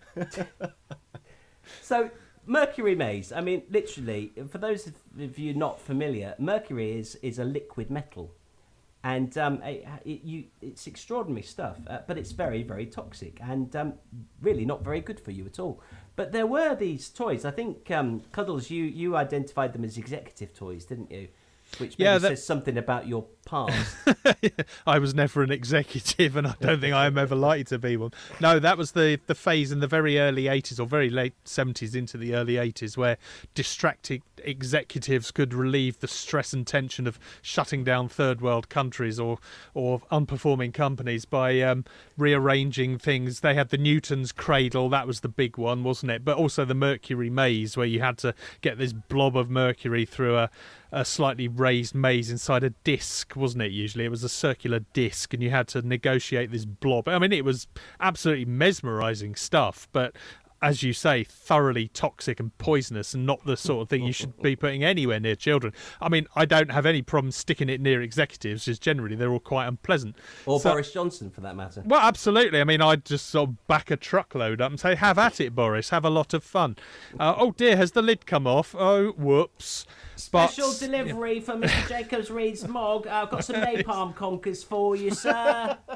So, 1.82 2.10
mercury 2.46 2.96
maze. 2.96 3.32
I 3.32 3.42
mean, 3.42 3.64
literally, 3.70 4.32
for 4.50 4.58
those 4.58 4.88
of 5.20 5.38
you 5.40 5.54
not 5.54 5.80
familiar, 5.80 6.36
mercury 6.40 6.98
is 6.98 7.16
is 7.22 7.40
a 7.40 7.44
liquid 7.44 7.90
metal, 7.92 8.32
and 9.04 9.38
um, 9.38 9.62
it, 9.64 9.86
it, 10.04 10.24
you, 10.24 10.46
it's 10.62 10.88
extraordinary 10.88 11.44
stuff. 11.44 11.78
Uh, 11.88 12.00
but 12.08 12.18
it's 12.18 12.32
very 12.32 12.64
very 12.64 12.86
toxic 12.86 13.40
and 13.42 13.76
um, 13.76 13.94
really 14.42 14.66
not 14.66 14.84
very 14.84 15.02
good 15.02 15.20
for 15.20 15.32
you 15.32 15.46
at 15.46 15.60
all. 15.60 15.82
But 16.16 16.32
there 16.32 16.48
were 16.48 16.76
these 16.76 17.10
toys. 17.10 17.46
I 17.46 17.52
think 17.52 17.92
um, 17.92 18.22
Cuddles, 18.32 18.70
you 18.70 18.84
you 18.84 19.16
identified 19.16 19.74
them 19.74 19.84
as 19.84 19.98
executive 19.98 20.54
toys, 20.54 20.86
didn't 20.86 21.12
you? 21.12 21.28
Which 21.80 21.98
maybe 21.98 22.04
Yeah, 22.04 22.18
that- 22.18 22.30
says 22.30 22.46
something 22.46 22.78
about 22.78 23.08
your 23.08 23.26
past. 23.46 23.96
I 24.88 24.98
was 24.98 25.14
never 25.14 25.44
an 25.44 25.52
executive, 25.52 26.36
and 26.36 26.48
I 26.48 26.56
don't 26.60 26.82
think 26.82 26.94
I 26.96 27.06
am 27.06 27.18
ever 27.18 27.36
likely 27.36 27.64
to 27.66 27.78
be 27.80 27.96
one. 27.96 28.12
No, 28.42 28.58
that 28.60 28.78
was 28.78 28.94
the 28.94 29.20
the 29.28 29.36
phase 29.36 29.72
in 29.72 29.80
the 29.82 29.88
very 29.88 30.18
early 30.20 30.44
'80s 30.46 30.80
or 30.80 30.86
very 30.88 31.10
late 31.10 31.34
'70s 31.46 31.96
into 31.96 32.18
the 32.18 32.34
early 32.36 32.54
'80s 32.56 32.98
where 32.98 33.18
distracted 33.54 34.22
executives 34.44 35.32
could 35.32 35.54
relieve 35.54 36.00
the 36.00 36.08
stress 36.08 36.54
and 36.54 36.66
tension 36.68 37.08
of 37.08 37.20
shutting 37.42 37.84
down 37.84 38.08
third 38.08 38.42
world 38.42 38.70
countries 38.70 39.20
or 39.20 39.38
or 39.74 40.02
unperforming 40.12 40.74
companies 40.74 41.26
by 41.26 41.62
um, 41.62 41.86
rearranging 42.18 42.98
things. 42.98 43.42
They 43.42 43.54
had 43.54 43.70
the 43.70 43.78
Newton's 43.78 44.32
cradle, 44.32 44.90
that 44.90 45.08
was 45.08 45.20
the 45.20 45.30
big 45.30 45.58
one, 45.58 45.84
wasn't 45.84 46.12
it? 46.12 46.26
But 46.26 46.38
also 46.38 46.66
the 46.66 46.74
Mercury 46.74 47.30
maze, 47.30 47.78
where 47.78 47.86
you 47.86 48.00
had 48.02 48.18
to 48.20 48.34
get 48.62 48.78
this 48.78 48.94
blob 48.94 49.38
of 49.38 49.50
mercury 49.50 50.06
through 50.06 50.38
a 50.38 50.50
a 50.92 51.04
slightly 51.06 51.48
raised 51.48 51.96
maze 51.96 52.30
inside 52.30 52.64
a 52.64 52.70
disc, 52.84 53.36
wasn't 53.36 53.64
it? 53.64 53.72
Usually 53.72 54.06
it 54.06 54.10
was 54.10 54.24
a 54.24 54.30
circular 54.30 54.80
disc, 54.94 55.34
and 55.34 55.42
you 55.42 55.50
had 55.50 55.68
to 55.70 55.82
negotiate 55.82 56.52
this 56.52 56.66
blob. 56.66 57.08
I 57.08 57.20
mean, 57.20 57.32
it 57.32 57.46
was 57.46 57.68
absolutely 58.00 58.46
mesmerizing 58.46 59.36
stuff, 59.36 59.88
but 59.92 60.16
as 60.62 60.82
you 60.84 60.94
say, 60.94 61.24
thoroughly 61.24 61.88
toxic 61.90 62.40
and 62.40 62.58
poisonous, 62.58 63.14
and 63.14 63.26
not 63.26 63.46
the 63.46 63.56
sort 63.58 63.84
of 63.84 63.90
thing 63.90 64.04
you 64.04 64.14
should 64.14 64.42
be 64.42 64.56
putting 64.56 64.84
anywhere 64.84 65.20
near 65.20 65.36
children. 65.36 65.74
I 66.02 66.10
mean, 66.10 66.28
I 66.36 66.46
don't 66.46 66.72
have 66.72 66.86
any 66.86 67.02
problem 67.02 67.32
sticking 67.32 67.70
it 67.70 67.80
near 67.82 68.02
executives, 68.02 68.68
as 68.68 68.80
generally 68.80 69.16
they're 69.16 69.32
all 69.32 69.40
quite 69.40 69.68
unpleasant. 69.68 70.16
or 70.46 70.60
So- 70.60 70.72
Boris 70.72 70.92
Johnson, 70.92 71.30
for 71.30 71.42
that 71.42 71.56
matter. 71.56 71.84
well, 71.86 72.02
absolutely. 72.02 72.62
I 72.62 72.64
mean, 72.64 72.82
I'd 72.82 73.06
just 73.06 73.28
sort 73.28 73.50
of 73.50 73.68
back 73.68 73.92
a 73.92 73.98
truckload 73.98 74.62
up 74.62 74.72
and 74.72 74.80
say, 74.80 74.96
"Have 74.96 75.18
at 75.18 75.40
it, 75.40 75.54
Boris. 75.56 75.90
Have 75.90 76.06
a 76.06 76.10
lot 76.10 76.34
of 76.34 76.44
fun." 76.44 76.76
Uh, 77.20 77.36
oh 77.38 77.52
dear, 77.52 77.78
has 77.78 77.92
the 77.92 78.02
lid 78.02 78.26
come 78.26 78.48
off? 78.48 78.74
Oh, 78.78 79.12
whoops! 79.12 79.86
But- 80.32 80.48
Special 80.52 80.72
delivery 80.74 81.42
for 81.42 81.56
Mr. 81.56 81.90
Jacobs 81.90 82.32
Rees-Mogg. 82.32 83.06
I've 83.06 83.30
got 83.30 83.44
some 83.44 83.58
napalm 83.58 84.16
conkers 84.16 84.64
for 84.64 84.96
you, 84.96 85.12
sir. 85.12 85.78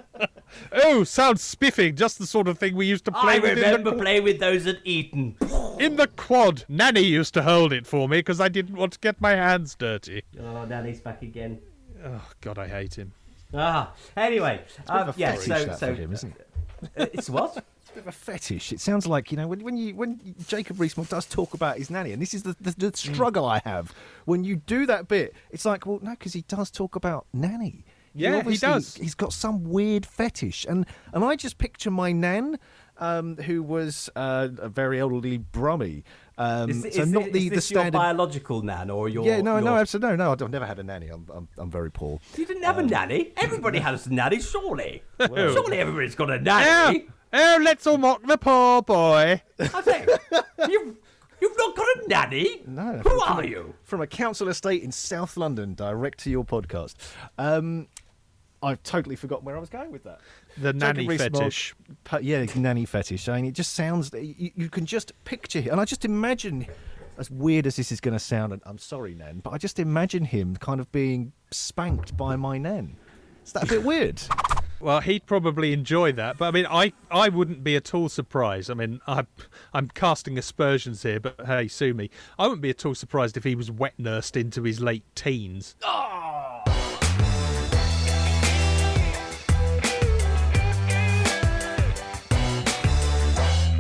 Oh, 0.72 1.04
sounds 1.04 1.44
spiffing. 1.44 1.96
Just 1.96 2.18
the 2.18 2.26
sort 2.26 2.48
of 2.48 2.58
thing 2.58 2.76
we 2.76 2.88
used 2.88 3.06
to 3.06 3.12
play 3.12 3.36
I 3.36 3.40
with 3.40 3.52
in 3.52 3.64
remember 3.64 3.92
the, 3.92 3.98
playing 3.98 4.24
with 4.24 4.40
those 4.40 4.49
at 4.68 4.78
Eton. 4.86 5.36
in 5.80 5.96
the 5.96 6.08
quad. 6.16 6.66
Nanny 6.70 7.02
used 7.02 7.34
to 7.36 7.44
hold 7.44 7.74
it 7.74 7.86
for 7.88 8.08
me 8.10 8.20
because 8.20 8.40
I 8.42 8.50
didn't 8.50 8.76
want 8.76 8.94
to 8.94 9.00
get 9.00 9.20
my 9.22 9.32
hands 9.32 9.76
dirty. 9.76 10.24
Oh, 10.40 10.66
Nanny's 10.66 11.02
back 11.02 11.22
again. 11.22 11.60
Oh 12.06 12.26
God, 12.42 12.58
I 12.58 12.68
hate 12.68 12.96
him. 12.96 13.12
Ah, 13.54 13.94
anyway, 14.16 14.62
um, 14.88 15.12
yeah. 15.18 15.32
fetish, 15.32 15.48
So, 15.48 15.66
that 15.66 15.80
so 15.80 15.96
for 15.96 16.02
him, 16.02 16.14
isn't 16.14 16.36
it? 16.36 16.48
uh, 16.98 17.06
it's 17.14 17.30
what? 17.30 17.64
It's 17.90 17.92
a 17.92 18.02
bit 18.02 18.04
of 18.04 18.08
a 18.10 18.12
fetish. 18.12 18.72
It 18.72 18.80
sounds 18.80 19.08
like 19.08 19.32
you 19.32 19.38
know 19.38 19.48
when, 19.48 19.64
when 19.64 19.76
you 19.76 19.96
when 19.96 20.20
Jacob 20.48 20.80
Rees-Mogg 20.80 21.10
does 21.10 21.26
talk 21.26 21.56
about 21.56 21.78
his 21.80 21.90
nanny, 21.90 22.12
and 22.12 22.22
this 22.22 22.36
is 22.36 22.44
the, 22.44 22.56
the, 22.62 22.76
the 22.92 22.96
struggle 22.96 23.46
I 23.48 23.62
have 23.66 23.96
when 24.26 24.44
you 24.44 24.58
do 24.58 24.86
that 24.86 25.08
bit. 25.08 25.34
It's 25.50 25.66
like, 25.66 25.88
well, 25.88 25.98
no, 26.04 26.12
because 26.12 26.34
he 26.34 26.44
does 26.44 26.70
talk 26.70 26.96
about 26.96 27.26
nanny. 27.34 27.86
Yeah, 28.14 28.34
he 28.34 28.38
obviously- 28.38 28.68
does. 28.68 28.94
He's 28.96 29.16
got 29.16 29.34
some 29.34 29.64
weird 29.72 30.06
fetish, 30.06 30.66
and 30.70 30.86
and 31.14 31.24
I 31.26 31.36
just 31.36 31.58
picture 31.58 31.90
my 31.90 32.12
nan, 32.12 32.60
um, 33.00 33.38
who 33.38 33.64
was 33.64 34.10
uh, 34.16 34.50
a 34.60 34.70
very 34.70 35.00
elderly 35.00 35.38
brummy. 35.38 36.04
Um, 36.38 36.70
Is, 36.70 36.86
is, 36.86 37.12
not 37.12 37.26
this, 37.26 37.34
the 37.34 37.40
is 37.40 37.44
the 37.50 37.56
this 37.56 37.72
your 37.72 37.82
standard. 37.82 37.98
biological 37.98 38.62
nan 38.62 38.90
or 38.90 39.10
your? 39.10 39.26
yeah, 39.26 39.42
no, 39.42 39.56
your... 39.56 39.62
no, 39.62 39.76
absolutely, 39.76 40.16
no, 40.16 40.34
no. 40.34 40.46
I've 40.46 40.52
never 40.52 40.66
had 40.66 40.80
a 40.80 40.84
nanny. 40.84 41.10
I'm, 41.10 41.26
I'm, 41.34 41.48
I'm 41.58 41.70
very 41.70 41.92
poor. 41.92 42.20
You 42.38 42.46
didn't 42.46 42.64
have 42.64 42.78
a 42.78 42.84
nanny. 42.84 43.34
Everybody 43.36 43.80
has 43.80 44.08
a 44.08 44.14
nanny, 44.14 44.40
surely. 44.40 45.04
Oh. 45.20 45.28
surely 45.54 45.80
everybody's 45.80 46.16
got 46.16 46.30
a 46.30 46.36
Oh, 46.36 46.38
nanny. 46.38 47.08
oh, 47.34 47.60
let's 47.62 47.86
all 47.86 47.98
mock 47.98 48.26
the 48.26 48.38
poor 48.38 48.82
boy. 48.82 49.42
I 49.60 49.82
say, 49.82 50.08
you've 50.70 50.96
you've 51.42 51.58
not 51.58 51.76
got 51.76 51.86
a 51.88 52.04
nanny. 52.08 52.62
No. 52.66 53.02
Who 53.04 53.10
from- 53.10 53.20
are 53.22 53.44
you? 53.44 53.76
From 53.84 54.00
a 54.00 54.08
council 54.08 54.48
estate 54.48 54.82
in 54.82 54.94
South 54.94 55.36
London, 55.36 55.74
direct 55.74 56.20
to 56.20 56.30
your 56.30 56.46
podcast. 56.46 56.94
Um, 57.38 57.88
I've 58.64 58.82
totally 58.84 59.16
forgotten 59.16 59.46
where 59.46 59.56
I 59.56 59.60
was 59.60 59.70
going 59.70 59.92
with 59.92 60.04
that. 60.04 60.20
The 60.62 60.74
nanny 60.74 61.08
Rees-Mogg, 61.08 61.34
fetish. 61.34 61.76
pa- 62.04 62.20
yeah, 62.22 62.46
nanny 62.56 62.86
fetish. 62.86 63.30
I 63.30 63.36
mean, 63.38 63.46
it 63.46 63.54
just 63.54 63.74
sounds. 63.74 64.12
You, 64.14 64.52
you 64.56 64.70
can 64.70 64.86
just 64.86 65.14
picture, 65.24 65.60
and 65.60 65.80
I 65.80 65.86
just 65.86 66.06
imagine, 66.06 66.68
as 67.18 67.30
weird 67.32 67.66
as 67.68 67.76
this 67.76 67.92
is 67.92 68.00
going 68.00 68.14
to 68.14 68.20
sound, 68.20 68.54
and 68.54 68.62
I'm 68.66 68.78
sorry, 68.78 69.16
Nan, 69.16 69.40
but 69.44 69.52
I 69.52 69.58
just 69.58 69.80
imagine 69.80 70.26
him 70.26 70.56
kind 70.58 70.80
of 70.80 70.92
being 70.92 71.32
spanked 71.52 72.16
by 72.18 72.36
my 72.36 72.58
Nan. 72.58 72.98
Is 73.46 73.54
that 73.54 73.64
a 73.64 73.68
bit 73.68 73.84
weird? 73.84 74.22
Well, 74.82 75.02
he'd 75.02 75.26
probably 75.26 75.74
enjoy 75.74 76.14
that, 76.14 76.38
but 76.38 76.48
I 76.48 76.52
mean, 76.52 76.66
I, 76.70 76.94
I 77.12 77.28
wouldn't 77.28 77.66
be 77.66 77.76
at 77.76 77.94
all 77.94 78.08
surprised. 78.08 78.72
I 78.72 78.76
mean, 78.76 79.02
I, 79.08 79.26
I'm 79.74 79.90
casting 79.90 80.38
aspersions 80.38 81.04
here, 81.04 81.20
but 81.20 81.36
hey, 81.46 81.68
sue 81.68 81.94
me. 81.94 82.10
I 82.38 82.44
wouldn't 82.44 82.62
be 82.62 82.70
at 82.70 82.86
all 82.86 82.96
surprised 82.96 83.36
if 83.36 83.44
he 83.44 83.56
was 83.56 83.70
wet 83.70 83.96
nursed 83.98 84.38
into 84.38 84.64
his 84.64 84.80
late 84.80 85.04
teens. 85.16 85.76
I 85.86 86.09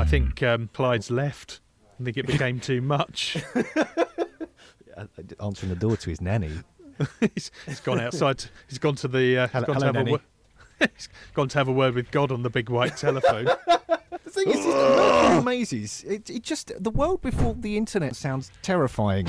think 0.09 0.41
um, 0.41 0.69
Clyde's 0.73 1.11
left. 1.11 1.59
I 1.99 2.03
think 2.03 2.17
it 2.17 2.25
became 2.25 2.59
too 2.59 2.81
much. 2.81 3.37
Answering 5.41 5.69
the 5.69 5.77
door 5.79 5.97
to 5.97 6.09
his 6.09 6.19
nanny. 6.19 6.51
he's, 7.35 7.51
he's 7.65 7.79
gone 7.79 7.99
outside. 7.99 8.43
He's 8.67 8.79
gone 8.79 8.95
to 8.95 9.07
the. 9.07 9.37
Uh, 9.37 9.47
Hello- 9.47 9.65
gone 9.67 9.75
to 9.75 9.85
hello, 9.85 9.85
have 9.85 9.95
a 9.95 9.99
Nanny. 9.99 10.11
wo- 10.11 10.87
he's 10.95 11.09
gone 11.33 11.47
to 11.49 11.57
have 11.57 11.67
a 11.67 11.71
word 11.71 11.93
with 11.93 12.11
God 12.11 12.31
on 12.31 12.43
the 12.43 12.49
big 12.49 12.69
white 12.69 12.97
telephone. 12.97 13.45
The 13.45 14.29
thing 14.29 14.49
is, 14.49 14.65
the 14.65 16.03
It, 16.07 16.29
it 16.29 16.43
just 16.43 16.71
the 16.81 16.89
world 16.91 17.21
before 17.21 17.55
the 17.57 17.77
internet 17.77 18.15
sounds 18.15 18.51
terrifying. 18.61 19.27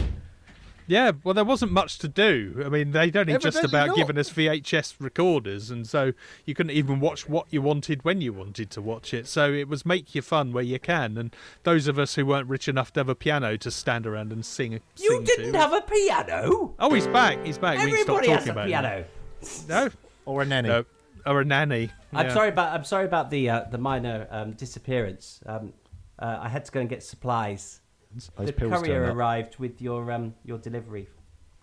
Yeah, 0.90 1.12
well, 1.22 1.35
there 1.35 1.44
wasn't 1.44 1.70
much 1.70 1.98
to 2.00 2.09
do. 2.09 2.64
I 2.66 2.68
mean, 2.68 2.90
they'd 2.90 3.16
only 3.16 3.38
just 3.38 3.62
about 3.62 3.88
not. 3.88 3.96
given 3.96 4.18
us 4.18 4.29
VHS 4.29 4.96
recorders, 4.98 5.70
and 5.70 5.87
so 5.87 6.12
you 6.44 6.53
couldn't 6.53 6.72
even 6.72 6.98
watch 6.98 7.29
what 7.29 7.46
you 7.50 7.62
wanted 7.62 8.05
when 8.05 8.20
you 8.20 8.33
wanted 8.33 8.70
to 8.70 8.83
watch 8.83 9.14
it. 9.14 9.29
So 9.29 9.53
it 9.53 9.68
was 9.68 9.87
make 9.87 10.16
your 10.16 10.22
fun 10.22 10.53
where 10.53 10.64
you 10.64 10.81
can. 10.81 11.16
And 11.16 11.35
those 11.62 11.87
of 11.87 11.96
us 11.96 12.16
who 12.16 12.26
weren't 12.26 12.48
rich 12.48 12.66
enough 12.66 12.92
to 12.94 13.00
have 13.00 13.09
a 13.09 13.14
piano 13.14 13.57
to 13.59 13.70
stand 13.70 14.05
around 14.05 14.33
and 14.33 14.44
sing, 14.44 14.72
You 14.72 14.81
sing 14.96 15.22
didn't 15.24 15.53
to. 15.53 15.59
have 15.61 15.72
a 15.72 15.81
piano. 15.83 16.74
Oh, 16.81 16.92
he's 16.92 17.07
back. 17.07 17.38
He's 17.46 17.57
back. 17.57 17.79
we 17.85 17.92
can 17.92 18.03
stop 18.03 18.22
Everybody 18.24 18.26
talking 18.26 18.38
has 18.38 18.48
a 18.48 18.50
about 18.50 18.66
piano. 18.66 19.05
It. 19.42 19.64
No, 19.68 19.88
Or 20.26 20.42
a 20.42 20.44
nanny. 20.44 20.68
no, 20.70 20.85
or 21.24 21.40
a 21.42 21.44
nanny. 21.44 21.90
I'm 22.12 22.26
Yeah. 22.26 22.35
sorry 22.35 22.48
about 22.48 22.75
I'm 22.75 22.85
sorry 22.85 23.04
about 23.04 23.31
the 23.31 23.48
uh, 23.48 23.65
the 23.71 23.79
minor 23.79 24.27
um, 24.31 24.52
disappearance. 24.54 25.40
Um, 25.46 25.73
uh, 26.19 26.38
I 26.40 26.48
had 26.48 26.65
to 26.65 26.73
go 26.73 26.81
and 26.81 26.88
get 26.88 27.04
supplies. 27.04 27.79
Those 28.15 28.31
the 28.46 28.52
courier 28.52 29.13
arrived 29.13 29.56
with 29.58 29.81
your 29.81 30.11
um, 30.11 30.35
your 30.44 30.58
delivery. 30.58 31.08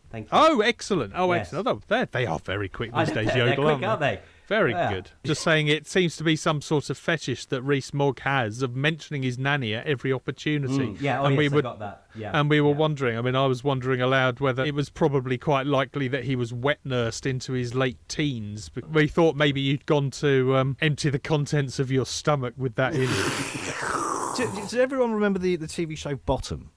Thank 0.09 0.25
you. 0.27 0.29
Oh, 0.31 0.61
excellent. 0.61 1.13
Oh, 1.15 1.33
Yes. 1.33 1.47
excellent. 1.47 1.67
Oh, 1.67 1.81
they 1.87 2.05
they 2.05 2.25
are 2.25 2.39
very 2.39 2.69
quick 2.69 2.91
I 2.93 3.03
these 3.03 3.13
days, 3.13 3.35
Yodel. 3.35 3.55
quick, 3.55 3.67
aren't 3.67 3.83
aren't 3.83 3.99
they? 3.99 4.19
Very 4.47 4.71
Yeah. 4.71 4.93
good. 4.93 5.11
Just 5.25 5.41
saying 5.43 5.67
it 5.67 5.85
seems 5.87 6.15
to 6.17 6.23
be 6.23 6.37
some 6.37 6.61
sort 6.61 6.89
of 6.89 6.97
fetish 6.97 7.47
that 7.47 7.61
Rees-Mogg 7.61 8.21
has 8.21 8.61
of 8.61 8.75
mentioning 8.77 9.23
his 9.23 9.37
nanny 9.37 9.73
at 9.75 9.85
every 9.85 10.13
opportunity. 10.13 10.73
Mm, 10.93 11.01
yeah, 11.01 11.19
oh 11.21 11.25
and 11.25 11.35
yes, 11.35 11.37
we 11.39 11.45
I 11.45 11.55
were, 11.55 11.61
got 11.61 11.79
that. 11.79 12.03
Yeah, 12.15 12.31
And 12.33 12.49
we 12.49 12.61
were 12.61 12.69
yeah. 12.71 12.75
wondering, 12.77 13.17
I 13.17 13.21
mean, 13.21 13.35
I 13.35 13.45
was 13.45 13.63
wondering 13.63 14.01
aloud 14.01 14.39
whether 14.39 14.63
it 14.63 14.73
was 14.73 14.89
probably 14.89 15.37
quite 15.37 15.65
likely 15.67 16.07
that 16.07 16.23
he 16.23 16.35
was 16.37 16.53
wet 16.53 16.79
nursed 16.85 17.25
into 17.25 17.51
his 17.53 17.75
late 17.75 17.97
teens. 18.07 18.69
But 18.69 18.89
We 18.89 19.07
thought 19.07 19.35
maybe 19.35 19.59
you'd 19.59 19.85
gone 19.85 20.11
to 20.11 20.55
um, 20.55 20.77
empty 20.79 21.09
the 21.09 21.19
contents 21.19 21.77
of 21.77 21.91
your 21.91 22.05
stomach 22.05 22.53
with 22.55 22.75
that 22.75 22.93
in. 22.95 23.09
Do- 24.37 24.61
Does 24.61 24.75
everyone 24.75 25.11
remember 25.13 25.39
the, 25.39 25.55
the 25.57 25.67
TV 25.67 25.97
show 25.97 26.15
Bottom? 26.15 26.71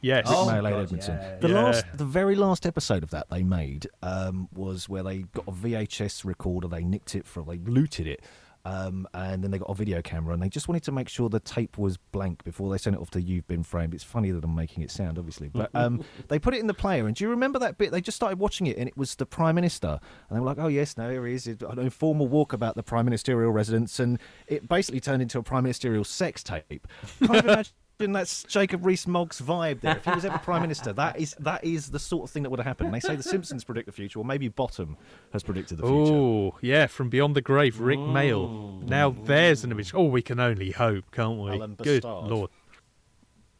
Yes. 0.00 0.26
Oh, 0.28 0.46
Mary 0.46 0.62
Lane 0.62 0.74
God, 0.74 0.82
Edmondson. 0.82 1.18
yeah, 1.20 1.36
the 1.40 1.48
yeah. 1.48 1.62
last, 1.62 1.84
the 1.94 2.04
very 2.04 2.34
last 2.34 2.66
episode 2.66 3.02
of 3.02 3.10
that 3.10 3.28
they 3.30 3.42
made 3.42 3.86
um, 4.02 4.48
was 4.52 4.88
where 4.88 5.02
they 5.02 5.18
got 5.18 5.46
a 5.48 5.52
VHS 5.52 6.24
recorder. 6.24 6.68
They 6.68 6.84
nicked 6.84 7.14
it 7.14 7.26
from, 7.26 7.46
they 7.46 7.58
looted 7.58 8.06
it, 8.06 8.22
um, 8.64 9.06
and 9.14 9.42
then 9.42 9.50
they 9.50 9.58
got 9.58 9.70
a 9.70 9.74
video 9.74 10.02
camera, 10.02 10.34
and 10.34 10.42
they 10.42 10.48
just 10.48 10.68
wanted 10.68 10.82
to 10.84 10.92
make 10.92 11.08
sure 11.08 11.28
the 11.28 11.40
tape 11.40 11.78
was 11.78 11.96
blank 11.96 12.44
before 12.44 12.70
they 12.70 12.78
sent 12.78 12.94
it 12.94 13.00
off 13.00 13.10
to 13.10 13.20
You've 13.20 13.46
Been 13.46 13.62
Framed. 13.62 13.94
It's 13.94 14.04
funny 14.04 14.30
that 14.32 14.44
I'm 14.44 14.54
making 14.54 14.82
it 14.82 14.90
sound, 14.90 15.18
obviously, 15.18 15.48
but 15.48 15.70
um, 15.74 16.04
they 16.28 16.38
put 16.38 16.54
it 16.54 16.60
in 16.60 16.66
the 16.66 16.74
player. 16.74 17.06
And 17.06 17.16
do 17.16 17.24
you 17.24 17.30
remember 17.30 17.58
that 17.60 17.78
bit? 17.78 17.90
They 17.90 18.00
just 18.00 18.16
started 18.16 18.38
watching 18.38 18.66
it, 18.66 18.76
and 18.76 18.86
it 18.86 18.96
was 18.96 19.14
the 19.14 19.26
Prime 19.26 19.54
Minister, 19.54 19.98
and 20.28 20.36
they 20.36 20.40
were 20.40 20.46
like, 20.46 20.58
"Oh 20.58 20.68
yes, 20.68 20.96
no, 20.96 21.10
here 21.10 21.26
he 21.26 21.34
is." 21.34 21.46
An 21.46 21.78
informal 21.78 22.28
walk 22.28 22.52
about 22.52 22.76
the 22.76 22.82
Prime 22.82 23.06
Ministerial 23.06 23.50
residence, 23.50 23.98
and 23.98 24.18
it 24.46 24.68
basically 24.68 25.00
turned 25.00 25.22
into 25.22 25.38
a 25.38 25.42
Prime 25.42 25.64
Ministerial 25.64 26.04
sex 26.04 26.42
tape. 26.42 26.86
Kind 27.18 27.36
of 27.36 27.44
imagine 27.46 27.72
that's 28.08 28.42
Jacob 28.44 28.84
Rees-Mogg's 28.84 29.40
vibe 29.40 29.80
there. 29.80 29.96
If 29.96 30.04
he 30.04 30.10
was 30.10 30.24
ever 30.24 30.38
prime 30.38 30.62
minister, 30.62 30.92
that 30.94 31.18
is 31.18 31.34
that 31.40 31.64
is 31.64 31.90
the 31.90 31.98
sort 31.98 32.24
of 32.24 32.30
thing 32.30 32.42
that 32.42 32.50
would 32.50 32.58
have 32.58 32.66
happened. 32.66 32.92
They 32.92 33.00
say 33.00 33.16
the 33.16 33.22
Simpsons 33.22 33.64
predict 33.64 33.86
the 33.86 33.92
future, 33.92 34.18
or 34.18 34.24
maybe 34.24 34.48
Bottom 34.48 34.96
has 35.32 35.42
predicted 35.42 35.78
the 35.78 35.82
future. 35.82 36.12
Oh, 36.12 36.58
yeah, 36.60 36.86
from 36.86 37.10
Beyond 37.10 37.36
the 37.36 37.42
Grave, 37.42 37.80
Rik 37.80 37.98
Mayall. 37.98 38.82
Now 38.82 39.10
there's 39.10 39.64
an 39.64 39.70
image. 39.70 39.92
Oh, 39.94 40.04
we 40.04 40.22
can 40.22 40.40
only 40.40 40.70
hope, 40.70 41.04
can't 41.12 41.38
we? 41.38 41.50
Alan 41.50 41.74
Good 41.74 42.04
lord. 42.04 42.50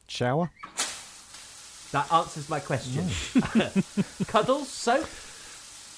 Shower? 0.08 0.50
That 1.92 2.12
answers 2.12 2.48
my 2.48 2.60
question. 2.60 3.04
Hmm. 3.08 4.24
Cuddles, 4.24 4.68
soap. 4.68 5.06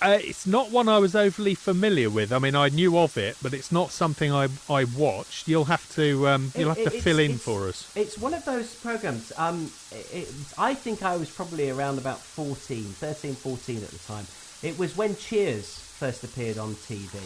Uh, 0.03 0.19
it's 0.21 0.47
not 0.47 0.71
one 0.71 0.89
I 0.89 0.99
was 0.99 1.15
overly 1.15 1.55
familiar 1.55 2.11
with. 2.11 2.33
I 2.33 2.39
mean, 2.39 2.55
I 2.57 2.69
knew 2.69 2.99
of 2.99 3.17
it, 3.17 3.37
but 3.43 3.55
it's 3.55 3.71
not 3.71 3.91
something 3.91 4.33
I 4.33 4.49
I 4.69 4.85
watched. 4.85 5.49
You'll 5.49 5.67
have 5.67 5.89
to 5.95 6.29
um, 6.29 6.53
you'll 6.57 6.71
have 6.71 6.79
It- 6.79 6.91
to 6.91 7.01
fill 7.01 7.19
in 7.19 7.39
for 7.39 7.69
us. 7.69 7.91
It's 7.95 8.19
one 8.19 8.35
of 8.35 8.45
those 8.45 8.75
programs. 8.75 9.33
Um, 9.37 9.71
it, 9.91 10.07
it- 10.13 10.35
I 10.59 10.75
think 10.75 11.03
I 11.03 11.17
was 11.17 11.31
probably 11.31 11.71
around 11.71 11.99
about 11.99 12.19
14, 12.19 12.85
13, 12.85 13.35
14 13.35 13.77
at 13.83 13.91
the 13.91 13.99
time. 13.99 14.27
It 14.63 14.79
was 14.79 14.97
when 14.97 15.17
Cheers 15.17 15.79
first 15.79 16.25
appeared 16.25 16.59
on 16.59 16.75
TV. 16.75 17.19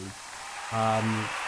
Um, 0.73 1.07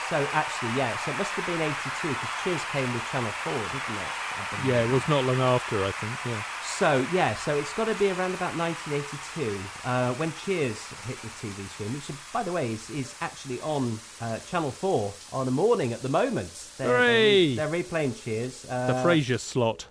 so 0.09 0.16
actually, 0.33 0.70
yeah, 0.76 0.97
so 1.05 1.11
it 1.11 1.18
must 1.18 1.33
have 1.33 1.47
been 1.47 1.61
82 1.61 2.09
because 2.09 2.29
Cheers 2.45 2.62
came 2.70 2.93
with 2.93 3.03
Channel 3.11 3.31
4, 3.43 3.53
didn't 3.53 3.99
it? 3.99 4.64
Yeah, 4.64 4.85
it 4.87 4.93
was 4.93 5.07
not 5.09 5.24
long 5.24 5.41
after, 5.41 5.85
I 5.85 5.91
think. 5.91 6.12
Yeah. 6.24 6.43
So 6.79 7.05
yeah, 7.12 7.35
so 7.35 7.57
it's 7.57 7.74
got 7.74 7.87
to 7.89 7.95
be 7.95 8.07
around 8.11 8.35
about 8.35 8.57
1982 8.57 9.59
uh, 9.85 10.14
when 10.14 10.33
Cheers 10.45 10.81
hit 11.09 11.16
the 11.22 11.26
TV 11.26 11.68
screen, 11.70 11.93
which 11.93 12.09
by 12.33 12.45
the 12.45 12.53
way 12.53 12.70
is, 12.70 12.89
is 12.91 13.16
actually 13.20 13.61
on 13.62 13.99
uh, 14.20 14.39
Channel 14.49 14.70
4 14.70 15.12
on 15.33 15.49
a 15.49 15.51
morning 15.51 15.93
at 15.93 16.03
the 16.03 16.09
moment. 16.09 16.49
They're, 16.79 16.87
they're, 16.87 17.01
re- 17.01 17.55
they're 17.57 17.68
replaying 17.83 18.22
Cheers. 18.22 18.64
Uh, 18.70 18.87
The 18.87 18.93
Frasier 19.09 19.41
slot. 19.41 19.89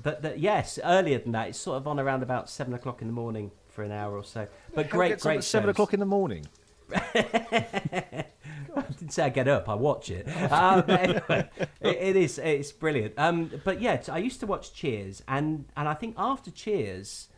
but 0.00 0.22
the, 0.22 0.38
yes, 0.38 0.78
earlier 0.84 1.18
than 1.18 1.32
that, 1.32 1.48
it's 1.48 1.58
sort 1.58 1.76
of 1.76 1.88
on 1.88 1.98
around 1.98 2.22
about 2.22 2.48
seven 2.48 2.72
o'clock 2.72 3.02
in 3.02 3.08
the 3.08 3.14
morning 3.14 3.50
for 3.66 3.82
an 3.82 3.90
hour 3.90 4.16
or 4.16 4.22
so. 4.22 4.46
But 4.76 4.90
great, 4.90 5.18
great. 5.20 5.38
at 5.38 5.44
seven 5.44 5.66
shows. 5.66 5.72
o'clock 5.74 5.92
in 5.92 5.98
the 5.98 6.06
morning. 6.06 6.46
I 6.94 8.24
didn't 8.98 9.12
say 9.12 9.24
I 9.24 9.28
get 9.28 9.48
up. 9.48 9.68
I 9.68 9.74
watch 9.74 10.10
it. 10.10 10.26
Um, 10.50 10.84
anyway, 10.88 11.48
it, 11.80 11.96
it 11.96 12.16
is. 12.16 12.38
It's 12.38 12.72
brilliant. 12.72 13.14
Um, 13.16 13.50
but 13.64 13.80
yeah, 13.80 14.02
I 14.10 14.18
used 14.18 14.40
to 14.40 14.46
watch 14.46 14.72
Cheers, 14.72 15.22
and 15.28 15.66
and 15.76 15.88
I 15.88 15.94
think 15.94 16.14
after 16.18 16.50
Cheers, 16.50 17.28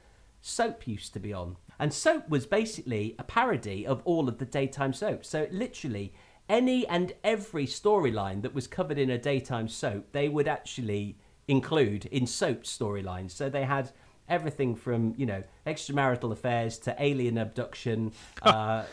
Soap 0.40 0.86
used 0.86 1.12
to 1.14 1.20
be 1.20 1.32
on, 1.32 1.56
and 1.78 1.92
Soap 1.92 2.28
was 2.28 2.46
basically 2.46 3.14
a 3.18 3.24
parody 3.24 3.86
of 3.86 4.02
all 4.04 4.28
of 4.28 4.38
the 4.38 4.46
daytime 4.46 4.92
soaps. 4.92 5.28
So 5.28 5.46
literally. 5.50 6.12
Any 6.48 6.84
and 6.88 7.12
every 7.22 7.64
storyline 7.64 8.42
that 8.42 8.56
was 8.56 8.66
covered 8.66 8.98
in 8.98 9.08
a 9.08 9.16
daytime 9.16 9.68
soap, 9.68 10.10
they 10.10 10.28
would 10.28 10.48
actually 10.48 11.16
include 11.46 12.06
in 12.06 12.26
soap 12.26 12.64
storylines. 12.64 13.30
So 13.30 13.48
they 13.48 13.62
had 13.62 13.92
everything 14.30 14.76
from 14.76 15.12
you 15.18 15.26
know 15.26 15.42
extramarital 15.66 16.32
affairs 16.32 16.78
to 16.78 16.96
alien 16.98 17.36
abduction. 17.36 18.12
uh, 18.42 18.84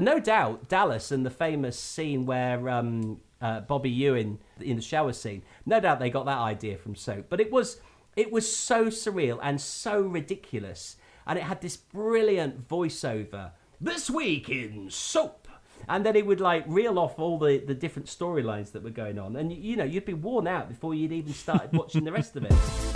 no 0.00 0.20
doubt 0.20 0.68
Dallas 0.68 1.10
and 1.10 1.26
the 1.26 1.30
famous 1.30 1.78
scene 1.78 2.26
where 2.26 2.68
um, 2.68 3.20
uh, 3.40 3.60
Bobby 3.60 3.90
Ewing 3.90 4.38
in 4.60 4.76
the 4.76 4.82
shower 4.82 5.12
scene. 5.12 5.42
No 5.66 5.80
doubt 5.80 5.98
they 5.98 6.10
got 6.10 6.26
that 6.26 6.38
idea 6.38 6.76
from 6.76 6.94
soap, 6.94 7.26
but 7.28 7.40
it 7.40 7.50
was 7.50 7.80
it 8.14 8.30
was 8.30 8.54
so 8.54 8.86
surreal 8.86 9.40
and 9.42 9.60
so 9.60 10.00
ridiculous, 10.00 10.96
and 11.26 11.38
it 11.38 11.42
had 11.42 11.60
this 11.62 11.76
brilliant 11.76 12.68
voiceover. 12.68 13.52
This 13.80 14.08
week 14.08 14.48
in 14.48 14.90
soap. 14.90 15.48
And 15.88 16.06
then 16.06 16.14
it 16.14 16.24
would 16.24 16.40
like 16.40 16.62
reel 16.68 16.96
off 16.96 17.18
all 17.18 17.40
the, 17.40 17.58
the 17.58 17.74
different 17.74 18.06
storylines 18.06 18.70
that 18.70 18.84
were 18.84 18.90
going 18.90 19.18
on, 19.18 19.34
and 19.34 19.52
you 19.52 19.74
know 19.74 19.82
you'd 19.82 20.04
be 20.04 20.14
worn 20.14 20.46
out 20.46 20.68
before 20.68 20.94
you'd 20.94 21.10
even 21.10 21.32
started 21.32 21.72
watching 21.72 22.04
the 22.04 22.12
rest 22.12 22.36
of 22.36 22.44
it. 22.44 22.52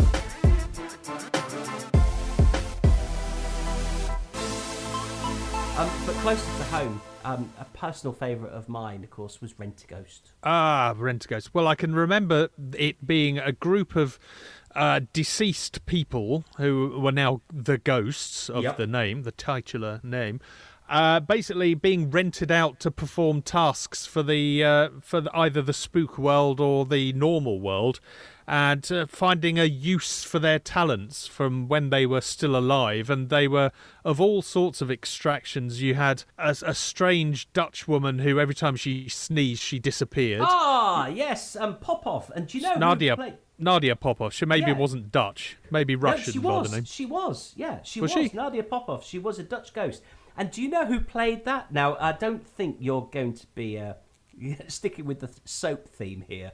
Um, 5.76 5.90
but 6.06 6.14
closer 6.16 6.46
to 6.56 6.64
home, 6.64 7.00
um, 7.26 7.52
a 7.60 7.64
personal 7.66 8.14
favourite 8.14 8.52
of 8.52 8.66
mine, 8.66 9.04
of 9.04 9.10
course, 9.10 9.42
was 9.42 9.58
Rent 9.58 9.84
a 9.84 9.86
Ghost. 9.86 10.32
Ah, 10.42 10.94
Rent 10.96 11.26
a 11.26 11.28
Ghost. 11.28 11.52
Well, 11.52 11.68
I 11.68 11.74
can 11.74 11.94
remember 11.94 12.48
it 12.72 13.06
being 13.06 13.38
a 13.38 13.52
group 13.52 13.94
of 13.94 14.18
uh, 14.74 15.00
deceased 15.12 15.84
people 15.84 16.46
who 16.56 16.98
were 16.98 17.12
now 17.12 17.42
the 17.52 17.76
ghosts 17.76 18.48
of 18.48 18.62
Yep. 18.64 18.76
the 18.78 18.86
name, 18.86 19.24
the 19.24 19.32
titular 19.32 20.00
name. 20.02 20.40
Uh, 20.88 21.20
basically, 21.20 21.74
being 21.74 22.10
rented 22.10 22.50
out 22.50 22.80
to 22.80 22.90
perform 22.90 23.42
tasks 23.42 24.06
for 24.06 24.22
the 24.22 24.64
uh, 24.64 24.88
for 25.02 25.20
the, 25.20 25.36
either 25.36 25.60
the 25.60 25.72
spook 25.74 26.16
world 26.16 26.58
or 26.60 26.86
the 26.86 27.12
normal 27.12 27.60
world, 27.60 28.00
and 28.48 28.90
uh, 28.92 29.06
finding 29.06 29.58
a 29.58 29.64
use 29.64 30.22
for 30.22 30.38
their 30.38 30.58
talents 30.58 31.26
from 31.26 31.68
when 31.68 31.90
they 31.90 32.06
were 32.06 32.20
still 32.20 32.56
alive. 32.56 33.10
And 33.10 33.28
they 33.28 33.48
were 33.48 33.72
of 34.04 34.20
all 34.20 34.42
sorts 34.42 34.80
of 34.80 34.90
extractions. 34.90 35.82
You 35.82 35.94
had 35.94 36.24
a, 36.38 36.56
a 36.64 36.74
strange 36.74 37.52
Dutch 37.52 37.88
woman 37.88 38.20
who, 38.20 38.38
every 38.38 38.54
time 38.54 38.76
she 38.76 39.08
sneezed, 39.08 39.62
she 39.62 39.78
disappeared. 39.78 40.42
Ah, 40.44 41.08
yes, 41.08 41.56
and 41.56 41.64
um, 41.64 41.76
Popoff. 41.78 42.30
And 42.30 42.46
do 42.46 42.58
you 42.58 42.64
know 42.64 42.74
Nadia 42.76 43.16
played- 43.16 43.38
Nadia 43.58 43.96
Popov. 43.96 44.32
She 44.34 44.44
maybe 44.44 44.70
Yeah. 44.70 44.76
wasn't 44.76 45.10
Dutch, 45.10 45.56
maybe 45.70 45.96
No, 45.96 46.02
Russian 46.02 46.32
she 46.34 46.38
by 46.38 46.48
was. 46.50 46.82
She 46.84 47.06
was. 47.06 47.52
Yeah, 47.56 47.78
she 47.82 48.00
Was 48.00 48.14
was. 48.14 48.30
she? 48.30 48.36
Nadia 48.36 48.62
Popoff. 48.62 49.04
She 49.04 49.18
was 49.18 49.38
a 49.38 49.42
Dutch 49.42 49.72
ghost. 49.72 50.02
And 50.36 50.50
do 50.50 50.60
you 50.62 50.68
know 50.68 50.84
who 50.84 51.00
played 51.00 51.46
that? 51.46 51.72
Now, 51.72 51.96
I 51.98 52.12
don't 52.12 52.46
think 52.46 52.76
you're 52.80 53.08
going 53.10 53.32
to 53.32 53.46
be 53.54 53.78
uh, 53.78 53.94
sticking 54.68 55.06
with 55.06 55.20
the 55.20 55.30
soap 55.46 55.88
theme 55.88 56.24
here. 56.28 56.52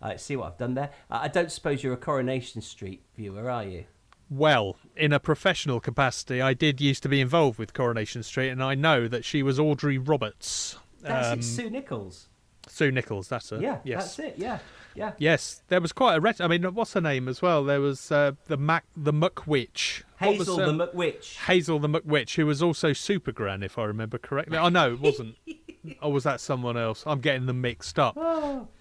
Uh, 0.00 0.16
see 0.16 0.36
what 0.36 0.46
I've 0.52 0.58
done 0.58 0.74
there? 0.74 0.90
Uh, 1.10 1.20
I 1.22 1.28
don't 1.28 1.50
suppose 1.50 1.82
you're 1.82 1.92
a 1.94 1.98
Coronation 1.98 2.60
Street 2.62 3.02
viewer, 3.16 3.50
are 3.50 3.64
you? 3.64 3.84
Well, 4.30 4.76
in 4.96 5.12
a 5.12 5.20
professional 5.20 5.78
capacity, 5.78 6.40
I 6.40 6.54
did 6.54 6.80
used 6.80 7.02
to 7.02 7.08
be 7.08 7.20
involved 7.20 7.58
with 7.58 7.74
Coronation 7.74 8.22
Street, 8.22 8.48
and 8.48 8.62
I 8.62 8.74
know 8.74 9.06
that 9.08 9.24
she 9.24 9.42
was 9.42 9.58
Audrey 9.58 9.98
Roberts. 9.98 10.78
That's 11.02 11.28
Um, 11.28 11.38
it, 11.40 11.42
Sue 11.42 11.68
Nicholls. 11.70 12.28
Sue 12.66 12.90
Nicholls, 12.90 13.28
that's 13.28 13.50
her. 13.50 13.60
Yeah, 13.60 13.78
yes. 13.84 14.16
that's 14.16 14.18
it. 14.30 14.34
Yeah, 14.38 14.58
yeah. 14.94 15.12
Yes, 15.18 15.62
there 15.68 15.80
was 15.80 15.92
quite 15.92 16.14
a 16.16 16.20
ret- 16.20 16.40
I 16.40 16.46
mean, 16.46 16.62
what's 16.74 16.94
her 16.94 17.00
name 17.00 17.28
as 17.28 17.42
well? 17.42 17.64
There 17.64 17.80
was 17.80 18.10
uh, 18.10 18.32
the 18.46 18.56
Mac, 18.56 18.84
the. 18.96 19.12
What 19.12 20.38
was, 20.38 20.46
Hazel 20.48 20.60
um, 20.60 20.78
the 20.78 20.86
McWitch. 20.86 21.36
Hazel 21.46 21.78
the 21.80 21.88
Muck 21.88 22.04
McWitch, 22.04 22.36
who 22.36 22.46
was 22.46 22.62
also 22.62 22.90
Supergran, 22.90 23.64
if 23.64 23.78
I 23.78 23.84
remember 23.84 24.16
correctly. 24.18 24.56
Oh 24.62 24.68
no, 24.68 24.92
it 24.92 25.00
wasn't. 25.00 25.34
or 26.00 26.12
was 26.12 26.24
that 26.24 26.40
someone 26.40 26.76
else? 26.76 27.04
I'm 27.06 27.20
getting 27.20 27.46
them 27.46 27.60
mixed 27.60 27.98
up. 27.98 28.14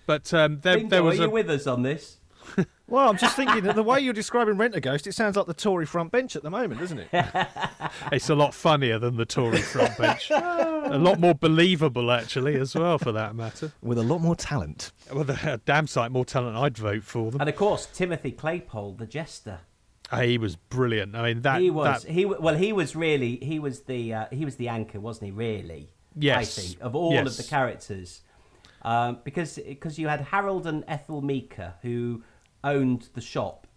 But 0.06 0.34
um, 0.34 0.60
there, 0.62 0.78
Bingo, 0.78 0.90
there 0.90 1.04
was 1.04 1.20
are 1.20 1.24
a 1.24 1.26
you 1.26 1.32
with 1.32 1.50
us 1.50 1.68
on 1.68 1.84
this? 1.84 2.18
Well, 2.88 3.10
I'm 3.10 3.18
just 3.18 3.38
thinking 3.38 3.64
that 3.64 3.76
the 3.76 3.84
way 3.84 4.02
you're 4.02 4.12
describing 4.12 4.58
Rent 4.58 4.76
a 4.76 4.82
Ghost, 4.82 5.08
it 5.08 5.14
sounds 5.14 5.38
like 5.38 5.46
the 5.46 5.54
Tory 5.54 5.86
front 5.86 6.12
bench 6.12 6.36
at 6.36 6.44
the 6.44 6.50
moment, 6.50 6.82
doesn't 6.82 7.00
it? 7.00 7.08
It's 8.12 8.30
a 8.30 8.36
lot 8.36 8.54
funnier 8.54 9.00
than 9.00 9.16
the 9.16 9.24
Tory 9.26 9.62
front 9.62 9.98
bench. 9.98 10.30
a 10.30 10.98
lot 11.00 11.18
more 11.18 11.34
believable, 11.34 12.12
actually, 12.12 12.56
as 12.56 12.76
well, 12.76 12.98
for 12.98 13.14
that 13.14 13.34
matter. 13.34 13.72
With 13.82 13.98
a 13.98 14.04
lot 14.04 14.20
more 14.20 14.36
talent. 14.36 14.92
Well, 15.10 15.24
the 15.24 15.62
damn 15.66 15.88
sight 15.88 16.12
more 16.12 16.26
talent 16.26 16.58
I'd 16.58 16.78
vote 16.78 17.04
for 17.04 17.32
them. 17.32 17.40
And 17.40 17.50
of 17.50 17.56
course, 17.56 17.86
Timothy 17.94 18.34
Claypole, 18.34 18.98
the 18.98 19.06
jester. 19.06 19.60
Uh, 20.12 20.24
he 20.24 20.38
was 20.38 20.58
brilliant. 20.58 21.16
I 21.16 21.24
mean, 21.24 21.44
that 21.44 21.62
he 21.62 21.72
was 21.72 22.04
that- 22.04 22.12
he 22.12 22.26
well 22.26 22.56
he 22.56 22.74
was 22.74 22.94
really 22.94 23.38
he 23.38 23.58
was 23.60 23.84
the 23.84 24.14
uh, 24.14 24.26
he 24.32 24.44
was 24.44 24.58
the 24.58 24.68
anchor 24.68 25.00
wasn't 25.00 25.28
he 25.28 25.32
really 25.32 25.94
Yes. 26.16 26.58
i 26.58 26.62
think 26.62 26.82
of 26.82 26.96
all 26.96 27.14
Yes. 27.14 27.28
of 27.28 27.38
the 27.38 27.50
characters 27.50 28.22
um, 28.84 29.20
because 29.24 29.58
because 29.66 30.00
you 30.00 30.08
had 30.08 30.22
harold 30.22 30.66
and 30.68 30.84
ethel 30.88 31.22
meaker 31.22 31.76
who 31.82 32.24
owned 32.64 33.10
the 33.14 33.22
shop 33.22 33.68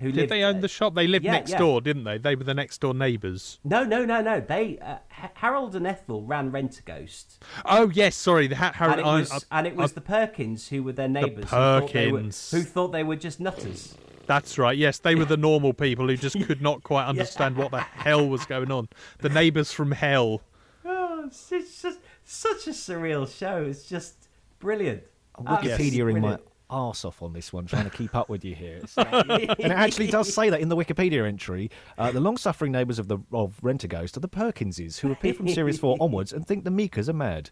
who 0.00 0.10
Did 0.10 0.30
they 0.30 0.42
own 0.42 0.60
the 0.62 0.66
shop? 0.66 0.96
They 0.96 1.06
lived 1.06 1.24
yeah, 1.24 1.30
next 1.30 1.52
yeah. 1.52 1.58
door, 1.58 1.80
didn't 1.80 2.02
they? 2.02 2.18
They 2.18 2.34
were 2.34 2.42
the 2.42 2.54
next 2.54 2.80
door 2.80 2.92
neighbours. 2.92 3.60
No, 3.62 3.84
no, 3.84 4.04
no, 4.04 4.20
no. 4.20 4.40
They 4.40 4.76
uh, 4.80 4.96
Harold 5.34 5.76
and 5.76 5.86
Ethel 5.86 6.24
ran 6.24 6.50
Rent 6.50 6.76
a 6.80 6.82
Ghost, 6.82 7.40
Oh 7.64 7.88
yes, 7.88 8.16
sorry. 8.16 8.48
The 8.48 8.56
ha- 8.56 8.72
Harry, 8.74 8.92
and 8.94 9.00
it 9.00 9.04
was 9.04 9.30
I- 9.52 9.58
and 9.58 9.66
it 9.68 9.76
was 9.76 9.92
I- 9.92 9.94
the 9.94 10.00
Perkins 10.00 10.66
who 10.70 10.82
were 10.82 10.90
their 10.92 11.06
neighbours. 11.06 11.44
who 11.44 11.50
thought 11.50 11.82
were- 11.82 11.88
Perkins. 11.88 12.50
who 12.50 12.62
thought 12.62 12.88
they 12.88 13.04
were 13.04 13.14
just 13.14 13.38
nutters. 13.38 13.94
That's 14.26 14.58
right. 14.58 14.76
Yes, 14.76 14.98
they 14.98 15.14
were 15.14 15.24
the 15.24 15.36
normal 15.50 15.72
people 15.72 16.08
who 16.08 16.16
just 16.16 16.34
could 16.48 16.60
not 16.60 16.82
quite 16.82 17.06
understand 17.06 17.56
what 17.56 17.70
the 17.70 17.80
hell 17.80 18.28
was 18.28 18.44
going 18.44 18.72
on. 18.72 18.88
The 19.20 19.28
neighbours 19.28 19.70
from 19.70 19.92
hell. 19.92 20.42
Oh, 21.22 21.26
it's, 21.26 21.52
it's 21.52 21.82
just 21.82 21.98
such 22.24 22.66
a 22.66 22.70
surreal 22.70 23.28
show. 23.32 23.64
It's 23.68 23.88
just 23.88 24.28
brilliant. 24.58 25.02
I'm 25.36 25.46
Absolutely 25.46 25.90
Wikipediaing 25.90 26.04
my 26.14 26.20
brilliant. 26.20 26.42
arse 26.68 27.04
off 27.04 27.22
on 27.22 27.32
this 27.32 27.52
one, 27.52 27.66
trying 27.66 27.84
to 27.88 27.96
keep 27.96 28.14
up 28.14 28.28
with 28.28 28.44
you 28.44 28.54
here. 28.54 28.78
It's- 28.78 28.94
and 28.96 29.30
it 29.30 29.70
actually 29.70 30.08
does 30.08 30.32
say 30.32 30.50
that 30.50 30.60
in 30.60 30.68
the 30.68 30.76
Wikipedia 30.76 31.26
entry. 31.26 31.70
Uh, 31.96 32.10
the 32.10 32.20
long-suffering 32.20 32.72
neighbours 32.72 32.98
of 32.98 33.08
the 33.08 33.18
of 33.32 33.54
Rent 33.62 33.84
a 33.84 33.88
Ghost 33.88 34.16
are 34.16 34.20
the 34.20 34.28
Perkinses, 34.28 34.98
who 34.98 35.12
appear 35.12 35.34
from 35.34 35.48
series 35.48 35.78
four 35.78 35.96
onwards 36.00 36.32
and 36.32 36.46
think 36.46 36.64
the 36.64 36.70
Meakers 36.70 37.08
are 37.08 37.12
mad. 37.14 37.50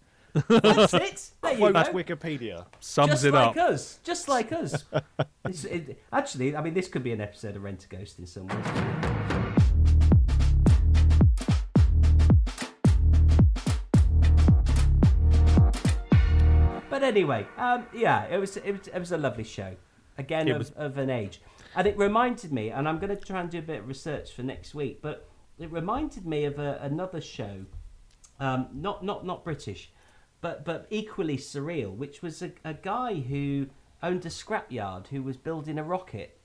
That's 0.49 0.95
it. 0.95 1.31
There 1.43 1.53
you 1.53 1.59
Quote 1.59 1.75
go. 1.75 1.93
Wikipedia. 1.93 2.67
Sums 2.81 3.11
just 3.11 3.25
it 3.25 3.33
like 3.35 3.57
up. 3.57 3.71
us, 3.71 3.99
just 4.05 4.29
like 4.29 4.53
us. 4.53 4.85
It's- 5.45 5.65
it- 5.65 6.01
actually, 6.13 6.55
I 6.57 6.63
mean, 6.63 6.75
this 6.75 6.89
could 6.89 7.03
be 7.03 7.13
an 7.13 7.21
episode 7.21 7.57
of 7.57 7.63
Rent 7.65 7.85
a 7.85 7.97
Ghost 7.97 8.19
in 8.19 8.27
some 8.27 8.47
ways. 8.47 9.60
But 17.01 17.07
anyway, 17.17 17.47
um, 17.57 17.87
yeah, 17.95 18.27
it 18.27 18.37
was, 18.37 18.59
it 18.59 18.73
was 18.73 18.89
it 18.89 18.99
was 18.99 19.11
a 19.11 19.17
lovely 19.17 19.45
show. 19.45 19.75
Again, 20.19 20.49
of, 20.51 20.59
was- 20.59 20.71
of 20.73 20.99
an 20.99 21.09
age, 21.09 21.41
and 21.75 21.87
it 21.87 21.97
reminded 21.97 22.53
me. 22.53 22.69
And 22.69 22.87
I'm 22.87 22.99
going 22.99 23.09
to 23.09 23.17
try 23.17 23.41
and 23.41 23.49
do 23.49 23.59
a 23.59 23.63
bit 23.63 23.79
of 23.81 23.89
research 23.89 24.33
for 24.33 24.43
next 24.43 24.75
week. 24.75 25.01
But 25.01 25.27
it 25.59 25.73
reminded 25.73 26.27
me 26.27 26.45
of 26.45 26.59
a, 26.59 26.79
another 26.83 27.23
show, 27.23 27.65
um, 28.39 28.69
not 28.75 29.03
not 29.03 29.25
not 29.25 29.45
British, 29.45 29.91
but 30.43 30.63
but 30.67 30.87
equally 30.91 31.39
surreal, 31.39 31.97
which 31.97 32.21
was 32.21 32.43
a, 32.43 32.53
a 32.67 32.75
guy 32.75 33.15
who 33.15 33.69
owned 34.03 34.27
a 34.27 34.29
scrapyard 34.29 35.07
who 35.09 35.23
was 35.23 35.39
building 35.39 35.79
a 35.79 35.83
rocket. 35.83 36.39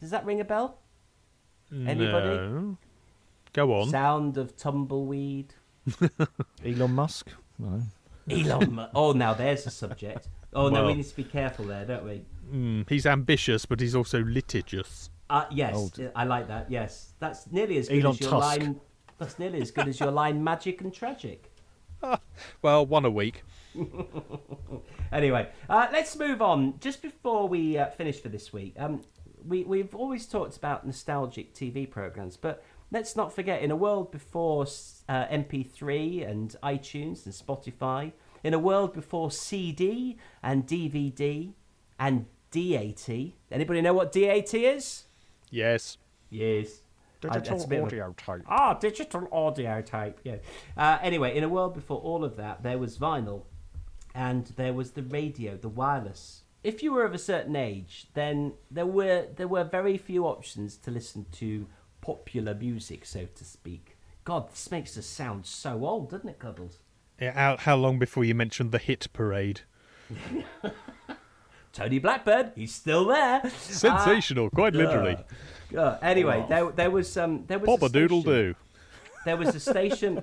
Does 0.00 0.08
that 0.08 0.24
ring 0.24 0.40
a 0.40 0.44
bell? 0.44 0.78
Anybody? 1.70 2.28
No. 2.28 2.78
Go 3.52 3.74
on. 3.78 3.90
Sound 3.90 4.38
of 4.38 4.56
tumbleweed. 4.56 5.52
Elon 6.64 6.92
Musk. 6.92 7.28
No. 7.58 7.82
Elon. 8.30 8.72
Mu- 8.74 8.86
oh, 8.94 9.12
now 9.12 9.34
there's 9.34 9.66
a 9.66 9.70
subject. 9.70 10.28
Oh 10.52 10.68
no, 10.68 10.86
we 10.86 10.94
need 10.94 11.06
to 11.06 11.16
be 11.16 11.24
careful 11.24 11.66
there, 11.66 11.84
don't 11.84 12.04
we? 12.04 12.22
Mm, 12.52 12.88
he's 12.88 13.06
ambitious, 13.06 13.66
but 13.66 13.80
he's 13.80 13.94
also 13.94 14.22
litigious. 14.24 15.10
Uh, 15.28 15.44
yes, 15.50 15.74
Old. 15.74 16.00
I 16.14 16.24
like 16.24 16.48
that. 16.48 16.70
Yes, 16.70 17.12
that's 17.18 17.50
nearly 17.50 17.78
as 17.78 17.88
good 17.88 18.02
Elon 18.04 18.14
as 18.14 18.20
your 18.20 18.30
Tusk. 18.30 18.60
line. 18.60 18.80
That's 19.18 19.38
nearly 19.38 19.60
as 19.60 19.70
good 19.70 19.88
as 19.88 19.98
your 19.98 20.10
line, 20.10 20.42
magic 20.44 20.80
and 20.80 20.92
tragic. 20.92 21.52
Well, 22.62 22.84
one 22.86 23.04
a 23.04 23.10
week. 23.10 23.42
Anyway, 25.12 25.48
uh, 25.70 25.86
let's 25.92 26.16
move 26.16 26.42
on. 26.42 26.74
Just 26.80 27.00
before 27.00 27.48
we 27.48 27.78
uh, 27.78 27.86
finish 27.90 28.20
for 28.20 28.28
this 28.28 28.52
week, 28.52 28.74
um, 28.78 29.02
we 29.46 29.62
we've 29.62 29.94
always 29.94 30.26
talked 30.26 30.56
about 30.56 30.84
nostalgic 30.84 31.54
TV 31.54 31.88
programs, 31.88 32.36
but 32.36 32.62
let's 32.90 33.16
not 33.16 33.32
forget, 33.34 33.62
in 33.62 33.70
a 33.70 33.76
world 33.76 34.10
before 34.10 34.64
uh, 35.08 35.26
MP3 35.26 36.28
and 36.28 36.56
iTunes 36.62 37.24
and 37.26 37.34
Spotify, 37.34 38.12
in 38.42 38.54
a 38.54 38.58
world 38.58 38.92
before 38.92 39.30
CD 39.30 40.18
and 40.42 40.66
DVD 40.66 41.52
and 41.98 42.26
DAT. 42.50 43.08
Anybody 43.50 43.80
know 43.80 43.94
what 43.94 44.12
DAT 44.12 44.54
is? 44.54 45.04
Yes. 45.50 45.98
Yes. 46.30 46.82
Digital 47.20 47.58
that's 47.58 47.64
a 47.64 47.74
a- 47.74 47.82
audio 47.84 48.14
tape. 48.16 48.42
Ah, 48.46 48.74
digital 48.74 49.28
audio 49.32 49.80
tape. 49.82 50.18
Yeah. 50.22 50.36
Uh, 50.76 50.98
anyway, 51.02 51.36
in 51.36 51.44
a 51.44 51.48
world 51.48 51.74
before 51.74 51.98
all 51.98 52.24
of 52.24 52.36
that, 52.36 52.62
there 52.62 52.78
was 52.78 52.98
vinyl, 52.98 53.44
and 54.14 54.46
there 54.56 54.72
was 54.72 54.92
the 54.92 55.02
radio, 55.02 55.56
the 55.56 55.68
wireless. 55.68 56.42
If 56.62 56.82
you 56.82 56.92
were 56.92 57.04
of 57.04 57.14
a 57.14 57.18
certain 57.18 57.56
age, 57.56 58.08
then 58.14 58.54
there 58.70 58.86
were 58.86 59.26
there 59.36 59.48
were 59.48 59.64
very 59.64 59.96
few 59.96 60.26
options 60.26 60.76
to 60.78 60.90
listen 60.90 61.26
to 61.32 61.66
popular 62.06 62.54
music, 62.54 63.04
so 63.04 63.26
to 63.34 63.44
speak. 63.44 63.96
God, 64.22 64.48
this 64.52 64.70
makes 64.70 64.96
us 64.96 65.06
sound 65.06 65.44
so 65.44 65.84
old, 65.84 66.10
doesn't 66.10 66.28
it, 66.28 66.38
Cuddles? 66.38 66.78
Yeah, 67.20 67.32
How, 67.32 67.56
how 67.56 67.74
long 67.76 67.98
before 67.98 68.24
you 68.24 68.32
mentioned 68.32 68.70
the 68.70 68.78
hit 68.78 69.08
parade? 69.12 69.62
Tony 71.72 71.98
Blackburn, 71.98 72.52
he's 72.54 72.72
still 72.72 73.06
there. 73.06 73.42
Sensational, 73.58 74.50
quite 74.50 74.74
literally. 74.74 75.16
Uh, 75.76 75.98
anyway, 76.00 76.46
there 76.48 76.70
there 76.70 76.90
was 76.92 77.16
um 77.16 77.44
there 77.48 77.58
was 77.58 77.66
Pop 77.66 77.82
a 77.82 77.88
doodle 77.92 78.22
do. 78.22 78.54
there 79.24 79.36
was 79.36 79.54
a 79.54 79.60
station 79.60 80.22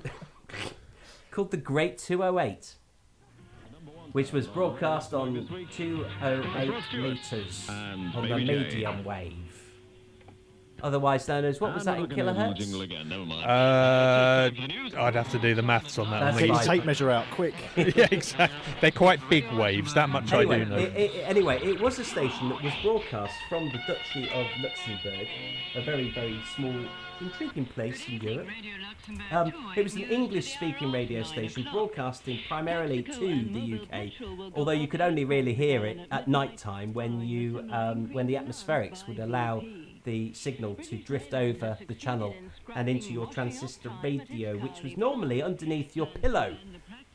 called 1.32 1.52
the 1.52 1.58
Great 1.58 1.98
208, 1.98 2.76
which 4.14 4.32
was 4.32 4.48
broadcast 4.48 5.14
on 5.14 5.46
208 5.76 6.70
meters 6.98 7.70
on 7.70 8.30
the 8.30 8.38
medium 8.38 9.04
wave. 9.04 9.53
Otherwise 10.84 11.30
known 11.30 11.46
as 11.46 11.62
what 11.62 11.74
was 11.74 11.86
that 11.86 11.98
in 11.98 12.08
kilohertz? 12.08 13.46
Uh, 13.46 14.52
I'd 14.98 15.16
have 15.16 15.32
to 15.32 15.40
do 15.40 15.56
the 15.56 15.62
maths 15.62 15.98
on 15.98 16.12
that. 16.12 16.20
That's 16.20 16.34
one. 16.34 16.40
Get 16.40 16.48
your 16.48 16.58
fine. 16.58 16.68
tape 16.68 16.86
measure 16.86 17.10
out, 17.10 17.26
quick. 17.32 17.54
yeah, 17.78 18.08
exactly. 18.12 18.74
They're 18.82 18.92
quite 18.92 19.22
big 19.30 19.50
waves. 19.54 19.94
That 19.94 20.10
much 20.10 20.34
Anyway, 20.34 20.62
I 20.62 20.64
do 20.66 20.70
know. 20.70 20.78
it, 20.78 20.96
it, 20.98 21.24
anyway, 21.26 21.64
it 21.64 21.80
was 21.80 22.00
a 22.00 22.04
station 22.04 22.50
that 22.50 22.62
was 22.62 22.74
broadcast 22.82 23.34
from 23.48 23.72
the 23.72 23.80
Duchy 23.88 24.30
of 24.32 24.46
Luxembourg, 24.62 25.28
a 25.76 25.82
very, 25.84 26.10
very 26.12 26.38
small, 26.54 26.76
intriguing 27.22 27.66
place 27.66 28.06
in 28.10 28.20
Europe. 28.20 28.48
Um, 29.32 29.54
it 29.78 29.84
was 29.84 29.96
an 29.96 30.02
English-speaking 30.04 30.92
radio 30.92 31.24
station 31.24 31.66
broadcasting 31.72 32.40
primarily 32.50 33.04
to 33.04 33.46
the 33.46 33.80
UK, 33.82 34.12
although 34.54 34.72
you 34.72 34.90
could 34.90 35.02
only 35.02 35.24
really 35.24 35.54
hear 35.54 35.86
it 35.86 36.00
at 36.12 36.28
night 36.28 36.58
time 36.58 36.92
when 36.92 37.22
you 37.22 37.66
um, 37.72 38.12
when 38.12 38.28
the 38.28 38.34
atmospherics 38.34 39.08
would 39.08 39.20
allow 39.20 39.64
the 40.04 40.34
signal 40.34 40.76
to 40.76 40.98
drift 40.98 41.34
over 41.34 41.78
the 41.88 41.96
channel 41.96 42.36
and 42.76 42.90
into 42.90 43.14
your 43.14 43.28
transistor 43.28 43.92
radio, 44.04 44.58
which 44.58 44.84
was 44.84 44.98
normally 44.98 45.42
underneath 45.42 45.96
your 45.96 46.08
pillow 46.08 46.56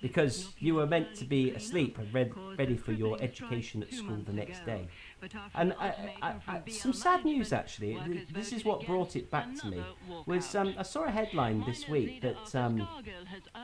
because 0.00 0.54
you 0.58 0.74
were 0.74 0.86
meant 0.86 1.14
to 1.16 1.24
be 1.24 1.50
asleep 1.50 1.98
and 1.98 2.38
ready 2.58 2.76
for 2.76 2.92
your 2.92 3.20
education 3.20 3.82
at 3.82 3.92
school 3.92 4.18
the 4.24 4.32
next 4.32 4.64
day. 4.64 4.88
And 5.54 5.74
I, 5.78 6.12
I, 6.22 6.34
I, 6.46 6.70
some 6.70 6.92
sad 6.92 7.24
news, 7.24 7.52
actually. 7.52 8.26
This 8.32 8.52
is 8.52 8.64
what 8.64 8.86
brought 8.86 9.16
it 9.16 9.30
back 9.30 9.54
to 9.60 9.66
me. 9.68 9.82
Was 10.26 10.54
um, 10.54 10.74
I 10.78 10.82
saw 10.82 11.04
a 11.04 11.10
headline 11.10 11.64
this 11.66 11.88
week 11.88 12.22
that 12.22 12.54
um, 12.54 12.86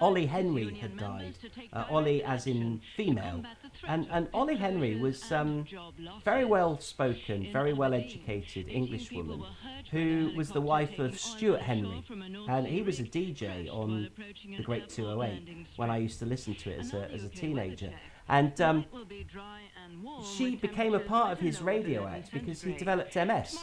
Ollie 0.01 0.27
Henry 0.27 0.75
had 0.75 0.97
died. 0.97 1.35
Uh, 1.73 1.85
Ollie, 1.91 2.23
as 2.25 2.47
in 2.47 2.81
female, 2.97 3.43
and 3.87 4.07
and 4.11 4.29
Ollie 4.33 4.57
Henry 4.57 4.97
was 4.97 5.31
um, 5.33 5.67
very 6.25 6.45
well 6.45 6.79
spoken, 6.79 7.53
very 7.53 7.73
well 7.73 7.95
educated 7.95 8.69
Englishwoman, 8.69 9.45
who 9.91 10.33
was 10.37 10.51
the 10.51 10.61
wife 10.61 10.99
of 10.99 11.19
Stuart 11.19 11.63
Henry, 11.63 12.05
and 12.49 12.67
he 12.67 12.83
was 12.83 13.01
a 13.01 13.05
DJ 13.05 13.69
on 13.73 14.11
the 14.57 14.63
Great 14.63 14.89
208 14.89 15.67
when 15.77 15.91
I 15.91 15.99
used 15.99 16.19
to 16.21 16.27
listen 16.27 16.55
to 16.57 16.71
it 16.71 16.81
as 16.81 16.95
a 16.95 17.11
as 17.11 17.25
a 17.25 17.29
teenager. 17.29 17.93
And 18.29 18.59
um, 18.61 18.87
she 20.37 20.57
became 20.57 20.95
a 20.95 21.01
part 21.01 21.33
of 21.33 21.41
his 21.41 21.61
radio 21.63 22.07
act 22.07 22.33
because 22.33 22.63
he 22.63 22.73
developed 22.73 23.15
MS. 23.15 23.59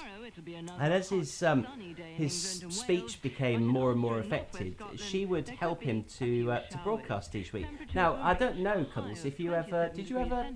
And 0.80 0.94
as 0.94 1.10
his 1.10 1.44
um, 1.44 1.68
his 2.16 2.64
speech 2.70 3.22
became 3.22 3.66
more 3.66 3.92
and 3.92 4.00
more 4.00 4.20
affected, 4.20 4.76
she 4.96 5.26
would 5.26 5.50
help 5.50 5.82
him 5.82 6.04
to 6.20 6.52
uh, 6.52 6.60
to 6.70 6.78
broadcast 6.80 7.36
each 7.36 7.54
week. 7.54 7.68
Now 7.94 8.18
I 8.22 8.34
don't 8.34 8.60
know, 8.60 8.86
Cuddles, 8.94 9.26
if 9.26 9.40
you 9.40 9.54
ever 9.54 9.92
did 9.94 10.10
you 10.10 10.20
ever 10.20 10.48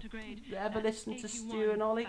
ever 0.56 0.82
listen 0.82 1.18
to 1.18 1.28
Stu 1.28 1.72
and 1.72 1.84
Ollie? 1.84 2.08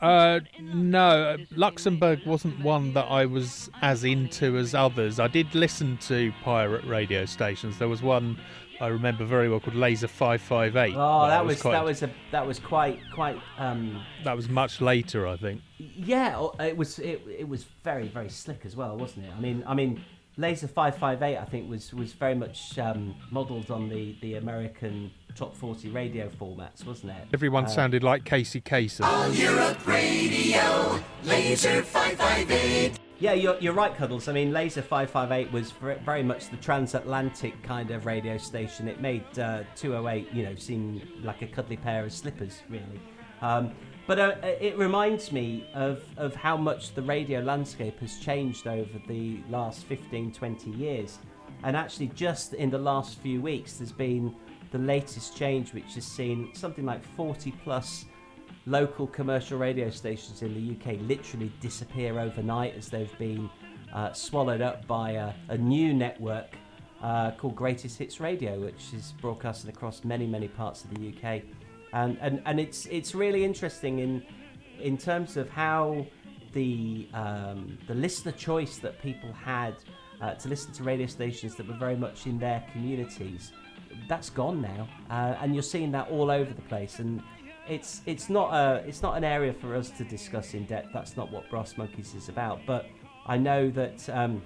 Uh, 0.00 0.40
no, 0.60 1.36
Luxembourg 1.56 2.20
wasn't 2.26 2.60
one 2.60 2.92
that 2.94 3.06
I 3.06 3.24
was 3.26 3.70
as 3.80 4.04
into 4.04 4.56
as 4.58 4.74
others. 4.74 5.18
I 5.18 5.28
did 5.28 5.54
listen 5.54 5.96
to 6.08 6.32
pirate 6.42 6.84
radio 6.84 7.24
stations. 7.24 7.78
There 7.78 7.88
was 7.88 8.02
one 8.02 8.38
I 8.84 8.88
remember 8.88 9.24
very 9.24 9.48
well 9.48 9.60
called 9.60 9.76
Laser 9.76 10.08
Five 10.08 10.42
Five 10.42 10.76
Eight. 10.76 10.94
Oh, 10.94 11.26
that 11.26 11.44
was 11.44 11.62
quite, 11.62 11.72
that 11.72 11.84
was 11.84 12.02
a 12.02 12.10
that 12.32 12.46
was 12.46 12.58
quite 12.58 13.00
quite 13.14 13.38
um, 13.56 14.04
that 14.24 14.36
was 14.36 14.48
much 14.48 14.82
later, 14.82 15.26
I 15.26 15.38
think. 15.38 15.62
Yeah, 15.78 16.48
it 16.60 16.76
was 16.76 16.98
it, 16.98 17.22
it 17.26 17.48
was 17.48 17.64
very 17.82 18.08
very 18.08 18.28
slick 18.28 18.66
as 18.66 18.76
well, 18.76 18.96
wasn't 18.98 19.24
it? 19.26 19.32
I 19.34 19.40
mean, 19.40 19.64
I 19.66 19.72
mean, 19.72 20.04
Laser 20.36 20.68
Five 20.68 20.98
Five 20.98 21.22
Eight, 21.22 21.38
I 21.38 21.46
think 21.46 21.70
was 21.70 21.94
was 21.94 22.12
very 22.12 22.34
much 22.34 22.78
um, 22.78 23.14
modelled 23.30 23.70
on 23.70 23.88
the 23.88 24.16
the 24.20 24.34
American 24.34 25.10
top 25.34 25.56
forty 25.56 25.88
radio 25.88 26.28
formats, 26.28 26.84
wasn't 26.84 27.12
it? 27.12 27.26
Everyone 27.32 27.64
Uh, 27.64 27.68
sounded 27.68 28.02
like 28.02 28.24
Casey 28.24 28.60
Kasem. 28.60 29.00
Yeah, 33.20 33.32
you're, 33.32 33.56
you're 33.60 33.74
right, 33.74 33.94
Cuddles. 33.94 34.26
I 34.26 34.32
mean, 34.32 34.52
Laser 34.52 34.82
558 34.82 35.52
was 35.52 35.72
very 36.04 36.22
much 36.22 36.50
the 36.50 36.56
transatlantic 36.56 37.62
kind 37.62 37.90
of 37.92 38.06
radio 38.06 38.36
station. 38.36 38.88
It 38.88 39.00
made 39.00 39.24
uh, 39.38 39.62
208, 39.76 40.32
you 40.32 40.42
know, 40.44 40.56
seem 40.56 41.00
like 41.22 41.40
a 41.42 41.46
cuddly 41.46 41.76
pair 41.76 42.04
of 42.04 42.12
slippers, 42.12 42.62
really. 42.68 43.00
Um, 43.40 43.72
But 44.06 44.18
uh, 44.18 44.34
it 44.42 44.76
reminds 44.76 45.32
me 45.32 45.66
of, 45.74 46.02
of 46.18 46.34
how 46.34 46.56
much 46.56 46.92
the 46.94 47.02
radio 47.02 47.40
landscape 47.40 47.98
has 48.00 48.18
changed 48.18 48.66
over 48.66 48.98
the 49.06 49.40
last 49.48 49.84
15, 49.84 50.32
20 50.32 50.70
years. 50.70 51.18
And 51.62 51.76
actually, 51.76 52.08
just 52.08 52.52
in 52.52 52.68
the 52.68 52.78
last 52.78 53.18
few 53.20 53.40
weeks, 53.40 53.74
there's 53.78 53.92
been 53.92 54.34
the 54.72 54.78
latest 54.78 55.36
change, 55.36 55.72
which 55.72 55.94
has 55.94 56.04
seen 56.04 56.50
something 56.52 56.84
like 56.84 57.02
40 57.16 57.52
plus 57.64 58.04
local 58.66 59.06
commercial 59.06 59.58
radio 59.58 59.90
stations 59.90 60.42
in 60.42 60.54
the 60.54 60.74
UK 60.74 60.98
literally 61.02 61.52
disappear 61.60 62.18
overnight 62.18 62.74
as 62.76 62.88
they've 62.88 63.18
been 63.18 63.50
uh, 63.92 64.12
swallowed 64.12 64.60
up 64.60 64.86
by 64.86 65.12
a, 65.12 65.32
a 65.48 65.58
new 65.58 65.92
network 65.92 66.56
uh, 67.02 67.30
called 67.32 67.54
Greatest 67.54 67.98
Hits 67.98 68.20
Radio, 68.20 68.58
which 68.58 68.94
is 68.94 69.12
broadcasting 69.20 69.70
across 69.70 70.04
many, 70.04 70.26
many 70.26 70.48
parts 70.48 70.84
of 70.84 70.94
the 70.94 71.08
UK 71.08 71.42
and 71.94 72.18
and, 72.20 72.42
and 72.44 72.60
it's 72.60 72.86
it's 72.86 73.14
really 73.14 73.44
interesting 73.44 74.00
in 74.00 74.22
in 74.80 74.98
terms 74.98 75.36
of 75.36 75.48
how 75.48 76.04
the 76.52 77.08
um, 77.14 77.78
the 77.86 77.94
listener 77.94 78.32
choice 78.32 78.78
that 78.78 79.00
people 79.00 79.32
had 79.32 79.74
uh, 80.20 80.34
to 80.34 80.48
listen 80.48 80.72
to 80.72 80.82
radio 80.82 81.06
stations 81.06 81.54
that 81.54 81.66
were 81.66 81.78
very 81.78 81.96
much 81.96 82.26
in 82.26 82.38
their 82.38 82.64
communities 82.72 83.52
that's 84.08 84.30
gone 84.30 84.60
now. 84.60 84.88
Uh, 85.10 85.36
and 85.40 85.54
you're 85.54 85.62
seeing 85.62 85.92
that 85.92 86.08
all 86.10 86.30
over 86.30 86.52
the 86.52 86.62
place. 86.62 86.98
And 86.98 87.22
it's 87.68 88.02
it's 88.06 88.28
not 88.28 88.52
a 88.52 88.86
it's 88.86 89.02
not 89.02 89.16
an 89.16 89.24
area 89.24 89.52
for 89.52 89.74
us 89.74 89.90
to 89.90 90.04
discuss 90.04 90.54
in 90.54 90.64
depth 90.66 90.88
that's 90.92 91.16
not 91.16 91.30
what 91.32 91.48
Brassmonkeez 91.50 92.14
is 92.14 92.28
about 92.28 92.60
but 92.66 92.86
i 93.26 93.38
know 93.38 93.70
that 93.70 94.06
um, 94.10 94.42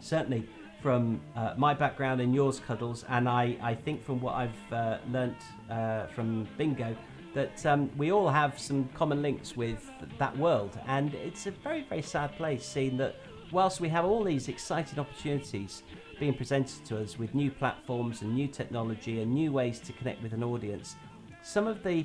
certainly 0.00 0.48
from 0.80 1.20
uh, 1.34 1.54
my 1.56 1.74
background 1.74 2.20
and 2.20 2.34
yours, 2.34 2.60
Cuddles, 2.60 3.04
and 3.08 3.28
I, 3.28 3.56
I 3.60 3.74
think 3.74 4.04
from 4.04 4.20
what 4.20 4.34
I've 4.34 4.72
uh, 4.72 4.98
learnt 5.10 5.36
uh, 5.70 6.06
from 6.06 6.46
Bingo, 6.56 6.96
that 7.34 7.64
um, 7.66 7.90
we 7.96 8.12
all 8.12 8.28
have 8.28 8.58
some 8.58 8.88
common 8.94 9.20
links 9.20 9.56
with 9.56 9.90
that 10.18 10.36
world. 10.38 10.78
And 10.86 11.14
it's 11.14 11.46
a 11.46 11.50
very, 11.50 11.82
very 11.82 12.02
sad 12.02 12.36
place 12.36 12.64
seeing 12.64 12.96
that 12.98 13.16
whilst 13.52 13.80
we 13.80 13.88
have 13.88 14.04
all 14.04 14.24
these 14.24 14.48
exciting 14.48 14.98
opportunities 14.98 15.82
being 16.20 16.34
presented 16.34 16.84
to 16.86 17.00
us 17.00 17.18
with 17.18 17.34
new 17.34 17.50
platforms 17.50 18.22
and 18.22 18.34
new 18.34 18.48
technology 18.48 19.20
and 19.20 19.32
new 19.32 19.52
ways 19.52 19.78
to 19.80 19.92
connect 19.92 20.22
with 20.22 20.32
an 20.32 20.42
audience, 20.42 20.96
some 21.42 21.66
of 21.66 21.82
the 21.82 22.04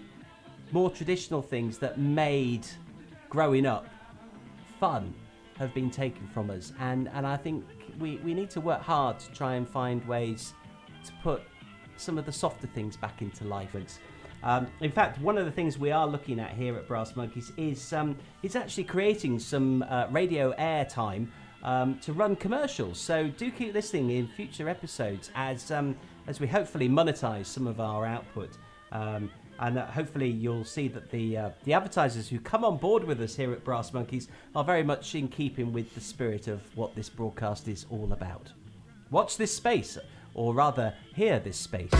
more 0.71 0.89
traditional 0.89 1.41
things 1.41 1.77
that 1.79 1.99
made 1.99 2.65
growing 3.29 3.65
up 3.65 3.87
fun 4.79 5.13
have 5.57 5.73
been 5.73 5.89
taken 5.89 6.27
from 6.27 6.49
us. 6.49 6.73
And, 6.79 7.09
and 7.13 7.25
I 7.25 7.37
think 7.37 7.63
we, 7.99 8.17
we 8.17 8.33
need 8.33 8.49
to 8.51 8.61
work 8.61 8.81
hard 8.81 9.19
to 9.19 9.31
try 9.31 9.55
and 9.55 9.67
find 9.67 10.05
ways 10.07 10.53
to 11.05 11.11
put 11.21 11.43
some 11.97 12.17
of 12.17 12.25
the 12.25 12.31
softer 12.31 12.67
things 12.67 12.97
back 12.97 13.21
into 13.21 13.43
life. 13.43 13.75
Um, 14.43 14.67
in 14.81 14.91
fact, 14.91 15.19
one 15.21 15.37
of 15.37 15.45
the 15.45 15.51
things 15.51 15.77
we 15.77 15.91
are 15.91 16.07
looking 16.07 16.39
at 16.39 16.51
here 16.51 16.75
at 16.75 16.87
Brassmonkeez 16.87 17.51
is 17.57 17.93
um, 17.93 18.17
is 18.41 18.55
actually 18.55 18.83
creating 18.83 19.39
some 19.39 19.83
uh, 19.83 20.07
radio 20.11 20.53
airtime 20.53 21.27
um, 21.63 21.97
to 21.99 22.11
run 22.11 22.35
commercials. 22.35 22.99
So 22.99 23.29
do 23.29 23.51
keep 23.51 23.73
listening 23.73 24.09
in 24.11 24.27
future 24.27 24.67
episodes 24.67 25.31
as 25.35 25.71
um, 25.71 25.95
as 26.27 26.39
we 26.39 26.47
hopefully 26.47 26.89
monetize 26.89 27.45
some 27.45 27.67
of 27.67 27.79
our 27.79 28.05
output. 28.05 28.49
And 29.59 29.77
uh, 29.77 29.85
hopefully 29.85 30.29
you'll 30.29 30.65
see 30.65 30.87
that 30.89 31.11
the 31.11 31.37
uh, 31.37 31.49
the 31.63 31.73
advertisers 31.73 32.27
who 32.27 32.39
come 32.39 32.65
on 32.65 32.77
board 32.77 33.03
with 33.03 33.21
us 33.21 33.35
here 33.35 33.51
at 33.51 33.63
Brassmonkeez 33.63 34.27
are 34.55 34.63
very 34.63 34.83
much 34.83 35.15
in 35.15 35.27
keeping 35.27 35.71
with 35.71 35.93
the 35.95 36.01
spirit 36.01 36.47
of 36.47 36.61
what 36.75 36.95
this 36.95 37.09
broadcast 37.09 37.67
is 37.67 37.85
all 37.89 38.11
about. 38.13 38.51
Watch 39.11 39.37
this 39.37 39.55
space, 39.55 39.97
or 40.33 40.53
rather, 40.53 40.93
hear 41.13 41.39
this 41.39 41.57
space. 41.57 41.91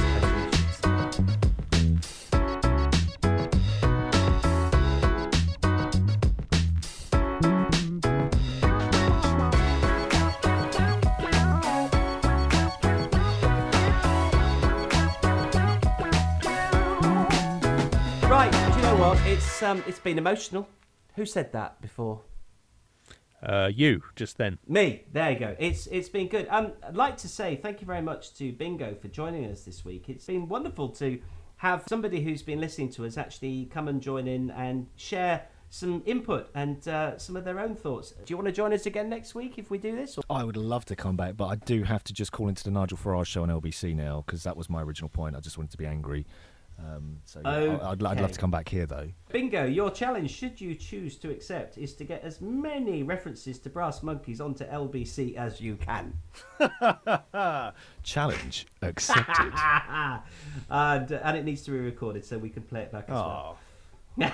Um, 19.64 19.84
it's 19.88 20.00
been 20.00 20.18
emotional. 20.18 20.68
Who 21.16 21.26
said 21.26 21.52
that 21.54 21.82
before? 21.82 22.22
Uh, 23.42 23.70
you 23.74 24.02
just 24.16 24.38
then. 24.38 24.58
Me. 24.68 25.04
There 25.12 25.32
you 25.32 25.40
go. 25.40 25.56
It's 25.60 25.88
it's 25.88 26.10
been 26.10 26.28
good. 26.28 26.48
Um, 26.50 26.74
I'd 26.88 26.96
like 26.96 27.18
to 27.18 27.28
say 27.28 27.56
thank 27.56 27.82
you 27.82 27.88
very 27.88 28.02
much 28.02 28.36
to 28.36 28.52
Bingo 28.54 28.96
for 28.96 29.10
joining 29.10 29.46
us 29.46 29.64
this 29.64 29.84
week. 29.84 30.08
It's 30.08 30.26
been 30.26 30.48
wonderful 30.48 30.90
to 30.90 31.20
have 31.58 31.84
somebody 31.88 32.22
who's 32.22 32.42
been 32.42 32.62
listening 32.62 32.90
to 32.92 33.06
us 33.06 33.18
actually 33.18 33.66
come 33.66 33.88
and 33.88 34.02
join 34.02 34.28
in 34.28 34.52
and 34.52 34.88
share 34.96 35.48
some 35.70 36.04
input 36.06 36.50
and 36.54 36.88
uh, 36.88 37.18
some 37.18 37.36
of 37.36 37.44
their 37.44 37.60
own 37.60 37.76
thoughts. 37.76 38.12
Do 38.12 38.32
you 38.32 38.38
want 38.38 38.48
to 38.48 38.52
join 38.52 38.74
us 38.74 38.86
again 38.86 39.10
next 39.10 39.34
week 39.34 39.58
if 39.58 39.72
we 39.72 39.78
do 39.78 39.96
this? 39.96 40.18
Or? 40.18 40.24
I 40.30 40.44
would 40.44 40.56
love 40.58 40.86
to 40.86 40.96
come 40.96 41.16
back, 41.16 41.36
but 41.36 41.48
I 41.48 41.56
do 41.56 41.84
have 41.84 42.04
to 42.06 42.14
just 42.14 42.32
call 42.32 42.48
into 42.48 42.64
the 42.64 42.72
Nigel 42.72 42.98
Farage 42.98 43.26
show 43.26 43.44
on 43.44 43.50
LBC 43.50 43.96
now 43.96 44.24
because 44.26 44.44
that 44.44 44.56
was 44.56 44.70
my 44.70 44.84
original 44.84 45.10
point. 45.10 45.36
I 45.36 45.40
just 45.40 45.58
wanted 45.58 45.72
to 45.72 45.78
be 45.78 45.86
angry 45.86 46.26
um, 46.80 47.18
so 47.26 47.42
yeah, 47.44 47.52
okay. 47.52 47.86
I'd, 47.86 48.04
I'd, 48.04 48.22
love 48.22 48.32
to 48.32 48.40
come 48.40 48.52
back 48.52 48.68
here 48.68 48.86
though. 48.86 49.08
Bingo, 49.30 49.66
your 49.66 49.90
challenge, 49.92 50.32
should 50.32 50.60
you 50.60 50.76
choose 50.76 51.16
to 51.18 51.30
accept, 51.30 51.78
is 51.78 51.94
to 51.96 52.04
get 52.04 52.24
as 52.24 52.42
many 52.42 53.04
references 53.04 53.60
to 53.60 53.70
Brassmonkeez 53.70 54.42
onto 54.42 54.66
LBC 54.66 55.36
as 55.36 55.62
you 55.62 55.78
can. 55.78 56.14
challenge 58.04 58.68
accepted. 58.82 59.54
and, 60.70 61.12
and 61.12 61.38
it 61.38 61.46
needs 61.46 61.62
to 61.64 61.72
be 61.72 61.80
recorded 61.80 62.26
so 62.26 62.38
we 62.38 62.50
can 62.50 62.64
play 62.64 62.82
it 62.82 62.92
back 62.92 63.06
as 63.10 63.18
oh. 63.18 63.58
well. 64.18 64.34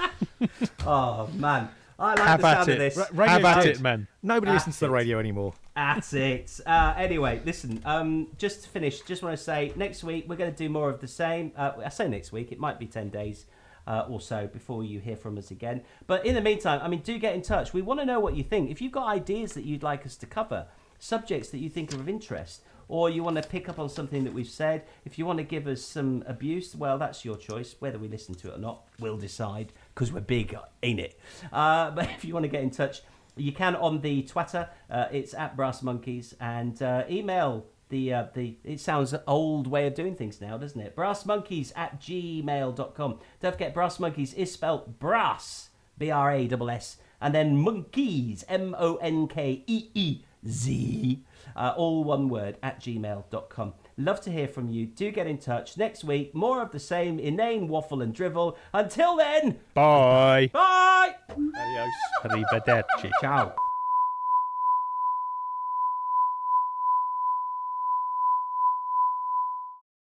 oh 0.86 1.28
man. 1.34 1.68
I 2.00 2.14
like 2.14 2.18
Have 2.20 2.40
the 2.40 2.54
sound 2.54 2.70
of 2.70 2.78
this. 2.78 2.98
R- 2.98 3.26
Have 3.26 3.44
at 3.44 3.66
it, 3.66 3.80
man. 3.80 4.08
Nobody 4.22 4.52
listens 4.52 4.78
to 4.78 4.86
the 4.86 4.90
radio 4.90 5.18
anymore. 5.18 5.52
At 5.76 6.12
it. 6.14 6.58
Uh, 6.66 6.94
anyway, 6.96 7.40
listen. 7.44 7.80
Um, 7.84 8.28
just 8.38 8.64
to 8.64 8.68
finish, 8.70 9.00
just 9.02 9.22
want 9.22 9.36
to 9.36 9.42
say 9.42 9.72
next 9.76 10.02
week 10.02 10.24
we're 10.28 10.36
going 10.36 10.50
to 10.50 10.56
do 10.56 10.68
more 10.68 10.88
of 10.88 11.00
the 11.00 11.08
same. 11.08 11.52
Uh, 11.56 11.72
I 11.84 11.90
say 11.90 12.08
next 12.08 12.32
week. 12.32 12.52
It 12.52 12.58
might 12.58 12.78
be 12.78 12.86
ten 12.86 13.10
days. 13.10 13.46
Uh, 13.86 14.06
or 14.08 14.20
so 14.20 14.46
before 14.46 14.84
you 14.84 15.00
hear 15.00 15.16
from 15.16 15.36
us 15.36 15.50
again. 15.50 15.82
But 16.06 16.24
in 16.24 16.34
the 16.36 16.40
meantime, 16.40 16.80
I 16.82 16.86
mean, 16.86 17.00
do 17.00 17.18
get 17.18 17.34
in 17.34 17.42
touch. 17.42 17.72
We 17.72 17.82
want 17.82 17.98
to 17.98 18.06
know 18.06 18.20
what 18.20 18.36
you 18.36 18.44
think. 18.44 18.70
If 18.70 18.80
you've 18.80 18.92
got 18.92 19.08
ideas 19.08 19.54
that 19.54 19.64
you'd 19.64 19.82
like 19.82 20.06
us 20.06 20.16
to 20.18 20.26
cover, 20.26 20.66
subjects 21.00 21.48
that 21.48 21.58
you 21.58 21.70
think 21.70 21.92
are 21.92 21.96
of 21.96 22.08
interest, 22.08 22.62
or 22.88 23.10
you 23.10 23.24
want 23.24 23.42
to 23.42 23.48
pick 23.48 23.68
up 23.68 23.78
on 23.80 23.88
something 23.88 24.22
that 24.24 24.32
we've 24.32 24.48
said, 24.48 24.84
if 25.04 25.18
you 25.18 25.24
want 25.26 25.38
to 25.38 25.44
give 25.44 25.66
us 25.66 25.82
some 25.82 26.22
abuse, 26.28 26.76
well, 26.76 26.98
that's 26.98 27.24
your 27.24 27.36
choice. 27.36 27.74
Whether 27.80 27.98
we 27.98 28.06
listen 28.06 28.34
to 28.36 28.50
it 28.52 28.56
or 28.56 28.60
not, 28.60 28.84
we'll 29.00 29.16
decide 29.16 29.72
because 30.00 30.14
we're 30.14 30.20
big, 30.20 30.56
ain't 30.82 30.98
it? 30.98 31.20
Uh, 31.52 31.90
but 31.90 32.08
if 32.16 32.24
you 32.24 32.32
want 32.32 32.44
to 32.44 32.48
get 32.48 32.62
in 32.62 32.70
touch, 32.70 33.02
you 33.36 33.52
can 33.52 33.76
on 33.76 34.00
the 34.00 34.22
Twitter. 34.22 34.70
Uh, 34.90 35.06
it's 35.12 35.34
at 35.34 35.56
Brassmonkeez 35.56 36.34
and 36.40 36.82
uh, 36.82 37.04
email 37.08 37.66
the 37.90 38.14
uh, 38.14 38.24
the. 38.32 38.56
It 38.64 38.80
sounds 38.80 39.12
an 39.12 39.20
old 39.26 39.66
way 39.66 39.86
of 39.86 39.94
doing 39.94 40.16
things 40.16 40.40
now, 40.40 40.56
doesn't 40.56 40.80
it? 40.80 40.96
Brassmonkeez 40.96 41.72
at 41.76 42.00
gmail.com. 42.00 43.18
Don't 43.40 43.52
forget, 43.52 43.74
Brassmonkeez 43.74 44.34
is 44.34 44.50
spelled 44.50 44.98
brass, 44.98 45.68
B 45.98 46.10
R 46.10 46.32
A 46.32 46.46
S 46.46 46.60
S, 46.70 46.96
and 47.20 47.34
then 47.34 47.58
monkeys, 47.58 48.42
M 48.48 48.74
O 48.78 48.96
N 48.96 49.28
K 49.28 49.62
E 49.66 49.90
E 49.92 50.22
Z, 50.48 51.22
uh, 51.54 51.74
all 51.76 52.04
one 52.04 52.30
word 52.30 52.56
at 52.62 52.80
gmail.com. 52.80 53.74
Love 54.00 54.20
to 54.22 54.30
hear 54.30 54.48
from 54.48 54.70
you. 54.70 54.86
Do 54.86 55.10
get 55.10 55.26
in 55.26 55.36
touch. 55.36 55.76
Next 55.76 56.04
week, 56.04 56.34
more 56.34 56.62
of 56.62 56.70
the 56.70 56.80
same 56.80 57.18
inane 57.18 57.68
waffle 57.68 58.00
and 58.00 58.14
drivel. 58.14 58.56
Until 58.72 59.16
then, 59.16 59.58
bye. 59.74 60.48
Bye. 60.54 61.16
Adios. 61.28 61.90
Arrivederci. 62.24 63.10
Ciao. 63.20 63.54